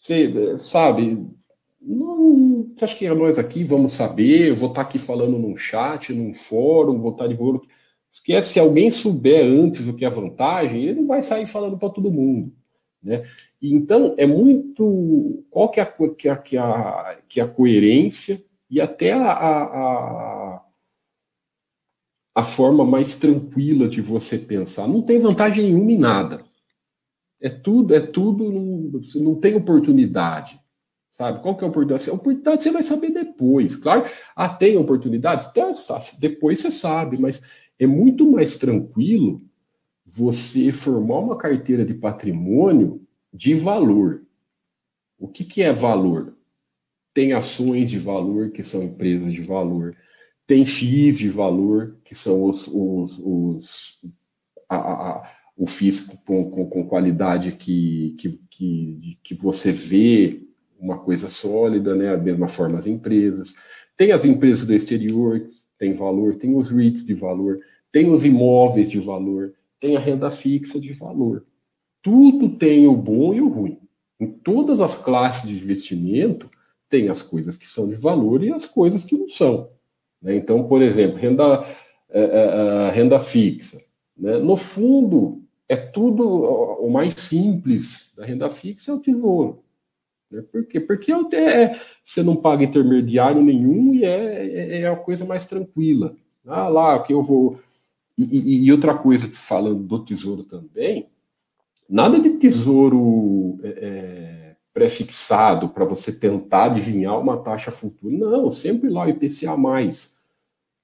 Você 0.00 0.58
sabe, 0.58 1.26
não, 1.80 2.68
você 2.68 2.84
acha 2.84 2.96
que 2.96 3.08
nós 3.08 3.38
aqui 3.38 3.64
vamos 3.64 3.92
saber? 3.94 4.48
Eu 4.48 4.56
vou 4.56 4.68
estar 4.68 4.82
aqui 4.82 4.98
falando 4.98 5.38
num 5.38 5.56
chat, 5.56 6.12
num 6.12 6.34
fórum, 6.34 7.00
vou 7.00 7.12
estar 7.12 7.26
divulgando. 7.26 7.66
Esquece, 8.10 8.52
se 8.52 8.60
alguém 8.60 8.90
souber 8.90 9.44
antes 9.44 9.86
o 9.88 9.94
que 9.94 10.04
é 10.04 10.08
vantagem, 10.08 10.84
ele 10.84 11.00
não 11.00 11.06
vai 11.08 11.22
sair 11.22 11.46
falando 11.46 11.78
para 11.78 11.90
todo 11.90 12.12
mundo. 12.12 12.52
Né? 13.04 13.22
Então, 13.60 14.14
é 14.16 14.26
muito. 14.26 15.44
Qual 15.50 15.70
que 15.70 15.78
é 15.78 15.82
a, 15.82 15.86
que 15.86 16.28
a, 16.28 16.36
que 16.36 16.56
a, 16.56 17.18
que 17.28 17.40
a 17.40 17.46
coerência 17.46 18.42
e 18.70 18.80
até 18.80 19.12
a, 19.12 19.30
a, 19.30 20.62
a 22.34 22.42
forma 22.42 22.84
mais 22.84 23.16
tranquila 23.16 23.86
de 23.86 24.00
você 24.00 24.38
pensar? 24.38 24.88
Não 24.88 25.02
tem 25.02 25.20
vantagem 25.20 25.64
nenhuma 25.64 25.92
em 25.92 25.98
nada. 25.98 26.42
É 27.40 27.50
tudo, 27.50 27.94
é 27.94 28.00
tudo, 28.00 28.50
não, 28.50 29.00
não 29.16 29.34
tem 29.34 29.54
oportunidade. 29.54 30.58
Sabe? 31.12 31.42
Qual 31.42 31.56
que 31.56 31.62
é 31.62 31.66
a 31.66 31.70
oportunidade? 31.70 32.10
A 32.10 32.14
oportunidade 32.14 32.62
você 32.62 32.70
vai 32.70 32.82
saber 32.82 33.10
depois. 33.10 33.76
Claro, 33.76 34.04
ah, 34.34 34.48
tem 34.48 34.78
oportunidade? 34.78 35.52
Depois 36.18 36.58
você 36.58 36.70
sabe, 36.70 37.20
mas 37.20 37.42
é 37.78 37.86
muito 37.86 38.28
mais 38.28 38.56
tranquilo 38.56 39.42
você 40.16 40.70
formar 40.70 41.18
uma 41.18 41.36
carteira 41.36 41.84
de 41.84 41.92
patrimônio 41.92 43.04
de 43.32 43.52
valor. 43.52 44.22
O 45.18 45.26
que, 45.26 45.44
que 45.44 45.60
é 45.60 45.72
valor? 45.72 46.36
Tem 47.12 47.32
ações 47.32 47.90
de 47.90 47.98
valor, 47.98 48.50
que 48.52 48.62
são 48.62 48.84
empresas 48.84 49.32
de 49.32 49.42
valor. 49.42 49.96
Tem 50.46 50.64
FIIs 50.64 51.18
de 51.18 51.28
valor, 51.28 51.96
que 52.04 52.14
são 52.14 52.44
os, 52.44 52.68
os, 52.68 53.18
os 53.18 54.00
a, 54.68 54.76
a, 54.76 55.32
o 55.56 55.66
fisco 55.66 56.16
com, 56.24 56.48
com, 56.48 56.66
com 56.66 56.86
qualidade 56.86 57.52
que, 57.52 58.14
que, 58.16 58.40
que, 58.50 59.18
que, 59.20 59.34
você 59.34 59.72
vê 59.72 60.42
uma 60.78 60.98
coisa 60.98 61.28
sólida, 61.28 61.96
né? 61.96 62.16
Da 62.16 62.22
mesma 62.22 62.46
forma 62.46 62.78
as 62.78 62.86
empresas. 62.86 63.54
Tem 63.96 64.12
as 64.12 64.24
empresas 64.24 64.64
do 64.64 64.74
exterior, 64.74 65.44
tem 65.76 65.92
valor, 65.92 66.36
tem 66.36 66.54
os 66.54 66.70
REITs 66.70 67.04
de 67.04 67.14
valor, 67.14 67.58
tem 67.90 68.08
os 68.08 68.24
imóveis 68.24 68.88
de 68.88 69.00
valor, 69.00 69.54
tem 69.84 69.98
a 69.98 70.00
renda 70.00 70.30
fixa 70.30 70.80
de 70.80 70.94
valor. 70.94 71.44
Tudo 72.00 72.56
tem 72.56 72.86
o 72.86 72.96
bom 72.96 73.34
e 73.34 73.42
o 73.42 73.48
ruim. 73.48 73.78
Em 74.18 74.26
todas 74.26 74.80
as 74.80 74.96
classes 74.96 75.46
de 75.46 75.56
investimento, 75.56 76.50
tem 76.88 77.10
as 77.10 77.20
coisas 77.20 77.54
que 77.54 77.68
são 77.68 77.86
de 77.86 77.94
valor 77.94 78.42
e 78.42 78.50
as 78.50 78.64
coisas 78.64 79.04
que 79.04 79.14
não 79.14 79.28
são. 79.28 79.68
Né? 80.22 80.36
Então, 80.36 80.66
por 80.66 80.80
exemplo, 80.80 81.18
renda, 81.18 81.62
é, 82.08 82.22
é, 82.22 82.90
renda 82.92 83.20
fixa. 83.20 83.78
Né? 84.16 84.38
No 84.38 84.56
fundo, 84.56 85.42
é 85.68 85.76
tudo 85.76 86.26
o 86.26 86.88
mais 86.88 87.12
simples 87.12 88.14
da 88.16 88.24
renda 88.24 88.48
fixa 88.48 88.90
é 88.90 88.94
o 88.94 89.00
tesouro. 89.00 89.62
Né? 90.30 90.42
Por 90.50 90.64
quê? 90.64 90.80
Porque 90.80 91.12
é, 91.12 91.78
você 92.02 92.22
não 92.22 92.36
paga 92.36 92.64
intermediário 92.64 93.42
nenhum 93.42 93.92
e 93.92 94.02
é, 94.02 94.46
é, 94.46 94.80
é 94.80 94.88
a 94.88 94.96
coisa 94.96 95.26
mais 95.26 95.44
tranquila. 95.44 96.16
Ah, 96.46 96.68
lá, 96.68 97.02
que 97.02 97.12
eu 97.12 97.22
vou. 97.22 97.60
E, 98.16 98.24
e, 98.24 98.64
e, 98.64 98.72
outra 98.72 98.96
coisa, 98.96 99.28
falando 99.32 99.82
do 99.82 100.04
tesouro 100.04 100.44
também, 100.44 101.08
nada 101.88 102.20
de 102.20 102.30
tesouro 102.30 103.58
é, 103.62 103.68
é 103.68 104.56
prefixado 104.72 105.68
para 105.68 105.84
você 105.84 106.12
tentar 106.12 106.64
adivinhar 106.64 107.18
uma 107.18 107.36
taxa 107.36 107.70
futura. 107.70 108.16
Não, 108.16 108.50
sempre 108.50 108.90
lá 108.90 109.06
o 109.06 109.08
IPCA 109.08 109.56
mais. 109.56 110.14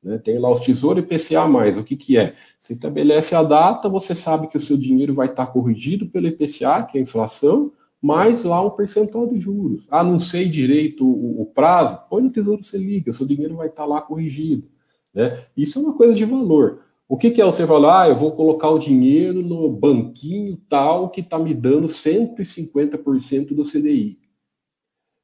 Né? 0.02 0.16
Tem 0.18 0.38
lá 0.38 0.50
os 0.50 0.60
Tesouro 0.60 1.00
IPCA+. 1.00 1.44
O 1.78 1.84
que, 1.84 1.96
que 1.96 2.16
é? 2.16 2.34
Você 2.58 2.72
estabelece 2.72 3.34
a 3.34 3.42
data, 3.42 3.88
você 3.88 4.14
sabe 4.14 4.46
que 4.46 4.56
o 4.56 4.60
seu 4.60 4.76
dinheiro 4.76 5.12
vai 5.12 5.26
estar 5.26 5.46
corrigido 5.46 6.06
pelo 6.06 6.28
IPCA, 6.28 6.84
que 6.84 6.96
é 6.96 7.00
a 7.00 7.02
inflação, 7.02 7.72
mais 8.00 8.44
lá 8.44 8.64
um 8.64 8.70
percentual 8.70 9.26
de 9.26 9.38
juros. 9.38 9.86
Ah, 9.90 10.02
não 10.02 10.18
sei 10.18 10.48
direito 10.48 11.04
o, 11.04 11.42
o 11.42 11.46
prazo? 11.46 12.00
Põe 12.08 12.22
no 12.22 12.30
Tesouro 12.30 12.64
Selic, 12.64 13.10
o 13.10 13.14
seu 13.14 13.26
dinheiro 13.26 13.56
vai 13.56 13.66
estar 13.66 13.84
lá 13.84 14.00
corrigido. 14.00 14.68
Né? 15.12 15.44
Isso 15.56 15.78
é 15.78 15.82
uma 15.82 15.94
coisa 15.94 16.14
de 16.14 16.24
valor. 16.24 16.82
O 17.10 17.16
que, 17.16 17.32
que 17.32 17.42
é 17.42 17.44
você 17.44 17.66
falar? 17.66 18.02
Ah, 18.02 18.08
eu 18.08 18.14
vou 18.14 18.30
colocar 18.30 18.70
o 18.70 18.78
dinheiro 18.78 19.42
no 19.42 19.68
banquinho 19.68 20.56
tal 20.68 21.10
que 21.10 21.20
está 21.20 21.40
me 21.40 21.52
dando 21.52 21.88
150% 21.88 23.52
do 23.52 23.64
CDI. 23.64 24.16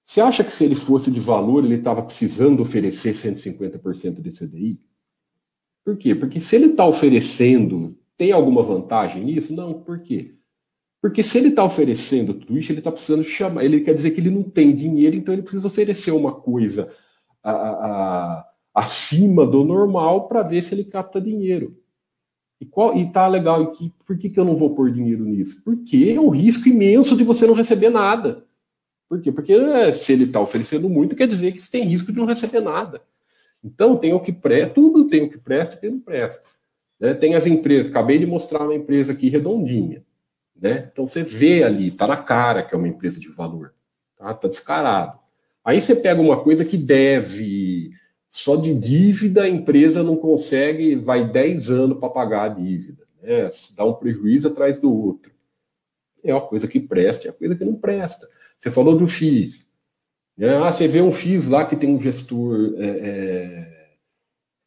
Você 0.05 0.21
acha 0.21 0.43
que 0.43 0.53
se 0.53 0.65
ele 0.65 0.75
fosse 0.75 1.13
de 1.13 1.21
valor, 1.21 1.65
ele 1.65 1.77
estava 1.77 2.03
precisando 2.03 2.61
oferecer 2.61 3.13
150% 3.13 4.21
de 4.21 4.33
CDI? 4.33 4.81
Por 5.85 5.97
quê? 5.97 6.13
Porque 6.13 6.41
se 6.41 6.57
ele 6.57 6.67
está 6.73 6.85
oferecendo, 6.85 7.97
tem 8.17 8.33
alguma 8.33 8.65
vantagem 8.65 9.23
nisso? 9.23 9.55
Não, 9.55 9.73
por 9.73 10.01
quê? 10.01 10.35
Porque 11.01 11.23
se 11.23 11.39
ele 11.39 11.51
está 11.51 11.63
oferecendo 11.63 12.35
tudo 12.35 12.59
isso, 12.59 12.73
ele 12.73 12.81
está 12.81 12.91
precisando 12.91 13.23
chamar. 13.23 13.65
Ele 13.65 13.83
quer 13.83 13.95
dizer 13.95 14.11
que 14.11 14.21
ele 14.21 14.31
não 14.31 14.43
tem 14.43 14.75
dinheiro, 14.75 15.15
então 15.15 15.33
ele 15.33 15.43
precisa 15.43 15.69
oferecer 15.69 16.11
uma 16.11 16.33
coisa 16.33 16.93
a, 17.45 17.53
a, 17.53 18.46
acima 18.77 19.47
do 19.47 19.65
normal 19.65 20.29
para 20.29 20.43
ver 20.43 20.63
se 20.63 20.75
ele 20.75 20.85
capta 20.85 21.19
dinheiro. 21.19 21.81
E, 22.61 22.67
qual, 22.67 22.95
e 22.95 23.11
tá 23.11 23.27
legal, 23.27 23.63
e 23.63 23.71
que, 23.73 23.93
por 24.05 24.19
que, 24.19 24.29
que 24.29 24.39
eu 24.39 24.45
não 24.45 24.55
vou 24.55 24.75
pôr 24.75 24.93
dinheiro 24.93 25.25
nisso? 25.25 25.63
Porque 25.65 26.13
é 26.15 26.21
um 26.21 26.29
risco 26.29 26.69
imenso 26.69 27.17
de 27.17 27.25
você 27.25 27.47
não 27.47 27.55
receber 27.55 27.89
nada. 27.89 28.45
Por 29.09 29.21
quê? 29.23 29.33
Porque 29.33 29.55
é, 29.55 29.93
se 29.93 30.13
ele 30.13 30.25
está 30.25 30.41
oferecendo 30.41 30.91
muito, 30.91 31.17
quer 31.17 31.27
dizer 31.27 31.53
que 31.53 31.61
você 31.61 31.71
tem 31.71 31.85
risco 31.85 32.13
de 32.13 32.19
não 32.19 32.27
receber 32.27 32.61
nada. 32.61 33.03
Então, 33.65 33.97
tem 33.97 34.13
o 34.13 34.21
que 34.21 34.33
presta, 34.33 34.75
tudo 34.75 35.07
tem 35.07 35.23
o 35.23 35.31
que 35.31 35.39
presta 35.39 35.75
e 35.75 35.79
o 35.79 35.81
que 35.81 35.91
não 35.91 36.01
presta. 36.01 36.45
Né? 37.01 37.15
Tem 37.15 37.35
as 37.35 37.47
empresas, 37.47 37.91
acabei 37.91 38.19
de 38.19 38.27
mostrar 38.27 38.63
uma 38.63 38.75
empresa 38.75 39.13
aqui 39.13 39.31
redondinha. 39.31 40.05
Né? 40.55 40.91
Então, 40.93 41.07
você 41.07 41.23
vê 41.23 41.63
ali, 41.63 41.91
tá 41.91 42.07
na 42.07 42.17
cara 42.17 42.63
que 42.63 42.75
é 42.75 42.79
uma 42.79 42.89
empresa 42.89 43.19
de 43.19 43.29
valor. 43.29 43.75
Tá, 44.19 44.35
tá 44.35 44.49
descarado. 44.49 45.19
Aí 45.65 45.81
você 45.81 45.97
pega 45.97 46.21
uma 46.21 46.43
coisa 46.43 46.65
que 46.65 46.77
deve, 46.77 47.91
só 48.37 48.55
de 48.55 48.75
dívida 48.75 49.45
a 49.45 49.49
empresa 49.49 50.03
não 50.03 50.15
consegue, 50.15 50.95
vai 50.95 51.27
10 51.27 51.71
anos 51.71 51.99
para 51.99 52.11
pagar 52.11 52.43
a 52.43 52.49
dívida. 52.49 53.03
Né? 53.23 53.49
Dá 53.75 53.83
um 53.87 53.95
prejuízo 53.95 54.49
atrás 54.49 54.79
do 54.79 54.93
outro. 54.93 55.33
É 56.23 56.35
uma 56.35 56.47
coisa 56.47 56.69
que 56.69 56.79
presta, 56.79 57.27
é 57.27 57.31
uma 57.31 57.37
coisa 57.39 57.57
que 57.57 57.65
não 57.65 57.77
presta. 57.77 58.29
Você 58.59 58.71
falou 58.71 58.95
do 58.95 59.07
FIIs. 59.07 59.67
Né? 60.37 60.55
Ah, 60.55 60.71
você 60.71 60.87
vê 60.87 61.01
um 61.01 61.11
FIIs 61.11 61.49
lá 61.49 61.65
que 61.65 61.77
tem 61.77 61.89
um 61.89 61.99
gestor, 61.99 62.75
é, 62.77 62.87
é, 62.87 63.89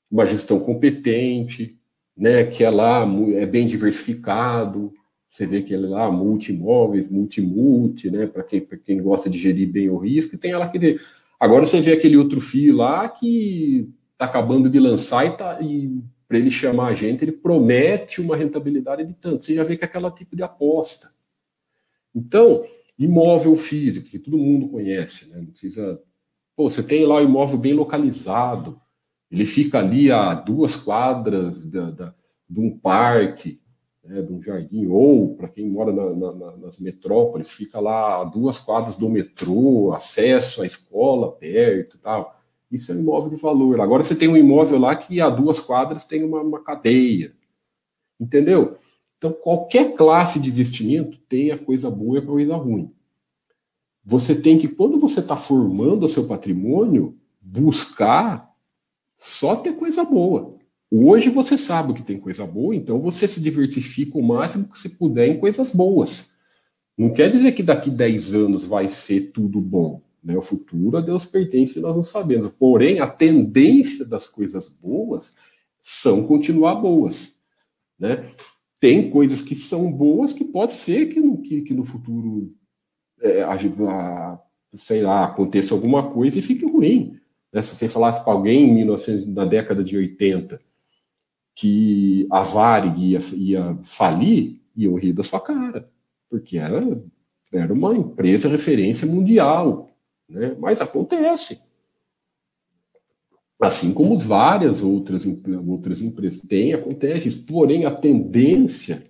uma 0.10 0.26
gestão 0.26 0.60
competente, 0.60 1.78
né? 2.18 2.46
que 2.46 2.64
é 2.64 2.72
lá, 2.72 3.06
é 3.36 3.46
bem 3.46 3.68
diversificado, 3.68 4.92
você 5.30 5.46
vê 5.46 5.62
que 5.62 5.76
ele 5.76 5.86
é 5.86 5.90
lá, 5.90 6.12
multi-imóveis, 6.12 7.08
multi-multi, 7.08 8.10
né? 8.10 8.26
Para 8.26 8.42
quem, 8.42 8.68
quem 8.84 9.00
gosta 9.00 9.30
de 9.30 9.38
gerir 9.38 9.72
bem 9.72 9.88
o 9.88 9.98
risco, 9.98 10.34
e 10.34 10.40
tem 10.40 10.50
ela 10.50 10.68
que. 10.68 11.00
Agora 11.40 11.66
você 11.66 11.80
vê 11.80 11.94
aquele 11.94 12.18
outro 12.18 12.42
fio 12.42 12.76
lá 12.76 13.08
que 13.08 13.90
está 14.12 14.26
acabando 14.26 14.70
de 14.70 14.80
lançar 14.80 15.26
e, 15.26 15.38
tá, 15.38 15.62
e 15.62 16.02
para 16.28 16.38
ele 16.38 16.52
chamar 16.52 16.88
a 16.88 16.94
gente, 16.94 17.24
ele 17.24 17.32
promete 17.32 18.20
uma 18.20 18.36
rentabilidade 18.36 19.06
de 19.06 19.14
tanto. 19.14 19.46
Você 19.46 19.56
já 19.56 19.64
vê 19.64 19.78
que 19.78 19.84
é 19.84 19.88
aquela 19.88 20.12
tipo 20.12 20.36
de 20.36 20.44
aposta. 20.44 21.12
Então, 22.14 22.66
imóvel 22.98 23.56
físico, 23.56 24.10
que 24.10 24.20
todo 24.20 24.38
mundo 24.38 24.68
conhece, 24.68 25.30
né? 25.30 25.38
Não 25.38 25.46
precisa. 25.46 26.02
Pô, 26.56 26.70
você 26.70 26.84
tem 26.84 27.06
lá 27.06 27.16
o 27.16 27.24
imóvel 27.24 27.58
bem 27.58 27.74
localizado, 27.74 28.78
ele 29.32 29.46
fica 29.46 29.80
ali 29.80 30.12
a 30.12 30.34
duas 30.34 30.76
quadras 30.76 31.66
da, 31.66 31.92
da 31.92 32.16
de 32.50 32.60
um 32.60 32.78
parque, 32.78 33.62
né, 34.10 34.24
de 34.24 34.34
um 34.34 34.42
jardim, 34.42 34.88
ou 34.88 35.36
para 35.36 35.48
quem 35.48 35.70
mora 35.70 35.94
na, 35.94 36.34
na, 36.34 36.58
nas 36.58 36.80
metrópoles, 36.80 37.52
fica 37.52 37.80
lá 37.80 38.22
a 38.22 38.24
duas 38.24 38.58
quadras 38.58 38.96
do 38.96 39.08
metrô, 39.08 39.94
acesso 39.94 40.64
à 40.64 40.66
escola 40.66 41.32
perto 41.34 42.00
tal. 42.00 42.36
Isso 42.72 42.92
é 42.92 42.96
um 42.96 43.00
imóvel 43.00 43.30
de 43.30 43.36
valor. 43.40 43.80
Agora 43.80 44.04
você 44.04 44.16
tem 44.16 44.28
um 44.28 44.36
imóvel 44.36 44.80
lá 44.80 44.96
que 44.96 45.22
a 45.22 45.30
duas 45.30 45.60
quadras 45.60 46.06
tem 46.06 46.24
uma, 46.24 46.42
uma 46.42 46.64
cadeia. 46.64 47.36
Entendeu? 48.20 48.78
Então, 49.18 49.32
qualquer 49.32 49.94
classe 49.94 50.40
de 50.40 50.50
investimento 50.50 51.20
tem 51.30 51.52
a 51.52 51.58
coisa 51.58 51.90
boa 51.92 52.18
e 52.18 52.22
a 52.22 52.26
coisa 52.26 52.56
ruim. 52.56 52.92
Você 54.04 54.34
tem 54.34 54.58
que, 54.58 54.68
quando 54.68 54.98
você 54.98 55.20
está 55.20 55.38
formando 55.38 56.06
o 56.06 56.10
seu 56.10 56.26
patrimônio, 56.26 57.16
buscar 57.40 58.52
só 59.18 59.56
ter 59.56 59.74
coisa 59.74 60.04
boa. 60.04 60.59
Hoje 60.92 61.30
você 61.30 61.56
sabe 61.56 61.94
que 61.94 62.02
tem 62.02 62.20
coisa 62.20 62.46
boa, 62.48 62.76
então 62.76 63.00
você 63.00 63.28
se 63.28 63.40
diversifica 63.40 64.18
o 64.18 64.24
máximo 64.24 64.68
que 64.68 64.80
você 64.80 64.90
puder 64.90 65.28
em 65.28 65.40
coisas 65.40 65.72
boas. 65.72 66.36
Não 66.98 67.14
quer 67.14 67.30
dizer 67.30 67.52
que 67.52 67.62
daqui 67.62 67.92
10 67.92 68.34
anos 68.34 68.66
vai 68.66 68.90
ser 68.90 69.32
tudo 69.32 69.62
bom. 69.62 70.02
Né? 70.24 70.36
O 70.36 70.42
futuro 70.42 70.98
a 70.98 71.02
Deus 71.02 71.26
pertence 71.26 71.78
e 71.78 71.82
nós 71.82 71.96
não 71.96 72.04
sabemos. 72.04 72.50
Porém, 72.50 73.00
a 73.00 73.08
tendência 73.08 74.06
das 74.06 74.28
coisas 74.28 74.68
boas 74.68 75.36
são 75.80 76.24
continuar 76.26 76.76
boas. 76.76 77.36
Né? 77.98 78.26
Tem 78.80 79.12
coisas 79.12 79.42
que 79.42 79.54
são 79.54 79.92
boas 79.92 80.34
que 80.34 80.44
pode 80.44 80.74
ser 80.74 81.06
que 81.08 81.20
no, 81.20 81.42
que, 81.42 81.62
que 81.62 81.74
no 81.74 81.84
futuro, 81.84 82.52
é, 83.22 83.44
a, 83.44 84.40
sei 84.74 85.04
lá, 85.04 85.26
aconteça 85.26 85.74
alguma 85.74 86.12
coisa 86.12 86.40
e 86.40 86.42
fique 86.42 86.66
ruim. 86.66 87.20
Né? 87.54 87.62
Se 87.62 87.76
você 87.76 87.88
falasse 87.88 88.24
para 88.24 88.34
alguém 88.34 88.70
em 88.70 88.74
1900, 88.74 89.28
na 89.28 89.46
década 89.46 89.84
de 89.84 89.96
80 89.96 90.60
que 91.60 92.26
a 92.32 92.42
Varig 92.42 93.12
ia, 93.12 93.18
ia 93.36 93.78
falir, 93.84 94.62
iam 94.74 94.96
rir 94.96 95.12
da 95.12 95.24
sua 95.24 95.42
cara, 95.42 95.90
porque 96.30 96.58
era, 96.58 96.80
era 97.52 97.74
uma 97.74 97.94
empresa 97.94 98.48
referência 98.48 99.06
mundial. 99.06 99.88
Né? 100.30 100.56
Mas 100.58 100.80
acontece. 100.80 101.62
Assim 103.60 103.94
como 103.94 104.18
várias 104.18 104.82
outras, 104.82 105.26
outras 105.68 106.02
empresas 106.02 106.40
têm, 106.48 106.74
acontece 106.74 107.28
isso. 107.28 107.46
Porém, 107.46 107.84
a 107.84 107.92
tendência 107.92 109.04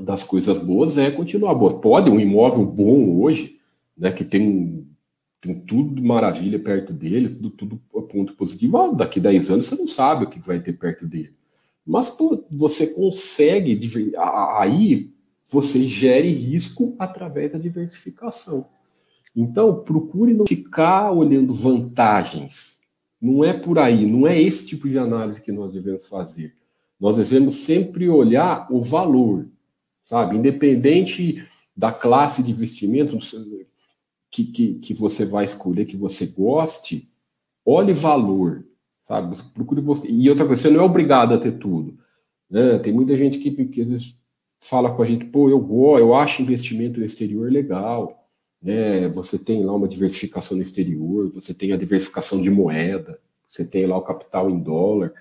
das 0.00 0.24
coisas 0.24 0.58
boas 0.58 0.96
é 0.96 1.10
continuar 1.10 1.54
boa. 1.54 1.78
Pode 1.78 2.08
um 2.08 2.18
imóvel 2.18 2.64
bom 2.64 3.20
hoje, 3.20 3.58
né, 3.94 4.10
que 4.10 4.24
tem, 4.24 4.86
tem 5.40 5.60
tudo 5.60 6.02
maravilha 6.02 6.58
perto 6.58 6.92
dele, 6.92 7.28
tudo, 7.28 7.50
tudo 7.50 7.82
ponto 8.08 8.34
positivo. 8.34 8.76
Ah, 8.78 8.92
daqui 8.92 9.20
10 9.20 9.50
anos 9.50 9.66
você 9.66 9.76
não 9.76 9.86
sabe 9.86 10.24
o 10.24 10.30
que 10.30 10.40
vai 10.40 10.58
ter 10.58 10.72
perto 10.72 11.06
dele. 11.06 11.34
Mas 11.86 12.10
pô, 12.10 12.44
você 12.50 12.88
consegue, 12.88 13.80
aí 14.58 15.10
você 15.50 15.86
gere 15.86 16.30
risco 16.30 16.94
através 16.98 17.52
da 17.52 17.58
diversificação. 17.58 18.66
Então, 19.34 19.82
procure 19.82 20.34
não 20.34 20.46
ficar 20.46 21.12
olhando 21.12 21.54
vantagens. 21.54 22.78
Não 23.20 23.44
é 23.44 23.52
por 23.52 23.78
aí, 23.78 24.04
não 24.04 24.26
é 24.26 24.40
esse 24.40 24.66
tipo 24.66 24.88
de 24.88 24.98
análise 24.98 25.40
que 25.40 25.52
nós 25.52 25.72
devemos 25.72 26.06
fazer. 26.06 26.54
Nós 27.00 27.16
devemos 27.16 27.54
sempre 27.56 28.08
olhar 28.08 28.66
o 28.70 28.82
valor, 28.82 29.46
sabe? 30.04 30.36
Independente 30.36 31.46
da 31.76 31.92
classe 31.92 32.42
de 32.42 32.50
investimento 32.50 33.16
que, 34.30 34.44
que, 34.44 34.74
que 34.74 34.94
você 34.94 35.24
vai 35.24 35.44
escolher, 35.44 35.86
que 35.86 35.96
você 35.96 36.26
goste, 36.26 37.08
olhe 37.64 37.92
valor, 37.92 38.64
sabe? 39.04 39.36
Procure 39.54 39.80
você. 39.80 40.06
E 40.06 40.28
outra 40.28 40.46
coisa, 40.46 40.62
você 40.62 40.70
não 40.70 40.80
é 40.80 40.84
obrigado 40.84 41.34
a 41.34 41.38
ter 41.38 41.58
tudo. 41.58 41.98
Né? 42.50 42.78
Tem 42.78 42.92
muita 42.92 43.16
gente 43.16 43.38
que, 43.38 43.66
que 43.66 43.82
às 43.82 43.88
vezes 43.88 44.18
fala 44.60 44.94
com 44.94 45.02
a 45.02 45.06
gente, 45.06 45.24
pô, 45.26 45.48
eu 45.48 45.98
eu 45.98 46.14
acho 46.14 46.42
investimento 46.42 46.98
no 46.98 47.06
exterior 47.06 47.50
legal. 47.50 48.28
Né? 48.62 49.08
Você 49.10 49.38
tem 49.38 49.64
lá 49.64 49.74
uma 49.74 49.88
diversificação 49.88 50.56
no 50.56 50.62
exterior, 50.62 51.32
você 51.32 51.54
tem 51.54 51.72
a 51.72 51.76
diversificação 51.76 52.40
de 52.40 52.50
moeda, 52.50 53.18
você 53.46 53.64
tem 53.64 53.86
lá 53.86 53.96
o 53.96 54.02
capital 54.02 54.50
em 54.50 54.58
dólar. 54.58 55.12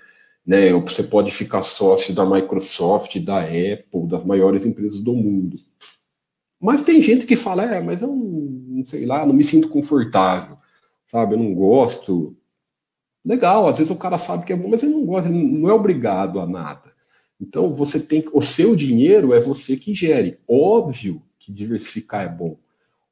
Né? 0.45 0.71
Você 0.73 1.03
pode 1.03 1.31
ficar 1.31 1.63
sócio 1.63 2.13
da 2.13 2.25
Microsoft, 2.25 3.19
da 3.19 3.41
Apple, 3.41 4.07
das 4.07 4.23
maiores 4.23 4.65
empresas 4.65 5.01
do 5.01 5.13
mundo. 5.13 5.57
Mas 6.59 6.83
tem 6.83 7.01
gente 7.01 7.25
que 7.25 7.35
fala, 7.35 7.63
é, 7.63 7.81
mas 7.81 8.01
eu 8.01 8.09
não 8.77 8.85
sei 8.85 9.05
lá, 9.05 9.25
não 9.25 9.33
me 9.33 9.43
sinto 9.43 9.69
confortável, 9.69 10.57
sabe? 11.07 11.33
Eu 11.33 11.39
não 11.39 11.53
gosto 11.53 12.37
Legal, 13.27 13.67
às 13.67 13.77
vezes 13.77 13.91
o 13.91 13.97
cara 13.97 14.17
sabe 14.17 14.45
que 14.45 14.53
é 14.53 14.55
bom, 14.55 14.69
mas 14.69 14.81
ele 14.81 14.93
não 14.93 15.05
gosta, 15.05 15.27
ele 15.27 15.37
não 15.37 15.69
é 15.69 15.73
obrigado 15.73 16.39
a 16.39 16.47
nada. 16.47 16.93
Então 17.41 17.73
você 17.73 17.99
tem 17.99 18.23
o 18.31 18.41
seu 18.41 18.73
dinheiro 18.73 19.33
é 19.33 19.39
você 19.41 19.75
que 19.75 19.93
gere. 19.93 20.39
Óbvio 20.47 21.21
que 21.37 21.51
diversificar 21.51 22.23
é 22.23 22.29
bom. 22.29 22.57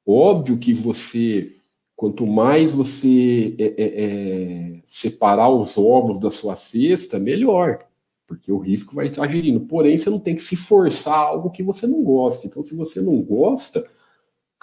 Óbvio 0.07 0.57
que 0.57 0.74
você, 0.74 1.57
quanto 1.97 2.26
mais 2.26 2.72
você 2.72 3.55
é, 3.59 3.66
é, 3.66 4.03
é, 4.05 4.82
separar 4.86 5.49
os 5.49 5.78
ovos 5.78 6.18
da 6.18 6.32
sua 6.32 6.55
cesta, 6.55 7.20
melhor, 7.20 7.80
porque 8.26 8.49
o 8.53 8.57
risco 8.57 8.95
vai 8.95 9.07
estar 9.07 9.28
gerindo. 9.28 9.59
Porém, 9.59 9.97
você 9.97 10.09
não 10.09 10.20
tem 10.20 10.34
que 10.34 10.41
se 10.41 10.55
forçar 10.55 11.18
algo 11.18 11.49
que 11.49 11.61
você 11.61 11.86
não 11.86 12.01
gosta. 12.01 12.47
Então, 12.47 12.63
se 12.63 12.74
você 12.74 13.01
não 13.01 13.22
gosta, 13.22 13.86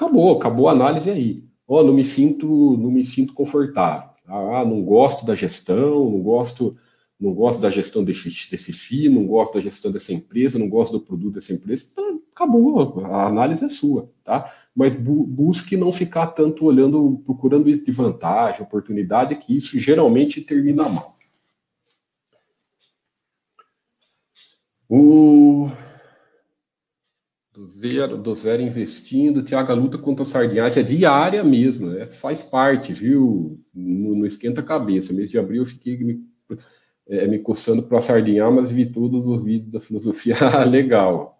acabou, 0.02 0.36
acabou 0.36 0.68
a 0.68 0.72
análise 0.72 1.10
aí. 1.10 1.44
Oh, 1.66 1.82
não 1.82 1.92
me 1.92 2.04
sinto, 2.04 2.76
não 2.76 2.90
me 2.90 3.04
sinto 3.04 3.32
confortável. 3.32 4.10
Ah, 4.26 4.64
não 4.64 4.82
gosto 4.82 5.24
da 5.24 5.34
gestão, 5.34 6.10
não 6.10 6.20
gosto, 6.20 6.76
não 7.18 7.32
gosto 7.32 7.60
da 7.60 7.70
gestão 7.70 8.04
desse, 8.04 8.28
desse 8.50 8.72
FII, 8.72 9.08
não 9.08 9.26
gosto 9.26 9.54
da 9.54 9.60
gestão 9.60 9.90
dessa 9.90 10.12
empresa, 10.12 10.58
não 10.58 10.68
gosto 10.68 10.92
do 10.92 11.00
produto 11.00 11.34
dessa 11.34 11.52
empresa. 11.52 11.86
Então, 11.92 12.20
acabou, 12.32 13.04
a 13.04 13.26
análise 13.26 13.64
é 13.64 13.68
sua, 13.68 14.10
tá? 14.24 14.52
Mas 14.74 14.94
bu 14.94 15.24
busque 15.24 15.76
não 15.76 15.92
ficar 15.92 16.28
tanto 16.28 16.64
olhando, 16.64 17.22
procurando 17.24 17.68
isso 17.68 17.84
de 17.84 17.92
vantagem, 17.92 18.62
oportunidade, 18.62 19.36
que 19.36 19.56
isso 19.56 19.78
geralmente 19.78 20.40
termina 20.40 20.88
mal. 20.88 21.16
O 24.88 25.70
do 27.52 27.66
zero, 27.68 28.16
do 28.16 28.34
zero 28.34 28.62
investindo, 28.62 29.42
Tiago, 29.42 29.72
a 29.72 29.74
luta 29.74 29.98
contra 29.98 30.22
a 30.22 30.26
sardinhagem 30.26 30.82
é 30.82 30.86
diária 30.86 31.44
mesmo, 31.44 31.94
é, 31.96 32.06
faz 32.06 32.42
parte, 32.42 32.92
viu? 32.92 33.60
Não, 33.74 34.16
não 34.16 34.26
esquenta 34.26 34.62
a 34.62 34.64
cabeça. 34.64 35.12
Mês 35.12 35.30
de 35.30 35.38
abril 35.38 35.62
eu 35.62 35.66
fiquei 35.66 35.98
me, 35.98 36.24
é, 37.06 37.26
me 37.28 37.38
coçando 37.38 37.82
para 37.82 38.00
sardinhar, 38.00 38.50
mas 38.50 38.70
vi 38.70 38.86
todos 38.86 39.26
os 39.26 39.44
vídeos 39.44 39.70
da 39.70 39.80
filosofia 39.80 40.34
legal. 40.64 41.38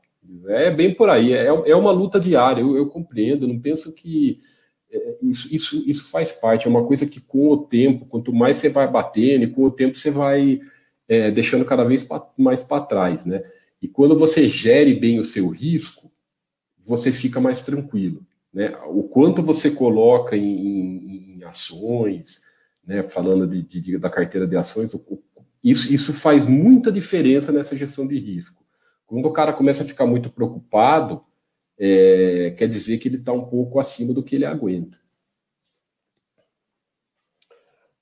É 0.48 0.70
bem 0.70 0.94
por 0.94 1.08
aí, 1.08 1.32
é, 1.32 1.46
é 1.46 1.76
uma 1.76 1.90
luta 1.90 2.20
diária, 2.20 2.60
eu, 2.60 2.76
eu 2.76 2.86
compreendo, 2.86 3.48
não 3.48 3.58
penso 3.58 3.92
que 3.92 4.38
é, 4.90 5.16
isso, 5.22 5.48
isso, 5.54 5.90
isso 5.90 6.10
faz 6.10 6.32
parte, 6.32 6.66
é 6.66 6.70
uma 6.70 6.84
coisa 6.86 7.06
que 7.06 7.20
com 7.20 7.48
o 7.48 7.56
tempo, 7.56 8.06
quanto 8.06 8.32
mais 8.32 8.58
você 8.58 8.68
vai 8.68 8.88
batendo, 8.88 9.44
e 9.44 9.50
com 9.50 9.64
o 9.64 9.70
tempo 9.70 9.96
você 9.96 10.10
vai 10.10 10.60
é, 11.08 11.30
deixando 11.30 11.64
cada 11.64 11.84
vez 11.84 12.06
mais 12.36 12.62
para 12.62 12.84
trás, 12.84 13.24
né? 13.24 13.42
E 13.82 13.88
quando 13.88 14.16
você 14.16 14.48
gere 14.48 14.94
bem 14.94 15.18
o 15.18 15.24
seu 15.24 15.48
risco, 15.48 16.12
você 16.84 17.10
fica 17.10 17.40
mais 17.40 17.64
tranquilo. 17.64 18.24
Né? 18.54 18.72
O 18.86 19.02
quanto 19.02 19.42
você 19.42 19.72
coloca 19.72 20.36
em, 20.36 20.44
em, 20.44 21.34
em 21.34 21.44
ações, 21.44 22.42
né, 22.86 23.02
falando 23.02 23.46
de, 23.46 23.62
de, 23.62 23.98
da 23.98 24.08
carteira 24.08 24.46
de 24.46 24.56
ações, 24.56 24.92
isso, 25.62 25.92
isso 25.92 26.12
faz 26.12 26.46
muita 26.46 26.92
diferença 26.92 27.50
nessa 27.50 27.76
gestão 27.76 28.06
de 28.06 28.18
risco. 28.18 28.64
Quando 29.04 29.26
o 29.26 29.32
cara 29.32 29.52
começa 29.52 29.82
a 29.82 29.86
ficar 29.86 30.06
muito 30.06 30.30
preocupado, 30.30 31.24
é, 31.78 32.54
quer 32.56 32.68
dizer 32.68 32.98
que 32.98 33.08
ele 33.08 33.16
está 33.16 33.32
um 33.32 33.44
pouco 33.44 33.80
acima 33.80 34.14
do 34.14 34.22
que 34.22 34.36
ele 34.36 34.44
aguenta. 34.44 35.01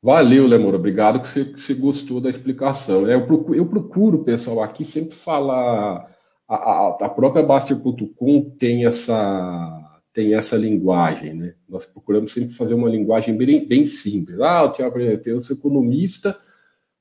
Valeu, 0.03 0.47
Lemor, 0.47 0.75
obrigado 0.75 1.21
que 1.21 1.29
você, 1.29 1.45
que 1.45 1.61
você 1.61 1.75
gostou 1.75 2.23
da 2.23 2.31
explicação. 2.31 3.07
É, 3.07 3.15
eu, 3.15 3.27
procuro, 3.27 3.55
eu 3.55 3.67
procuro, 3.67 4.25
pessoal, 4.25 4.63
aqui 4.63 4.83
sempre 4.85 5.15
falar. 5.15 6.09
A, 6.49 6.55
a, 6.55 6.89
a 7.03 7.09
própria 7.09 7.45
Baster.com 7.45 8.51
tem 8.59 8.87
essa, 8.87 10.01
tem 10.13 10.35
essa 10.35 10.57
linguagem, 10.57 11.35
né? 11.35 11.55
Nós 11.69 11.85
procuramos 11.85 12.33
sempre 12.33 12.55
fazer 12.55 12.75
uma 12.75 12.89
linguagem 12.89 13.37
bem, 13.37 13.67
bem 13.69 13.85
simples. 13.85 14.41
Ah, 14.41 14.65
o 14.65 14.73
Tiago, 14.73 14.99
eu 14.99 15.41
sou 15.43 15.55
economista, 15.55 16.37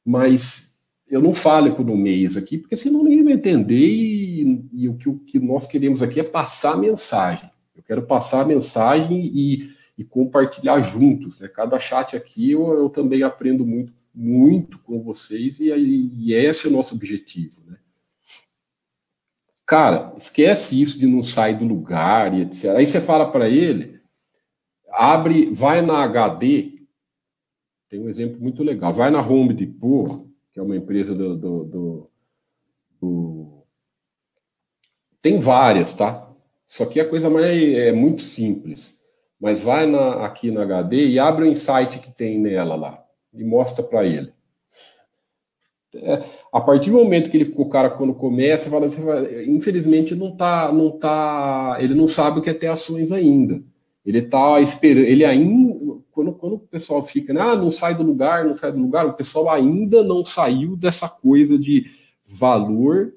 mas 0.05 0.77
eu 1.09 1.21
não 1.21 1.33
falo 1.33 1.69
economês 1.69 2.35
aqui, 2.35 2.57
porque 2.57 2.75
senão 2.75 3.03
ninguém 3.03 3.23
vai 3.23 3.33
entender 3.33 3.87
e, 3.87 4.69
e 4.73 4.89
o, 4.89 4.95
que, 4.95 5.09
o 5.09 5.17
que 5.19 5.39
nós 5.39 5.65
queremos 5.65 6.03
aqui 6.03 6.19
é 6.19 6.23
passar 6.23 6.73
a 6.73 6.77
mensagem. 6.77 7.49
Eu 7.75 7.81
quero 7.81 8.03
passar 8.03 8.41
a 8.41 8.45
mensagem 8.45 9.31
e 9.33 9.69
e 9.99 10.03
compartilhar 10.05 10.79
juntos. 10.79 11.37
Né? 11.39 11.49
Cada 11.49 11.77
chat 11.77 12.15
aqui 12.15 12.51
eu, 12.51 12.65
eu 12.71 12.89
também 12.89 13.21
aprendo 13.21 13.65
muito, 13.65 13.93
muito 14.15 14.79
com 14.79 15.03
vocês 15.03 15.59
e, 15.59 15.67
e 15.67 16.33
esse 16.33 16.65
é 16.65 16.69
o 16.69 16.73
nosso 16.73 16.95
objetivo. 16.95 17.61
Né? 17.67 17.77
Cara, 19.67 20.15
esquece 20.17 20.81
isso 20.81 20.97
de 20.97 21.05
não 21.05 21.21
sair 21.21 21.57
do 21.57 21.65
lugar 21.65 22.33
e 22.33 22.43
etc. 22.43 22.77
Aí 22.77 22.87
você 22.87 23.01
fala 23.01 23.29
para 23.29 23.49
ele, 23.49 23.99
abre, 24.89 25.51
vai 25.51 25.81
na 25.81 26.01
HD, 26.01 26.85
tem 27.89 27.99
um 27.99 28.07
exemplo 28.07 28.39
muito 28.39 28.63
legal, 28.63 28.93
vai 28.93 29.11
na 29.11 29.21
Home 29.21 29.53
Depot, 29.53 30.29
que 30.53 30.61
é 30.61 30.63
uma 30.63 30.77
empresa 30.77 31.13
do, 31.13 31.35
do, 31.35 31.65
do, 31.65 32.11
do 33.01 33.63
tem 35.21 35.41
várias, 35.41 35.93
tá? 35.93 36.33
Só 36.65 36.85
que 36.85 37.01
a 37.01 37.09
coisa 37.09 37.29
mais 37.29 37.61
é 37.61 37.91
muito 37.91 38.21
simples 38.21 38.98
mas 39.39 39.61
vai 39.61 39.85
na, 39.85 40.25
aqui 40.25 40.51
na 40.51 40.63
HD 40.63 41.07
e 41.07 41.19
abre 41.19 41.45
o 41.45 41.47
insight 41.47 41.99
que 41.99 42.11
tem 42.11 42.39
nela 42.39 42.75
lá 42.75 43.03
e 43.33 43.43
mostra 43.43 43.83
para 43.83 44.05
ele. 44.05 44.33
É, 45.95 46.23
a 46.53 46.61
partir 46.61 46.91
do 46.91 46.97
momento 46.97 47.31
que 47.31 47.37
ele, 47.37 47.53
o 47.55 47.67
cara 47.67 47.89
quando 47.89 48.13
começa, 48.13 48.69
fala 48.69 48.85
assim, 48.85 49.01
infelizmente 49.47 50.13
não 50.13 50.35
tá, 50.35 50.71
não 50.71 50.91
tá, 50.91 51.77
ele 51.79 51.95
não 51.95 52.07
sabe 52.07 52.39
o 52.39 52.41
que 52.41 52.49
é 52.49 52.53
ter 52.53 52.67
ações 52.67 53.11
ainda. 53.11 53.63
Ele 54.05 54.21
tá 54.21 54.59
esperando, 54.61 55.05
ele 55.05 55.25
ainda, 55.25 55.99
quando, 56.11 56.33
quando 56.33 56.55
o 56.55 56.59
pessoal 56.59 57.01
fica, 57.01 57.33
né, 57.33 57.41
ah, 57.41 57.55
não 57.55 57.71
sai 57.71 57.95
do 57.95 58.03
lugar, 58.03 58.45
não 58.45 58.53
sai 58.53 58.71
do 58.71 58.79
lugar, 58.79 59.05
o 59.05 59.15
pessoal 59.15 59.49
ainda 59.49 60.03
não 60.03 60.23
saiu 60.23 60.75
dessa 60.75 61.09
coisa 61.09 61.57
de 61.57 61.85
valor 62.37 63.13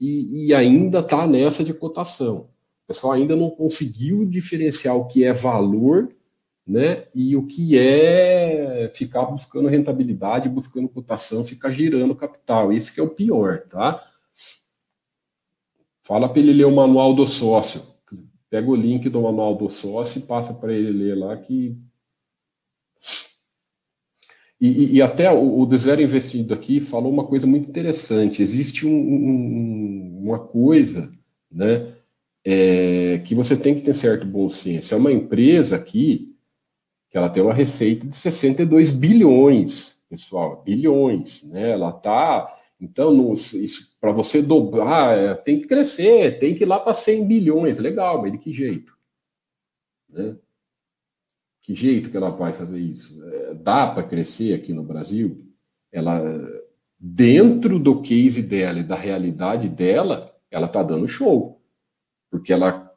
e, 0.00 0.46
e 0.46 0.54
ainda 0.54 1.02
tá 1.02 1.26
nessa 1.26 1.62
de 1.62 1.72
cotação. 1.72 2.48
O 2.86 2.94
pessoal 2.94 3.14
ainda 3.14 3.34
não 3.34 3.50
conseguiu 3.50 4.24
diferenciar 4.24 4.96
o 4.96 5.08
que 5.08 5.24
é 5.24 5.32
valor 5.32 6.14
né, 6.64 7.06
e 7.12 7.36
o 7.36 7.44
que 7.44 7.76
é 7.76 8.88
ficar 8.94 9.24
buscando 9.26 9.68
rentabilidade, 9.68 10.48
buscando 10.48 10.88
cotação, 10.88 11.44
ficar 11.44 11.72
girando 11.72 12.14
capital. 12.14 12.72
Isso 12.72 12.94
que 12.94 13.00
é 13.00 13.02
o 13.02 13.10
pior, 13.10 13.62
tá? 13.68 14.04
Fala 16.02 16.28
para 16.28 16.38
ele 16.38 16.52
ler 16.52 16.66
o 16.66 16.74
manual 16.74 17.12
do 17.12 17.26
sócio. 17.26 17.82
Pega 18.48 18.70
o 18.70 18.76
link 18.76 19.08
do 19.08 19.20
manual 19.20 19.56
do 19.56 19.68
sócio 19.68 20.20
e 20.20 20.22
passa 20.22 20.54
para 20.54 20.72
ele 20.72 20.92
ler 20.92 21.16
lá 21.16 21.36
que. 21.36 21.76
E, 24.60 24.96
e, 24.96 25.02
até 25.02 25.30
o, 25.30 25.58
o 25.58 25.76
Zero 25.76 26.00
Investido 26.00 26.54
aqui 26.54 26.78
falou 26.78 27.12
uma 27.12 27.26
coisa 27.26 27.46
muito 27.46 27.68
interessante. 27.68 28.42
Existe 28.42 28.86
um, 28.86 28.96
um, 28.96 30.22
uma 30.24 30.38
coisa, 30.38 31.12
né? 31.50 31.95
É, 32.48 33.18
que 33.24 33.34
você 33.34 33.56
tem 33.56 33.74
que 33.74 33.82
ter 33.82 33.92
certo 33.92 34.24
bom 34.24 34.48
senso. 34.48 34.94
É 34.94 34.96
uma 34.96 35.10
empresa 35.10 35.74
aqui 35.74 36.32
que 37.10 37.18
ela 37.18 37.28
tem 37.28 37.42
uma 37.42 37.52
receita 37.52 38.06
de 38.06 38.16
62 38.16 38.92
bilhões, 38.92 40.00
pessoal, 40.08 40.62
bilhões, 40.62 41.42
né? 41.42 41.72
Ela 41.72 41.90
tá 41.90 42.56
então, 42.80 43.34
para 44.00 44.12
você 44.12 44.42
dobrar, 44.42 45.16
é, 45.16 45.34
tem 45.34 45.58
que 45.58 45.66
crescer, 45.66 46.38
tem 46.38 46.54
que 46.54 46.62
ir 46.62 46.66
lá 46.66 46.78
para 46.78 46.94
100 46.94 47.26
bilhões. 47.26 47.78
Legal, 47.78 48.20
mas 48.22 48.30
de 48.30 48.38
que 48.38 48.52
jeito? 48.52 48.96
Né? 50.08 50.36
Que 51.62 51.74
jeito 51.74 52.10
que 52.10 52.16
ela 52.16 52.30
vai 52.30 52.52
fazer 52.52 52.78
isso? 52.78 53.24
É, 53.24 53.54
dá 53.54 53.88
para 53.88 54.04
crescer 54.04 54.54
aqui 54.54 54.72
no 54.72 54.84
Brasil? 54.84 55.42
Ela, 55.90 56.22
dentro 57.00 57.78
do 57.78 58.02
case 58.02 58.42
dela 58.42 58.78
e 58.78 58.84
da 58.84 58.94
realidade 58.94 59.68
dela, 59.68 60.32
ela 60.50 60.66
está 60.66 60.82
dando 60.82 61.08
show 61.08 61.55
porque 62.30 62.52
ela, 62.52 62.92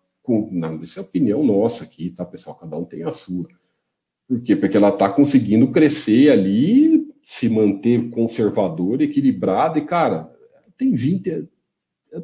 não, 0.51 0.81
isso 0.81 0.99
é 0.99 1.01
opinião 1.01 1.43
nossa 1.43 1.83
aqui, 1.83 2.09
tá, 2.09 2.25
pessoal? 2.25 2.55
Cada 2.55 2.77
um 2.77 2.85
tem 2.85 3.03
a 3.03 3.11
sua. 3.11 3.47
Por 4.27 4.41
quê? 4.41 4.55
Porque 4.55 4.77
ela 4.77 4.89
está 4.89 5.09
conseguindo 5.09 5.71
crescer 5.71 6.29
ali, 6.29 7.07
se 7.23 7.49
manter 7.49 8.09
conservadora, 8.11 9.03
equilibrada, 9.03 9.79
e, 9.79 9.85
cara, 9.85 10.31
tem 10.77 10.93
20, 10.93 11.47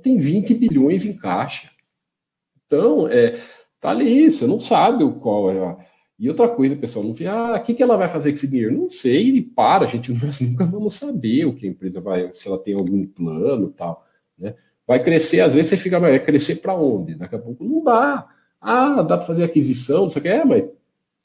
tem 0.01 0.18
20 0.18 0.53
bilhões 0.53 1.06
em 1.06 1.18
caixa. 1.18 1.72
Então, 2.66 3.08
é, 3.08 3.39
tá 3.80 3.89
ali, 3.89 4.32
você 4.32 4.45
não 4.47 4.60
sabe 4.60 5.03
qual 5.20 5.51
é 5.51 5.60
a. 5.60 5.78
E 6.18 6.30
outra 6.30 6.47
coisa, 6.47 6.76
pessoal, 6.76 7.03
não 7.03 7.12
vê, 7.12 7.28
ah, 7.28 7.56
o 7.60 7.64
que, 7.64 7.74
que 7.74 7.84
ela 7.84 7.97
vai 7.97 8.08
fazer 8.08 8.30
com 8.32 8.36
esse 8.36 8.47
dinheiro? 8.47 8.78
Não 8.78 8.89
sei, 8.89 9.30
e 9.38 9.41
para, 9.41 9.84
a 9.84 9.88
gente 9.88 10.14
nós 10.24 10.39
nunca 10.39 10.66
vamos 10.66 10.93
saber 10.95 11.45
o 11.45 11.53
que 11.53 11.68
a 11.68 11.70
empresa 11.70 11.99
vai, 11.99 12.32
se 12.34 12.47
ela 12.47 12.58
tem 12.58 12.74
algum 12.74 13.06
plano 13.06 13.70
tal, 13.72 14.06
né? 14.38 14.56
Vai 14.88 15.04
crescer, 15.04 15.42
às 15.42 15.56
vezes 15.56 15.70
você 15.70 15.78
fica, 15.78 16.00
vai 16.00 16.20
crescer 16.24 16.58
para 16.58 16.76
onde? 16.76 17.16
Daqui 17.16 17.36
a 17.36 17.40
pouco 17.40 17.64
não 17.64 17.84
dá. 17.84 18.28
Ah, 18.62 19.02
dá 19.02 19.18
para 19.18 19.26
fazer 19.26 19.44
aquisição, 19.44 20.04
não 20.04 20.10
sei 20.10 20.20
o 20.20 20.24
que, 20.24 20.30
é, 20.30 20.46
mas 20.46 20.64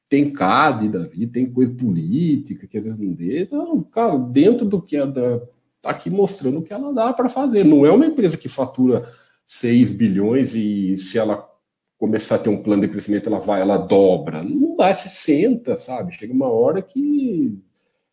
tem 0.09 0.29
CAD 0.29 0.89
da 0.89 1.05
vida, 1.05 1.33
tem 1.33 1.51
coisa 1.51 1.73
política 1.73 2.67
que 2.67 2.79
às 2.79 2.85
vezes 2.85 2.99
não 2.99 3.13
dê. 3.13 3.43
Então, 3.43 3.83
cara, 3.85 4.19
dentro 4.19 4.67
do 4.67 4.83
que 4.83 4.97
é 4.97 5.07
da. 5.07 5.41
Tá 5.81 5.91
aqui 5.91 6.11
mostrando 6.11 6.59
o 6.59 6.63
que 6.63 6.75
ela 6.75 6.93
dá 6.93 7.13
para 7.13 7.29
fazer. 7.29 7.65
Não 7.65 7.87
é 7.87 7.91
uma 7.91 8.05
empresa 8.05 8.37
que 8.37 8.49
fatura 8.49 9.09
6 9.47 9.93
bilhões 9.93 10.55
e 10.55 10.99
se 10.99 11.19
ela 11.19 11.49
começar 11.97 12.37
a 12.37 12.39
ter 12.39 12.51
um 12.51 12.63
plano 12.63 12.83
de 12.83 12.89
crescimento, 12.89 13.29
ela 13.29 13.39
vai, 13.39 13.61
ela 13.61 13.79
dobra. 13.79 14.43
Não 14.43 14.77
dá, 14.77 14.89
é 14.89 14.95
60, 14.95 15.77
sabe? 15.79 16.13
Chega 16.13 16.33
uma 16.33 16.49
hora 16.49 16.83
que 16.83 17.59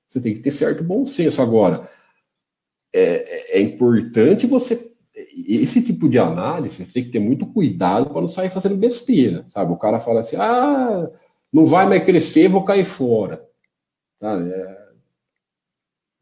você 0.08 0.22
tem 0.22 0.34
que 0.34 0.40
ter 0.40 0.52
certo 0.52 0.84
bom 0.84 1.06
senso. 1.06 1.42
Agora, 1.42 1.90
é, 2.94 3.58
é 3.58 3.62
importante 3.62 4.48
você 4.48 4.96
esse 5.48 5.84
tipo 5.84 6.08
de 6.08 6.20
análise 6.20 6.86
você 6.86 6.94
tem 6.94 7.04
que 7.06 7.12
ter 7.12 7.20
muito 7.20 7.48
cuidado 7.48 8.10
para 8.10 8.22
não 8.22 8.30
sair 8.30 8.50
fazendo 8.50 8.78
besteira, 8.78 9.46
sabe? 9.52 9.72
O 9.72 9.78
cara 9.78 10.00
fala 10.00 10.20
assim, 10.20 10.36
ah, 10.36 11.10
não 11.52 11.66
vai 11.66 11.88
mais 11.88 12.04
crescer, 12.04 12.48
vou 12.48 12.64
cair 12.64 12.86
fora. 12.86 13.44
Tá? 14.20 14.40
É... 14.40 14.88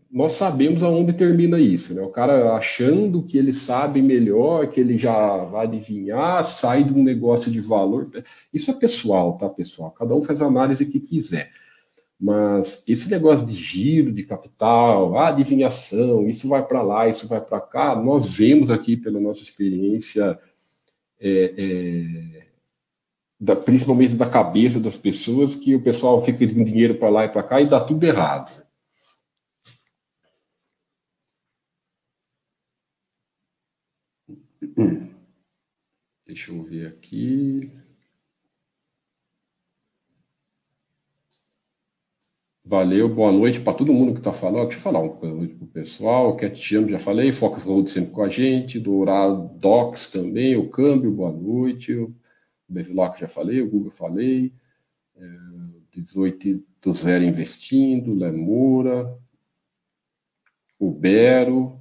Nós 0.10 0.34
sabemos 0.34 0.82
aonde 0.82 1.12
termina 1.12 1.60
isso, 1.60 1.94
né? 1.94 2.02
O 2.02 2.10
cara 2.10 2.54
achando 2.54 3.22
que 3.22 3.38
ele 3.38 3.52
sabe 3.52 4.02
melhor, 4.02 4.68
que 4.68 4.80
ele 4.80 4.98
já 4.98 5.38
vai 5.38 5.66
adivinhar, 5.66 6.42
sai 6.46 6.86
de 6.86 6.94
um 6.94 7.04
negócio 7.04 7.52
de 7.52 7.60
valor. 7.60 8.10
Isso 8.54 8.72
é 8.72 8.74
pessoal, 8.74 9.38
tá, 9.38 9.50
pessoal? 9.50 9.92
Cada 9.92 10.16
um 10.16 10.22
faz 10.22 10.42
a 10.42 10.46
análise 10.46 10.86
que 10.86 11.02
quiser. 11.02 11.52
Mas 12.20 12.84
esse 12.88 13.10
negócio 13.10 13.46
de 13.46 13.54
giro 13.54 14.12
de 14.12 14.24
capital, 14.24 15.18
adivinhação, 15.18 16.28
isso 16.30 16.48
vai 16.48 16.66
para 16.66 16.82
lá, 16.82 17.08
isso 17.08 17.28
vai 17.28 17.42
para 17.42 17.60
cá, 17.60 17.96
nós 17.96 18.38
vemos 18.38 18.72
aqui 18.72 18.96
pela 18.96 19.20
nossa 19.20 19.42
experiência, 19.44 20.40
é, 21.20 21.54
é, 21.58 22.48
da, 23.40 23.56
principalmente 23.56 24.16
da 24.16 24.30
cabeça 24.30 24.80
das 24.80 24.98
pessoas, 24.98 25.56
que 25.56 25.76
o 25.76 25.84
pessoal 25.84 26.22
fica 26.24 26.48
com 26.48 26.64
dinheiro 26.64 26.96
para 26.96 27.10
lá 27.10 27.26
e 27.26 27.30
para 27.30 27.44
cá 27.44 27.62
e 27.62 27.70
dá 27.70 27.82
tudo 27.82 28.06
errado. 28.06 28.64
Deixa 36.26 36.52
eu 36.52 36.64
ver 36.64 36.88
aqui. 36.88 37.70
Valeu, 42.68 43.08
boa 43.08 43.32
noite 43.32 43.62
para 43.62 43.78
todo 43.78 43.94
mundo 43.94 44.14
que 44.14 44.18
está 44.18 44.34
falando. 44.34 44.64
Deixa 44.64 44.80
eu 44.80 44.82
falar 44.82 45.00
uma 45.00 45.14
coisa 45.14 45.36
para 45.36 45.64
o 45.64 45.68
pessoal. 45.68 46.36
Cat 46.36 46.60
já 46.90 46.98
falei, 46.98 47.32
Focus 47.32 47.62
Road 47.62 47.92
sempre 47.92 48.10
com 48.10 48.24
a 48.24 48.28
gente, 48.28 48.80
Dourado 48.80 49.52
Docs 49.60 50.10
também, 50.10 50.56
o 50.56 50.68
Câmbio, 50.68 51.12
boa 51.12 51.32
noite. 51.32 51.94
O 51.94 52.12
Beviloc 52.68 53.20
já 53.20 53.28
falei, 53.28 53.62
o 53.62 53.70
Google 53.70 53.92
falei. 53.92 54.52
É, 55.16 55.28
18 55.92 56.64
do 56.82 56.92
Zero 56.92 57.24
Investindo, 57.24 58.16
Lemura, 58.16 59.16
o 60.80 60.90
Bero. 60.90 61.80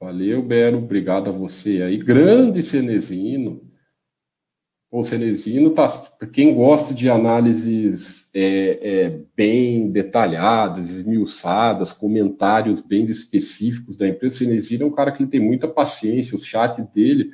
Valeu, 0.00 0.42
Bero, 0.42 0.78
obrigado 0.78 1.28
a 1.28 1.30
você 1.30 1.82
aí. 1.82 1.98
Grande 1.98 2.62
Cenezino. 2.62 3.63
O 5.00 5.04
Cenezino 5.04 5.70
tá, 5.70 5.88
quem 6.32 6.54
gosta 6.54 6.94
de 6.94 7.10
análises 7.10 8.30
é, 8.32 8.78
é, 8.80 9.20
bem 9.36 9.90
detalhadas, 9.90 10.88
esmiuçadas, 10.88 11.90
comentários 11.90 12.80
bem 12.80 13.02
específicos 13.02 13.96
da 13.96 14.06
empresa, 14.06 14.36
o 14.36 14.38
Cenezino 14.38 14.84
é 14.84 14.86
um 14.86 14.92
cara 14.92 15.10
que 15.10 15.26
tem 15.26 15.40
muita 15.40 15.66
paciência, 15.66 16.36
o 16.36 16.38
chat 16.38 16.80
dele, 16.94 17.30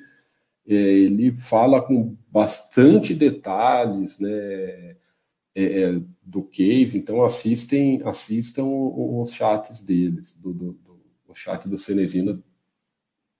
é, 0.66 0.74
ele 0.74 1.34
fala 1.34 1.82
com 1.82 2.16
bastante 2.30 3.14
detalhes, 3.14 4.18
né, 4.18 4.30
é, 5.54 5.82
é, 5.82 6.00
do 6.24 6.42
case, 6.42 6.96
então 6.96 7.22
assistem, 7.22 8.00
assistam 8.06 8.64
os 8.64 9.32
chats 9.32 9.82
deles, 9.82 10.34
do, 10.40 10.54
do, 10.54 10.72
do 10.72 10.90
o 11.28 11.34
chat 11.34 11.68
do 11.68 11.78
Cenezino 11.78 12.42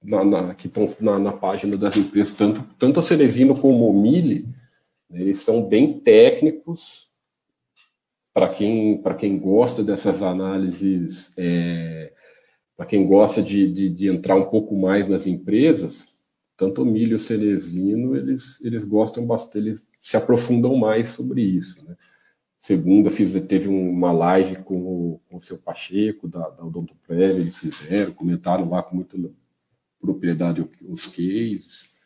na, 0.03 0.25
na, 0.25 0.55
que 0.55 0.67
estão 0.67 0.89
na, 1.01 1.19
na, 1.19 1.33
página 1.33 1.77
das 1.77 1.97
empresas, 1.97 2.35
tanto, 2.35 2.63
tanto 2.79 2.99
a 2.99 3.03
Cerezino 3.03 3.59
como 3.59 3.89
o 3.89 4.03
Mille, 4.03 4.47
né, 5.09 5.21
eles 5.21 5.41
são 5.41 5.63
bem 5.63 6.01
técnicos 6.01 7.11
para 8.33 8.49
quem, 8.49 9.03
quem 9.19 9.39
gosta 9.39 9.83
dessas 9.83 10.23
análises, 10.23 11.35
é, 11.37 12.13
para 12.77 12.87
quem 12.87 13.07
gosta 13.07 13.43
de, 13.43 13.71
de, 13.71 13.89
de, 13.91 14.09
entrar 14.09 14.37
um 14.37 14.49
pouco 14.49 14.75
mais 14.75 15.07
nas 15.07 15.27
empresas, 15.27 16.19
tanto 16.57 16.83
o 16.83 16.87
Milho 16.87 17.13
e 17.13 17.15
o 17.15 17.19
Celesino, 17.19 18.17
eles, 18.17 18.63
eles 18.65 18.85
gostam 18.85 19.27
bastante, 19.27 19.59
eles 19.59 19.89
se 19.99 20.17
aprofundam 20.17 20.77
mais 20.77 21.09
sobre 21.09 21.43
isso. 21.43 21.83
Né? 21.85 21.97
Segunda, 22.59 23.11
fiz, 23.11 23.33
teve 23.47 23.69
uma 23.69 24.13
live 24.13 24.57
com 24.63 24.77
o, 24.77 25.21
com 25.29 25.37
o 25.37 25.41
seu 25.41 25.59
Pacheco, 25.59 26.29
da, 26.29 26.49
da 26.51 26.65
Odontoprev, 26.65 27.41
eles 27.41 27.59
fizeram, 27.59 28.13
comentaram 28.13 28.69
lá 28.69 28.83
com 28.83 28.97
muito 28.97 29.17
propriedade 30.01 30.69
os 30.89 31.07
cases. 31.07 31.99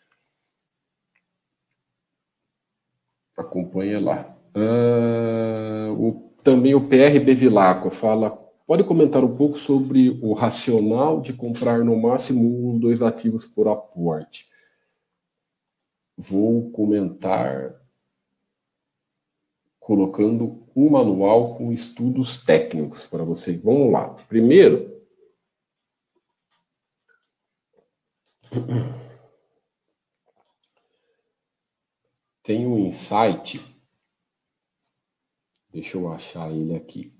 Acompanha 3.36 4.00
lá. 4.00 4.36
Uh, 4.54 5.92
o, 5.92 6.34
também 6.42 6.74
o 6.74 6.88
PR 6.88 7.18
Bevilacqua 7.24 7.90
fala, 7.90 8.30
pode 8.66 8.84
comentar 8.84 9.24
um 9.24 9.36
pouco 9.36 9.58
sobre 9.58 10.10
o 10.22 10.32
racional 10.32 11.20
de 11.20 11.32
comprar 11.32 11.84
no 11.84 11.96
máximo 11.96 12.42
um 12.42 12.72
ou 12.72 12.78
dois 12.78 13.02
ativos 13.02 13.44
por 13.44 13.68
aporte. 13.68 14.48
Vou 16.16 16.70
comentar 16.70 17.74
colocando 19.80 20.62
um 20.74 20.88
manual 20.88 21.56
com 21.56 21.70
estudos 21.70 22.42
técnicos 22.42 23.06
para 23.06 23.22
vocês. 23.22 23.60
Vamos 23.60 23.92
lá. 23.92 24.08
Primeiro, 24.28 24.93
Tem 32.42 32.66
um 32.66 32.78
insight. 32.78 33.64
Deixa 35.72 35.96
eu 35.96 36.12
achar 36.12 36.50
ele 36.52 36.76
aqui. 36.76 37.12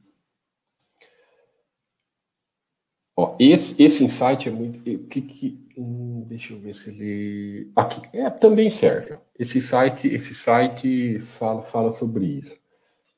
Ó, 3.17 3.37
esse, 3.39 3.83
esse 3.83 4.05
insight 4.05 4.49
é 4.49 4.53
muito. 4.53 4.81
Que, 5.09 5.23
que, 5.23 5.67
hum, 5.79 6.25
deixa 6.27 6.53
eu 6.53 6.61
ver 6.61 6.75
se 6.75 6.91
ele. 6.91 7.73
Aqui. 7.75 8.03
É, 8.13 8.29
também 8.29 8.69
serve. 8.69 9.19
Esse 9.39 9.63
site, 9.63 10.09
esse 10.09 10.35
site 10.35 11.19
fala, 11.21 11.63
fala 11.63 11.93
sobre 11.93 12.27
isso. 12.27 12.59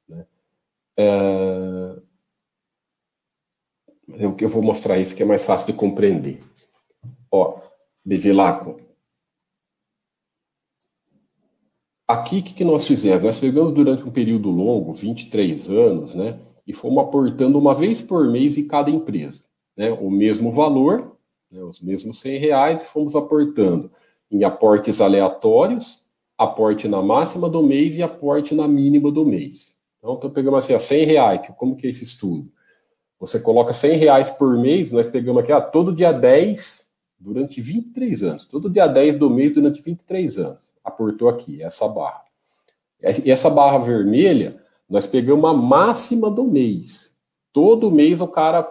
Né? 0.08 0.26
É, 0.96 2.02
eu, 4.08 4.36
eu 4.38 4.48
vou 4.48 4.62
mostrar 4.62 4.98
isso 4.98 5.16
que 5.16 5.22
é 5.22 5.26
mais 5.26 5.44
fácil 5.44 5.66
de 5.66 5.72
compreender. 5.72 6.40
Ó, 7.30 7.60
Bevilacqua. 8.06 8.76
Aqui, 12.06 12.38
o 12.38 12.42
que, 12.44 12.62
nós 12.62 12.86
fizemos? 12.86 13.24
Nós 13.24 13.40
pegamos 13.40 13.74
durante 13.74 14.04
um 14.04 14.12
período 14.12 14.48
longo, 14.48 14.92
23 14.92 15.68
anos, 15.70 16.14
né, 16.14 16.38
e 16.64 16.72
fomos 16.72 17.02
aportando 17.02 17.58
uma 17.58 17.74
vez 17.74 18.00
por 18.00 18.30
mês 18.30 18.56
em 18.56 18.68
cada 18.68 18.92
empresa. 18.92 19.42
Né, 19.76 19.90
o 19.90 20.08
mesmo 20.08 20.52
valor, 20.52 21.16
né, 21.50 21.60
os 21.64 21.80
mesmos 21.80 22.20
100 22.20 22.38
reais, 22.38 22.82
e 22.82 22.86
fomos 22.86 23.16
aportando 23.16 23.90
em 24.30 24.44
aportes 24.44 25.00
aleatórios, 25.00 26.06
aporte 26.38 26.86
na 26.86 27.02
máxima 27.02 27.50
do 27.50 27.60
mês 27.60 27.96
e 27.96 28.04
aporte 28.04 28.54
na 28.54 28.68
mínima 28.68 29.10
do 29.10 29.26
mês. 29.26 29.76
Então, 29.98 30.14
então 30.14 30.30
pegamos 30.30 30.62
assim, 30.62 30.74
a 30.74 30.78
100 30.78 31.04
reais, 31.06 31.40
como 31.56 31.74
que 31.74 31.88
é 31.88 31.90
esse 31.90 32.04
estudo? 32.04 32.52
Você 33.18 33.40
coloca 33.40 33.72
100 33.72 33.98
reais 33.98 34.30
por 34.30 34.56
mês, 34.56 34.92
nós 34.92 35.08
pegamos 35.08 35.42
aqui, 35.42 35.50
ah, 35.50 35.60
todo 35.60 35.92
dia 35.92 36.12
10 36.12 36.85
durante 37.18 37.60
23 37.60 38.22
anos. 38.22 38.44
Todo 38.44 38.70
dia 38.70 38.86
10 38.86 39.18
do 39.18 39.30
mês, 39.30 39.54
durante 39.54 39.82
23 39.82 40.38
anos. 40.38 40.72
Aportou 40.84 41.28
aqui, 41.28 41.62
essa 41.62 41.88
barra. 41.88 42.24
E 43.24 43.30
essa 43.30 43.50
barra 43.50 43.78
vermelha, 43.78 44.62
nós 44.88 45.06
pegamos 45.06 45.48
a 45.48 45.54
máxima 45.54 46.30
do 46.30 46.44
mês. 46.44 47.16
Todo 47.52 47.90
mês 47.90 48.20
o 48.20 48.28
cara 48.28 48.66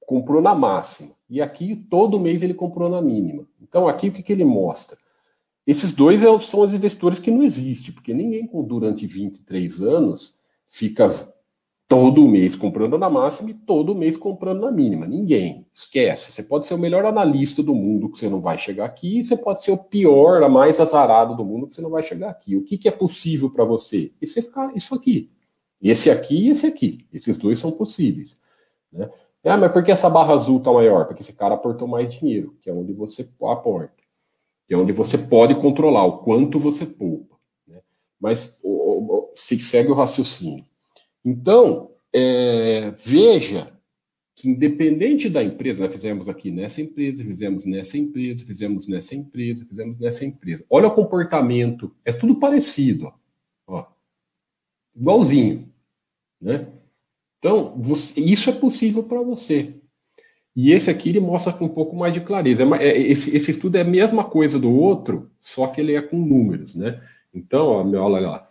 comprou 0.00 0.40
na 0.40 0.54
máxima. 0.54 1.12
E 1.28 1.42
aqui, 1.42 1.74
todo 1.74 2.20
mês 2.20 2.42
ele 2.42 2.54
comprou 2.54 2.88
na 2.88 3.02
mínima. 3.02 3.46
Então, 3.60 3.88
aqui 3.88 4.08
o 4.08 4.12
que, 4.12 4.22
que 4.22 4.32
ele 4.32 4.44
mostra? 4.44 4.96
Esses 5.66 5.92
dois 5.92 6.22
é 6.22 6.38
são 6.38 6.60
os 6.60 6.72
investidores 6.72 7.18
que 7.18 7.30
não 7.30 7.42
existem, 7.42 7.92
porque 7.92 8.14
ninguém 8.14 8.48
durante 8.64 9.04
23 9.04 9.82
anos 9.82 10.34
fica 10.64 11.10
todo 11.88 12.26
mês 12.26 12.56
comprando 12.56 12.98
na 12.98 13.08
máxima 13.08 13.50
e 13.50 13.54
todo 13.54 13.94
mês 13.94 14.16
comprando 14.16 14.62
na 14.62 14.72
mínima. 14.72 15.06
Ninguém. 15.06 15.66
Esquece. 15.72 16.32
Você 16.32 16.42
pode 16.42 16.66
ser 16.66 16.74
o 16.74 16.78
melhor 16.78 17.04
analista 17.04 17.62
do 17.62 17.74
mundo 17.74 18.08
que 18.10 18.18
você 18.18 18.28
não 18.28 18.40
vai 18.40 18.58
chegar 18.58 18.84
aqui, 18.84 19.18
e 19.18 19.24
você 19.24 19.36
pode 19.36 19.64
ser 19.64 19.70
o 19.70 19.78
pior, 19.78 20.42
a 20.42 20.48
mais 20.48 20.80
azarado 20.80 21.36
do 21.36 21.44
mundo 21.44 21.68
que 21.68 21.76
você 21.76 21.82
não 21.82 21.90
vai 21.90 22.02
chegar 22.02 22.30
aqui. 22.30 22.56
O 22.56 22.64
que, 22.64 22.76
que 22.76 22.88
é 22.88 22.92
possível 22.92 23.50
para 23.50 23.64
você? 23.64 24.12
Esse, 24.20 24.40
isso 24.74 24.94
aqui. 24.94 25.30
Esse 25.80 26.10
aqui 26.10 26.46
e 26.46 26.50
esse 26.50 26.66
aqui. 26.66 27.06
Esses 27.12 27.38
dois 27.38 27.58
são 27.58 27.70
possíveis. 27.70 28.40
Né? 28.92 29.08
Ah, 29.44 29.56
mas 29.56 29.70
por 29.70 29.84
que 29.84 29.92
essa 29.92 30.10
barra 30.10 30.34
azul 30.34 30.58
está 30.58 30.72
maior? 30.72 31.06
Porque 31.06 31.22
esse 31.22 31.32
cara 31.32 31.54
aportou 31.54 31.86
mais 31.86 32.12
dinheiro, 32.12 32.56
que 32.60 32.68
é 32.68 32.72
onde 32.72 32.92
você 32.92 33.28
aporta. 33.42 33.94
Que 34.66 34.74
é 34.74 34.76
onde 34.76 34.90
você 34.90 35.16
pode 35.16 35.54
controlar 35.54 36.04
o 36.04 36.18
quanto 36.18 36.58
você 36.58 36.84
poupa. 36.84 37.36
Né? 37.64 37.80
Mas 38.18 38.58
o, 38.60 38.70
o, 38.70 39.32
se 39.36 39.56
segue 39.60 39.92
o 39.92 39.94
raciocínio. 39.94 40.64
Então, 41.26 41.90
é, 42.12 42.92
veja 42.92 43.76
que 44.32 44.48
independente 44.48 45.28
da 45.28 45.42
empresa, 45.42 45.82
nós 45.82 45.92
fizemos 45.92 46.28
aqui 46.28 46.52
nessa 46.52 46.80
empresa, 46.80 47.24
fizemos 47.24 47.64
nessa 47.64 47.98
empresa, 47.98 48.44
fizemos 48.44 48.86
nessa 48.86 49.16
empresa, 49.16 49.66
fizemos 49.66 49.98
nessa 49.98 50.24
empresa. 50.24 50.64
Olha 50.70 50.86
o 50.86 50.94
comportamento, 50.94 51.92
é 52.04 52.12
tudo 52.12 52.36
parecido, 52.36 53.06
ó, 53.06 53.12
ó 53.66 53.86
igualzinho, 54.94 55.68
né? 56.40 56.68
Então, 57.38 57.74
você, 57.76 58.20
isso 58.20 58.48
é 58.48 58.52
possível 58.52 59.02
para 59.02 59.20
você. 59.20 59.74
E 60.54 60.70
esse 60.70 60.88
aqui 60.90 61.08
ele 61.08 61.20
mostra 61.20 61.52
com 61.52 61.64
um 61.64 61.74
pouco 61.74 61.96
mais 61.96 62.14
de 62.14 62.20
clareza. 62.20 62.62
É, 62.62 62.88
é, 62.88 63.00
esse, 63.00 63.36
esse, 63.36 63.50
estudo 63.50 63.76
é 63.76 63.80
a 63.80 63.84
mesma 63.84 64.22
coisa 64.22 64.60
do 64.60 64.70
outro, 64.70 65.28
só 65.40 65.66
que 65.66 65.80
ele 65.80 65.94
é 65.94 66.02
com 66.02 66.18
números, 66.18 66.76
né? 66.76 67.02
Então, 67.34 67.66
olha 67.66 68.20
lá 68.20 68.48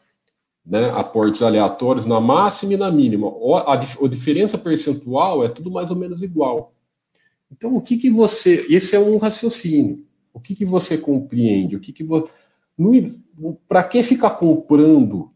né, 0.66 0.90
aportes 0.92 1.44
aleatórios 1.44 2.06
na 2.06 2.20
máxima 2.20 2.74
e 2.74 2.78
na 2.78 2.92
mínima. 2.92 3.32
A, 3.66 3.74
a, 3.74 4.08
diferença 4.08 4.58
percentual 4.58 5.44
é 5.44 5.50
tudo 5.50 5.70
mais 5.70 5.92
ou 5.92 5.96
menos 5.96 6.22
igual. 6.24 6.74
Então, 7.52 7.76
o 7.76 7.82
que, 7.82 7.98
que 7.98 8.10
você. 8.10 8.66
Esse 8.70 8.96
é 8.96 9.00
um 9.00 9.18
raciocínio. 9.18 10.04
O 10.34 10.40
que, 10.40 10.56
que 10.56 10.66
você 10.66 10.98
compreende? 10.98 11.76
O 11.76 11.80
que, 11.80 11.94
que 11.94 12.04
você. 12.04 12.30
Para 13.68 13.84
que 13.84 14.02
ficar 14.02 14.32
comprando 14.32 15.32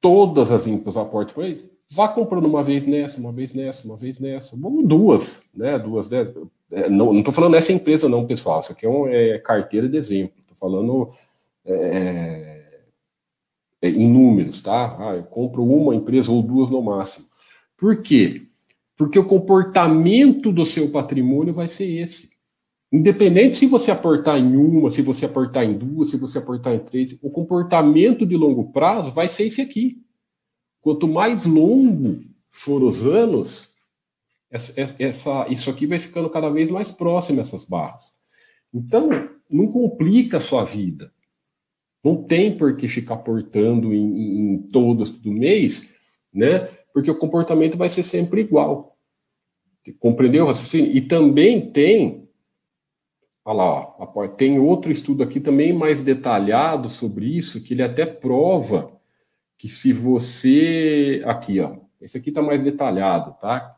todas 0.00 0.50
as 0.50 0.66
os 0.66 0.96
aportes 0.96 1.34
por 1.34 1.44
aí? 1.44 1.70
Vá 1.90 2.08
comprando 2.08 2.46
uma 2.46 2.62
vez 2.62 2.86
nessa, 2.86 3.20
uma 3.20 3.30
vez 3.30 3.52
nessa, 3.52 3.86
uma 3.86 3.96
vez 3.96 4.18
nessa. 4.18 4.56
Vamos 4.56 4.88
duas, 4.88 5.42
né? 5.54 5.78
Duas 5.78 6.08
dessas. 6.08 6.34
É, 6.72 6.88
não 6.88 7.16
estou 7.18 7.32
falando 7.32 7.52
nessa 7.52 7.72
empresa, 7.72 8.08
não, 8.08 8.26
pessoal. 8.26 8.60
Isso 8.60 8.72
aqui 8.72 8.86
é, 8.86 8.88
um, 8.88 9.06
é 9.06 9.38
carteira 9.38 9.88
de 9.88 9.96
exemplo. 9.96 10.34
Estou 10.40 10.56
falando. 10.56 11.10
É, 11.64 12.63
é, 13.84 13.90
em 13.90 14.08
números, 14.08 14.62
tá? 14.62 14.96
Ah, 14.98 15.14
eu 15.14 15.24
compro 15.24 15.62
uma 15.62 15.94
empresa 15.94 16.32
ou 16.32 16.42
duas 16.42 16.70
no 16.70 16.80
máximo. 16.80 17.26
Por 17.76 18.00
quê? 18.00 18.46
Porque 18.96 19.18
o 19.18 19.26
comportamento 19.26 20.50
do 20.50 20.64
seu 20.64 20.90
patrimônio 20.90 21.52
vai 21.52 21.68
ser 21.68 21.90
esse. 22.00 22.30
Independente 22.90 23.58
se 23.58 23.66
você 23.66 23.90
aportar 23.90 24.38
em 24.38 24.56
uma, 24.56 24.88
se 24.88 25.02
você 25.02 25.26
aportar 25.26 25.64
em 25.64 25.76
duas, 25.76 26.10
se 26.10 26.16
você 26.16 26.38
aportar 26.38 26.74
em 26.74 26.78
três, 26.78 27.18
o 27.20 27.28
comportamento 27.28 28.24
de 28.24 28.36
longo 28.36 28.72
prazo 28.72 29.10
vai 29.10 29.28
ser 29.28 29.48
esse 29.48 29.60
aqui. 29.60 30.02
Quanto 30.80 31.06
mais 31.06 31.44
longo 31.44 32.16
for 32.50 32.82
os 32.82 33.04
anos, 33.04 33.74
essa, 34.50 34.94
essa, 34.98 35.46
isso 35.50 35.68
aqui 35.68 35.86
vai 35.86 35.98
ficando 35.98 36.30
cada 36.30 36.48
vez 36.48 36.70
mais 36.70 36.90
próximo 36.90 37.40
essas 37.40 37.66
barras. 37.66 38.14
Então, 38.72 39.10
não 39.50 39.66
complica 39.66 40.38
a 40.38 40.40
sua 40.40 40.64
vida. 40.64 41.12
Não 42.04 42.22
tem 42.22 42.56
por 42.56 42.76
que 42.76 42.86
ficar 42.86 43.16
portando 43.16 43.94
em, 43.94 44.54
em 44.54 44.58
todos 44.58 45.10
do 45.10 45.32
mês, 45.32 45.90
né? 46.32 46.68
Porque 46.92 47.10
o 47.10 47.18
comportamento 47.18 47.78
vai 47.78 47.88
ser 47.88 48.02
sempre 48.02 48.42
igual. 48.42 48.96
Compreendeu 49.98 50.44
o 50.44 50.48
raciocínio? 50.48 50.92
E 50.94 51.00
também 51.00 51.70
tem 51.70 52.24
Olha 53.46 53.56
lá, 53.58 53.94
ó, 53.98 54.26
tem 54.28 54.58
outro 54.58 54.90
estudo 54.90 55.22
aqui 55.22 55.38
também 55.38 55.70
mais 55.70 56.00
detalhado 56.00 56.88
sobre 56.88 57.26
isso, 57.26 57.62
que 57.62 57.74
ele 57.74 57.82
até 57.82 58.06
prova 58.06 58.90
que 59.58 59.68
se 59.68 59.92
você. 59.92 61.22
Aqui, 61.26 61.60
ó. 61.60 61.76
Esse 62.00 62.16
aqui 62.16 62.30
está 62.30 62.40
mais 62.40 62.62
detalhado, 62.62 63.36
tá? 63.40 63.76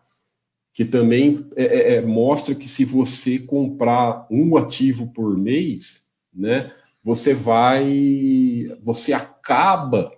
Que 0.72 0.84
também 0.84 1.48
é, 1.56 1.64
é, 1.64 1.94
é, 1.94 2.00
mostra 2.02 2.54
que 2.54 2.68
se 2.68 2.84
você 2.84 3.40
comprar 3.40 4.26
um 4.30 4.56
ativo 4.56 5.12
por 5.12 5.36
mês, 5.36 6.08
né? 6.32 6.72
Você 7.07 7.32
vai. 7.32 8.66
Você 8.82 9.12
acaba 9.12 10.11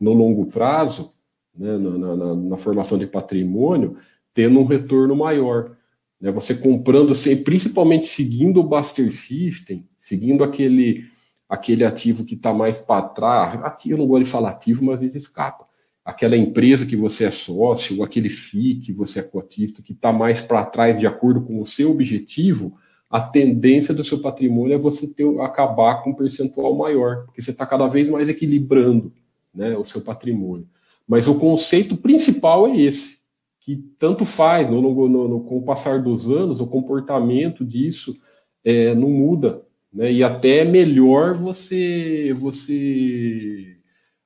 no 0.00 0.14
longo 0.14 0.46
prazo, 0.46 1.12
né, 1.54 1.76
na, 1.76 2.16
na, 2.16 2.34
na 2.34 2.56
formação 2.56 2.96
de 2.96 3.06
patrimônio, 3.06 3.94
tendo 4.32 4.58
um 4.58 4.64
retorno 4.64 5.14
maior. 5.14 5.76
Né? 6.18 6.30
Você 6.32 6.54
comprando, 6.54 7.12
assim, 7.12 7.36
principalmente 7.36 8.06
seguindo 8.06 8.58
o 8.60 8.64
Buster 8.64 9.12
System, 9.12 9.86
seguindo 9.98 10.42
aquele, 10.42 11.04
aquele 11.46 11.84
ativo 11.84 12.24
que 12.24 12.36
está 12.36 12.54
mais 12.54 12.78
para 12.78 13.06
trás. 13.10 13.62
Aqui 13.62 13.90
eu 13.90 13.98
não 13.98 14.06
gosto 14.06 14.24
de 14.24 14.30
falar 14.30 14.52
ativo, 14.52 14.82
mas 14.82 14.94
às 14.94 15.00
vezes 15.02 15.24
escapa. 15.24 15.68
Aquela 16.02 16.38
empresa 16.38 16.86
que 16.86 16.96
você 16.96 17.26
é 17.26 17.30
sócio, 17.30 18.02
aquele 18.02 18.30
FII 18.30 18.76
que 18.76 18.92
você 18.92 19.20
é 19.20 19.22
cotista, 19.22 19.82
que 19.82 19.92
está 19.92 20.10
mais 20.10 20.40
para 20.40 20.64
trás 20.64 20.98
de 20.98 21.06
acordo 21.06 21.42
com 21.42 21.60
o 21.60 21.66
seu 21.66 21.90
objetivo, 21.90 22.78
a 23.10 23.20
tendência 23.20 23.94
do 23.94 24.04
seu 24.04 24.20
patrimônio 24.20 24.74
é 24.74 24.78
você 24.78 25.06
ter, 25.06 25.26
acabar 25.40 26.02
com 26.02 26.10
um 26.10 26.14
percentual 26.14 26.74
maior, 26.74 27.24
porque 27.24 27.40
você 27.40 27.50
está 27.50 27.64
cada 27.64 27.86
vez 27.86 28.08
mais 28.08 28.28
equilibrando 28.28 29.12
né, 29.54 29.76
o 29.76 29.84
seu 29.84 30.02
patrimônio. 30.02 30.68
Mas 31.06 31.26
o 31.26 31.38
conceito 31.38 31.96
principal 31.96 32.66
é 32.66 32.76
esse, 32.76 33.20
que 33.60 33.76
tanto 33.98 34.24
faz, 34.24 34.70
no, 34.70 34.80
no, 34.82 35.28
no, 35.28 35.40
com 35.40 35.58
o 35.58 35.62
passar 35.62 36.02
dos 36.02 36.30
anos, 36.30 36.60
o 36.60 36.66
comportamento 36.66 37.64
disso 37.64 38.18
é, 38.62 38.94
não 38.94 39.08
muda, 39.08 39.62
né? 39.92 40.12
E 40.12 40.22
até 40.22 40.58
é 40.58 40.64
melhor 40.64 41.34
você 41.34 42.32
você 42.36 43.76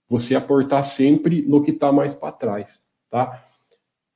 você 0.08 0.34
aportar 0.34 0.84
sempre 0.84 1.42
no 1.42 1.62
que 1.62 1.70
está 1.70 1.90
mais 1.90 2.14
para 2.14 2.32
trás, 2.32 2.80
tá? 3.08 3.44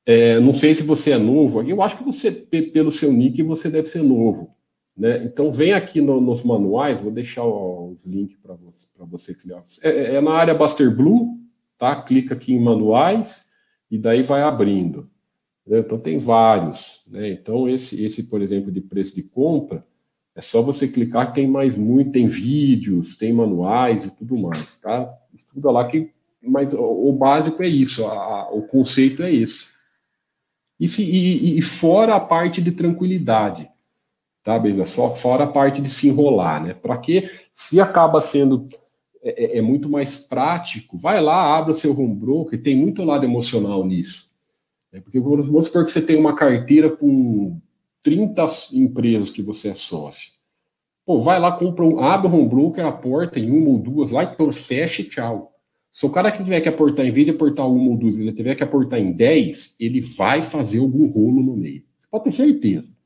É, 0.05 0.39
não 0.39 0.53
sei 0.53 0.75
se 0.75 0.83
você 0.83 1.11
é 1.11 1.17
novo, 1.17 1.61
eu 1.63 1.81
acho 1.81 1.97
que 1.97 2.03
você, 2.03 2.31
pelo 2.31 2.91
seu 2.91 3.11
nick, 3.11 3.41
você 3.43 3.69
deve 3.69 3.87
ser 3.87 4.03
novo. 4.03 4.55
Né? 4.97 5.23
Então, 5.23 5.51
vem 5.51 5.73
aqui 5.73 6.01
no, 6.01 6.19
nos 6.19 6.41
manuais, 6.41 7.01
vou 7.01 7.11
deixar 7.11 7.45
os 7.45 8.03
links 8.03 8.37
para 8.41 8.55
você, 8.55 8.87
você 8.97 9.35
criar. 9.35 9.63
É, 9.83 10.15
é, 10.15 10.21
na 10.21 10.31
área 10.31 10.55
Buster 10.55 10.93
Blue, 10.93 11.37
tá? 11.77 12.01
Clica 12.01 12.33
aqui 12.33 12.53
em 12.53 12.59
manuais 12.59 13.47
e 13.91 13.97
daí 13.97 14.23
vai 14.23 14.41
abrindo. 14.41 15.09
Né? 15.65 15.79
Então, 15.79 15.99
tem 15.99 16.17
vários. 16.17 17.03
Né? 17.07 17.29
Então, 17.29 17.69
esse, 17.69 18.03
esse, 18.03 18.23
por 18.23 18.41
exemplo, 18.41 18.71
de 18.71 18.81
preço 18.81 19.15
de 19.15 19.21
compra, 19.21 19.85
é 20.37 20.41
só 20.41 20.61
você 20.61 20.87
clicar 20.87 21.27
que 21.27 21.35
tem 21.35 21.47
mais 21.47 21.75
muito, 21.75 22.11
tem 22.11 22.27
vídeos, 22.27 23.17
tem 23.17 23.33
manuais 23.33 24.05
e 24.05 24.11
tudo 24.11 24.37
mais, 24.37 24.77
tá? 24.77 25.11
Estuda 25.33 25.71
lá 25.71 25.87
que, 25.87 26.11
mas 26.39 26.71
o, 26.75 27.09
o 27.09 27.11
básico 27.11 27.63
é 27.63 27.67
isso, 27.67 28.05
a, 28.05 28.13
a, 28.13 28.51
o 28.51 28.61
conceito 28.61 29.23
é 29.23 29.33
esse. 29.33 29.71
E, 30.79 30.87
se, 30.87 31.03
e, 31.03 31.57
e, 31.57 31.61
fora 31.63 32.15
a 32.15 32.19
parte 32.19 32.61
de 32.61 32.71
tranquilidade, 32.71 33.67
tá, 34.47 34.57
beleza? 34.57 34.85
Só 34.85 35.13
fora 35.13 35.43
a 35.43 35.47
parte 35.47 35.81
de 35.81 35.89
se 35.89 36.07
enrolar, 36.07 36.63
né? 36.63 36.73
Para 36.73 36.97
que, 36.97 37.29
se 37.51 37.81
acaba 37.81 38.21
sendo 38.21 38.65
é, 39.21 39.43
é, 39.43 39.57
é, 39.57 39.61
muito 39.61 39.89
mais 39.89 40.17
prático, 40.17 40.97
vai 40.97 41.21
lá, 41.21 41.57
abra 41.57 41.73
seu 41.73 41.91
home 41.91 42.15
broker, 42.15 42.61
tem 42.61 42.73
muito 42.73 43.03
lado 43.03 43.25
emocional 43.25 43.85
nisso. 43.85 44.31
É 44.93 45.01
porque 45.01 45.19
vamos 45.19 45.65
supor 45.65 45.83
que 45.83 45.91
você 45.91 46.01
tem 46.01 46.15
uma 46.15 46.33
carteira 46.33 46.89
com 46.89 47.59
30 48.01 48.47
empresas 48.71 49.29
que 49.31 49.41
você 49.41 49.67
é 49.67 49.73
sócio. 49.73 50.31
Pô, 51.05 51.19
vai 51.19 51.41
lá, 51.41 51.51
compra 51.51 51.83
um, 51.83 51.99
abre 51.99 52.29
o 52.29 52.33
home 52.33 52.47
broker, 52.47 52.85
aporta 52.85 53.41
em 53.41 53.51
uma 53.51 53.71
ou 53.71 53.77
duas 53.77 54.11
lá, 54.11 54.23
então 54.23 54.53
fecha 54.53 55.01
e 55.01 55.05
tchau. 55.05 55.51
Se 55.91 56.05
o 56.05 56.09
cara 56.09 56.31
que 56.31 56.41
tiver 56.41 56.61
que 56.61 56.69
aportar, 56.69 57.05
em 57.05 57.11
vez 57.11 57.25
de 57.25 57.33
aportar 57.33 57.67
uma 57.69 57.91
ou 57.91 57.97
duas, 57.97 58.17
ele 58.17 58.31
tiver 58.31 58.55
que 58.55 58.63
aportar 58.63 58.97
em 58.97 59.11
10, 59.11 59.75
ele 59.77 59.99
vai 59.99 60.41
fazer 60.41 60.79
algum 60.79 61.05
rolo 61.09 61.43
no 61.43 61.57
meio. 61.57 61.83
Você 61.99 62.07
pode 62.09 62.23
ter 62.23 62.31
certeza. 62.31 62.96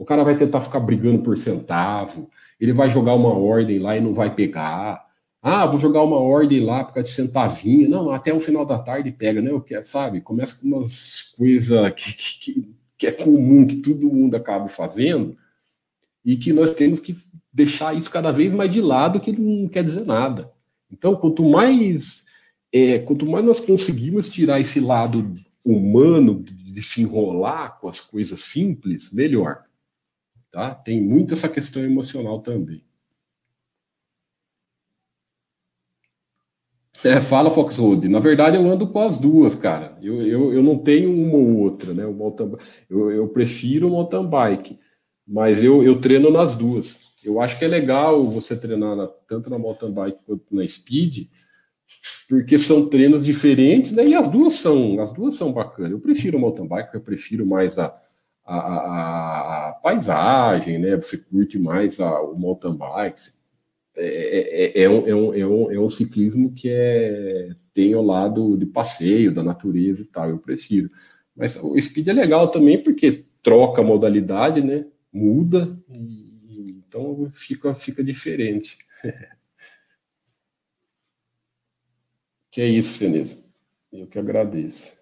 O 0.00 0.04
cara 0.06 0.24
vai 0.24 0.34
tentar 0.34 0.62
ficar 0.62 0.80
brigando 0.80 1.18
por 1.18 1.36
centavo, 1.36 2.30
ele 2.58 2.72
vai 2.72 2.88
jogar 2.88 3.14
uma 3.14 3.34
ordem 3.34 3.78
lá 3.78 3.94
e 3.94 4.00
não 4.00 4.14
vai 4.14 4.34
pegar. 4.34 5.06
Ah, 5.42 5.66
vou 5.66 5.78
jogar 5.78 6.02
uma 6.02 6.16
ordem 6.16 6.64
lá 6.64 6.82
por 6.82 6.94
causa 6.94 7.10
de 7.10 7.14
centavinho. 7.14 7.86
Não, 7.86 8.10
até 8.10 8.32
o 8.32 8.40
final 8.40 8.64
da 8.64 8.78
tarde 8.78 9.12
pega, 9.12 9.42
né? 9.42 9.50
Eu 9.50 9.60
quero, 9.60 9.84
sabe? 9.84 10.22
Começa 10.22 10.54
com 10.54 10.68
umas 10.68 11.34
coisas 11.36 11.92
que, 11.92 12.14
que, 12.14 12.74
que 12.96 13.06
é 13.08 13.12
comum, 13.12 13.66
que 13.66 13.76
todo 13.76 14.08
mundo 14.08 14.34
acaba 14.36 14.68
fazendo, 14.68 15.36
e 16.24 16.34
que 16.34 16.50
nós 16.50 16.72
temos 16.72 16.98
que 16.98 17.14
deixar 17.52 17.94
isso 17.94 18.10
cada 18.10 18.30
vez 18.30 18.54
mais 18.54 18.72
de 18.72 18.80
lado, 18.80 19.20
que 19.20 19.38
não 19.38 19.68
quer 19.68 19.84
dizer 19.84 20.06
nada. 20.06 20.50
Então, 20.90 21.14
quanto 21.14 21.44
mais, 21.44 22.24
é, 22.72 23.00
quanto 23.00 23.26
mais 23.26 23.44
nós 23.44 23.60
conseguimos 23.60 24.30
tirar 24.30 24.58
esse 24.58 24.80
lado 24.80 25.34
humano 25.62 26.42
de 26.42 26.82
se 26.82 27.02
enrolar 27.02 27.78
com 27.78 27.86
as 27.86 28.00
coisas 28.00 28.40
simples, 28.40 29.12
melhor. 29.12 29.68
Tá? 30.50 30.74
Tem 30.74 31.00
muito 31.00 31.34
essa 31.34 31.48
questão 31.48 31.82
emocional 31.84 32.40
também. 32.40 32.84
É, 37.02 37.20
fala 37.20 37.50
Foxroad. 37.50 38.08
Na 38.08 38.18
verdade, 38.18 38.56
eu 38.56 38.70
ando 38.70 38.86
com 38.88 39.00
as 39.00 39.18
duas, 39.18 39.54
cara. 39.54 39.96
Eu, 40.02 40.20
eu, 40.20 40.52
eu 40.52 40.62
não 40.62 40.76
tenho 40.76 41.10
uma 41.10 41.36
ou 41.38 41.56
outra, 41.58 41.94
né? 41.94 42.04
O 42.04 42.12
mountain, 42.12 42.52
eu, 42.90 43.10
eu 43.10 43.28
prefiro 43.28 43.88
o 43.88 43.90
mountain 43.90 44.26
bike, 44.26 44.78
mas 45.26 45.64
eu, 45.64 45.82
eu 45.82 45.98
treino 45.98 46.30
nas 46.30 46.56
duas. 46.56 47.00
Eu 47.24 47.40
acho 47.40 47.58
que 47.58 47.64
é 47.64 47.68
legal 47.68 48.22
você 48.24 48.54
treinar 48.56 48.96
na, 48.96 49.06
tanto 49.06 49.48
na 49.48 49.58
mountain 49.58 49.92
bike 49.92 50.24
quanto 50.26 50.44
na 50.54 50.66
speed, 50.66 51.28
porque 52.28 52.58
são 52.58 52.88
treinos 52.88 53.24
diferentes, 53.24 53.92
né? 53.92 54.06
E 54.06 54.14
as 54.14 54.28
duas 54.28 54.54
são, 54.54 55.00
as 55.00 55.12
duas 55.12 55.36
são 55.36 55.52
bacanas. 55.52 55.92
Eu 55.92 56.00
prefiro 56.00 56.36
o 56.36 56.40
mountain 56.40 56.66
bike, 56.66 56.94
eu 56.94 57.00
prefiro 57.00 57.46
mais 57.46 57.78
a, 57.78 57.98
a, 58.50 58.58
a, 58.58 59.68
a 59.68 59.72
paisagem, 59.74 60.78
né? 60.78 60.96
Você 60.96 61.16
curte 61.18 61.58
mais 61.58 62.00
a, 62.00 62.20
o 62.22 62.36
mountain 62.36 62.76
bike, 62.76 63.20
é, 63.96 64.04
é, 64.04 64.80
é, 64.80 64.82
é, 64.84 64.90
um, 64.90 65.06
é, 65.06 65.14
um, 65.14 65.34
é, 65.34 65.46
um, 65.46 65.72
é 65.72 65.78
um 65.78 65.90
ciclismo 65.90 66.52
que 66.52 66.68
é, 66.68 67.54
tem 67.72 67.94
o 67.94 68.02
lado 68.02 68.56
de 68.56 68.66
passeio, 68.66 69.32
da 69.34 69.42
natureza 69.42 70.02
e 70.02 70.06
tal, 70.06 70.30
eu 70.30 70.38
prefiro. 70.38 70.90
Mas 71.36 71.56
o 71.56 71.80
speed 71.80 72.08
é 72.08 72.12
legal 72.12 72.50
também 72.50 72.82
porque 72.82 73.24
troca 73.42 73.80
a 73.82 73.84
modalidade, 73.84 74.60
né? 74.60 74.86
Muda, 75.12 75.78
e, 75.88 76.82
então 76.88 77.28
fica, 77.30 77.72
fica 77.72 78.02
diferente. 78.02 78.78
que 82.50 82.60
é 82.60 82.66
isso, 82.66 82.98
Seneza. 82.98 83.44
Eu 83.92 84.06
que 84.06 84.18
agradeço. 84.18 84.99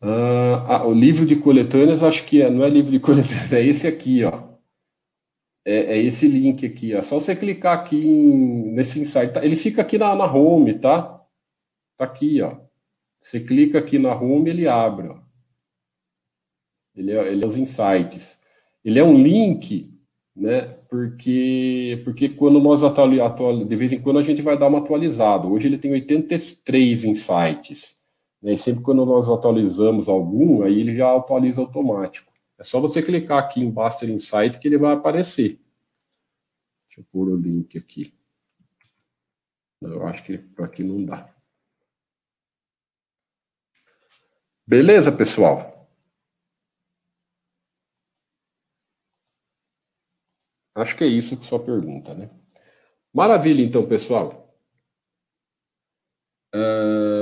Ah, 0.00 0.76
ah, 0.76 0.86
o 0.86 0.92
livro 0.92 1.26
de 1.26 1.36
coletâneas, 1.36 2.02
acho 2.02 2.24
que 2.24 2.40
é, 2.40 2.50
não 2.50 2.64
é 2.64 2.68
livro 2.68 2.90
de 2.90 3.00
coletâneas, 3.00 3.52
é 3.52 3.64
esse 3.64 3.86
aqui, 3.86 4.24
ó. 4.24 4.48
É, 5.64 5.96
é 5.96 6.02
esse 6.02 6.28
link 6.28 6.64
aqui, 6.64 6.94
ó. 6.94 7.02
Só 7.02 7.20
você 7.20 7.34
clicar 7.36 7.78
aqui 7.78 7.96
em, 7.96 8.72
nesse 8.72 9.00
insight. 9.00 9.32
Tá? 9.32 9.44
Ele 9.44 9.56
fica 9.56 9.82
aqui 9.82 9.98
na, 9.98 10.14
na 10.14 10.32
home, 10.32 10.78
tá? 10.78 11.22
Tá 11.96 12.04
aqui, 12.04 12.40
ó. 12.40 12.58
Você 13.20 13.40
clica 13.40 13.78
aqui 13.78 13.98
na 13.98 14.14
home, 14.14 14.50
ele 14.50 14.68
abre, 14.68 15.08
ó. 15.08 15.18
Ele 16.94 17.12
é, 17.12 17.32
ele 17.32 17.44
é 17.44 17.46
os 17.46 17.56
insights. 17.56 18.40
Ele 18.84 18.98
é 18.98 19.04
um 19.04 19.20
link, 19.20 19.92
né? 20.34 20.62
Porque, 20.88 22.00
porque 22.04 22.28
quando 22.28 22.60
nós 22.60 22.82
atualizamos, 22.82 23.68
de 23.68 23.76
vez 23.76 23.92
em 23.92 24.00
quando 24.00 24.18
a 24.20 24.22
gente 24.22 24.40
vai 24.40 24.56
dar 24.58 24.68
uma 24.68 24.78
atualizada. 24.78 25.46
Hoje 25.46 25.66
ele 25.68 25.78
tem 25.78 25.92
83 25.92 27.04
insights. 27.04 27.97
Né? 28.42 28.52
E 28.52 28.58
sempre 28.58 28.82
quando 28.82 29.04
nós 29.04 29.28
atualizamos 29.28 30.08
algum, 30.08 30.62
aí 30.62 30.80
ele 30.80 30.96
já 30.96 31.14
atualiza 31.14 31.60
automático. 31.60 32.32
É 32.58 32.64
só 32.64 32.80
você 32.80 33.02
clicar 33.02 33.38
aqui 33.38 33.60
em 33.60 33.70
Buster 33.70 34.10
Insight 34.10 34.58
que 34.58 34.66
ele 34.68 34.78
vai 34.78 34.94
aparecer. 34.94 35.60
Deixa 36.86 37.00
eu 37.00 37.04
pôr 37.12 37.28
o 37.28 37.36
link 37.36 37.78
aqui. 37.78 38.12
Eu 39.80 40.06
acho 40.06 40.24
que 40.24 40.44
aqui 40.58 40.82
não 40.82 41.04
dá. 41.04 41.32
Beleza, 44.66 45.10
pessoal? 45.12 45.88
Acho 50.74 50.96
que 50.96 51.04
é 51.04 51.06
isso 51.06 51.36
que 51.36 51.46
sua 51.46 51.58
pergunta, 51.58 52.14
né? 52.14 52.30
Maravilha, 53.12 53.62
então, 53.62 53.88
pessoal. 53.88 54.54
Uh, 56.54 57.17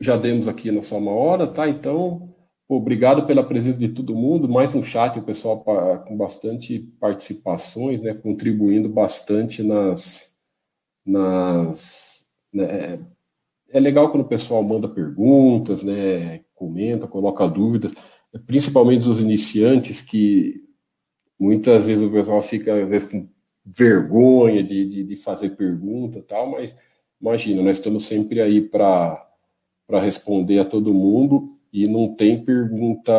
já 0.00 0.16
demos 0.16 0.48
aqui 0.48 0.70
nossa 0.70 0.96
uma 0.96 1.12
hora, 1.12 1.46
tá? 1.46 1.68
Então, 1.68 2.34
obrigado 2.66 3.26
pela 3.26 3.44
presença 3.44 3.78
de 3.78 3.90
todo 3.90 4.14
mundo. 4.14 4.48
Mais 4.48 4.74
um 4.74 4.82
chat, 4.82 5.18
o 5.18 5.22
pessoal 5.22 5.62
com 6.06 6.16
bastante 6.16 6.78
participações, 6.98 8.02
né? 8.02 8.14
Contribuindo 8.14 8.88
bastante 8.88 9.62
nas. 9.62 10.36
nas 11.04 12.32
né? 12.52 13.04
É 13.72 13.78
legal 13.78 14.10
quando 14.10 14.24
o 14.24 14.28
pessoal 14.28 14.62
manda 14.62 14.88
perguntas, 14.88 15.82
né? 15.82 16.40
comenta, 16.60 17.06
coloca 17.08 17.48
dúvidas, 17.48 17.94
principalmente 18.46 19.08
os 19.08 19.18
iniciantes 19.18 20.02
que 20.02 20.62
muitas 21.38 21.86
vezes 21.86 22.06
o 22.06 22.10
pessoal 22.10 22.42
fica 22.42 22.82
às 22.82 22.86
vezes 22.86 23.08
com 23.08 23.26
vergonha 23.64 24.62
de, 24.62 24.86
de, 24.86 25.04
de 25.04 25.16
fazer 25.16 25.50
pergunta 25.50 26.22
tal, 26.22 26.50
mas 26.50 26.76
imagina, 27.18 27.62
nós 27.62 27.78
estamos 27.78 28.04
sempre 28.04 28.42
aí 28.42 28.60
para 28.60 29.29
responder 29.98 30.58
a 30.58 30.64
todo 30.64 30.94
mundo 30.94 31.46
e 31.72 31.88
não 31.88 32.14
tem 32.14 32.44
pergunta, 32.44 33.12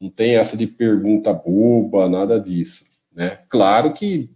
não 0.00 0.10
tem 0.10 0.36
essa 0.36 0.56
de 0.56 0.66
pergunta 0.66 1.32
boba, 1.32 2.08
nada 2.08 2.38
disso, 2.38 2.84
né? 3.12 3.40
Claro 3.48 3.94
que 3.94 4.30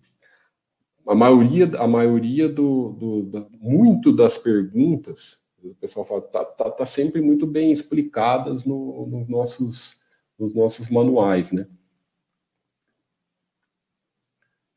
a 1.06 1.14
maioria, 1.14 1.70
a 1.78 1.86
maioria 1.86 2.48
do, 2.48 3.26
do 3.28 3.48
muito 3.60 4.12
das 4.14 4.38
perguntas, 4.38 5.44
o 5.62 5.74
pessoal 5.74 6.04
fala, 6.04 6.22
tá, 6.22 6.44
tá, 6.44 6.70
tá 6.70 6.86
sempre 6.86 7.20
muito 7.20 7.46
bem 7.46 7.70
explicadas 7.70 8.64
no, 8.64 9.06
nos 9.06 9.28
nossos, 9.28 10.00
nos 10.38 10.54
nossos 10.54 10.88
manuais, 10.88 11.52
né? 11.52 11.66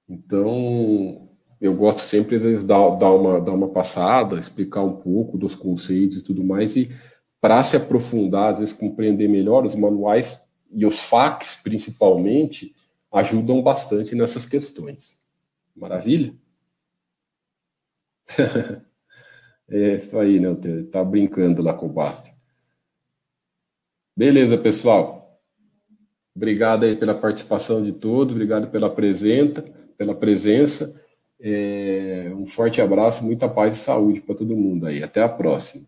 Então, 0.07 1.24
eu 1.65 1.75
gosto 1.75 2.01
sempre, 2.01 2.37
vezes, 2.37 2.63
dar, 2.63 2.89
dar, 2.97 3.11
uma, 3.11 3.41
dar 3.41 3.51
uma 3.51 3.69
passada, 3.69 4.37
explicar 4.37 4.81
um 4.81 4.95
pouco 4.97 5.37
dos 5.37 5.55
conceitos 5.55 6.17
e 6.17 6.23
tudo 6.23 6.43
mais, 6.43 6.75
e 6.75 6.89
para 7.41 7.61
se 7.63 7.75
aprofundar, 7.77 8.53
às 8.53 8.59
vezes, 8.59 8.73
compreender 8.73 9.27
melhor, 9.27 9.65
os 9.65 9.75
manuais 9.75 10.41
e 10.71 10.85
os 10.85 10.99
FAQs, 10.99 11.61
principalmente, 11.63 12.73
ajudam 13.11 13.61
bastante 13.61 14.15
nessas 14.15 14.45
questões. 14.45 15.21
Maravilha? 15.75 16.33
é 19.69 19.95
isso 19.95 20.17
aí, 20.17 20.39
né? 20.39 20.55
Tá 20.91 21.03
brincando 21.03 21.61
lá 21.61 21.73
com 21.73 21.85
o 21.85 21.93
Basta. 21.93 22.33
Beleza, 24.15 24.57
pessoal. 24.57 25.39
Obrigado 26.35 26.83
aí 26.83 26.95
pela 26.95 27.13
participação 27.13 27.83
de 27.83 27.91
todos, 27.93 28.33
obrigado 28.33 28.69
pela 28.69 28.89
presença 28.89 29.63
pela 29.97 30.15
presença. 30.15 31.01
É, 31.39 32.31
um 32.33 32.45
forte 32.45 32.81
abraço, 32.81 33.25
muita 33.25 33.49
paz 33.49 33.75
e 33.75 33.79
saúde 33.79 34.21
para 34.21 34.35
todo 34.35 34.55
mundo 34.55 34.85
aí. 34.87 35.03
Até 35.03 35.21
a 35.21 35.29
próxima. 35.29 35.85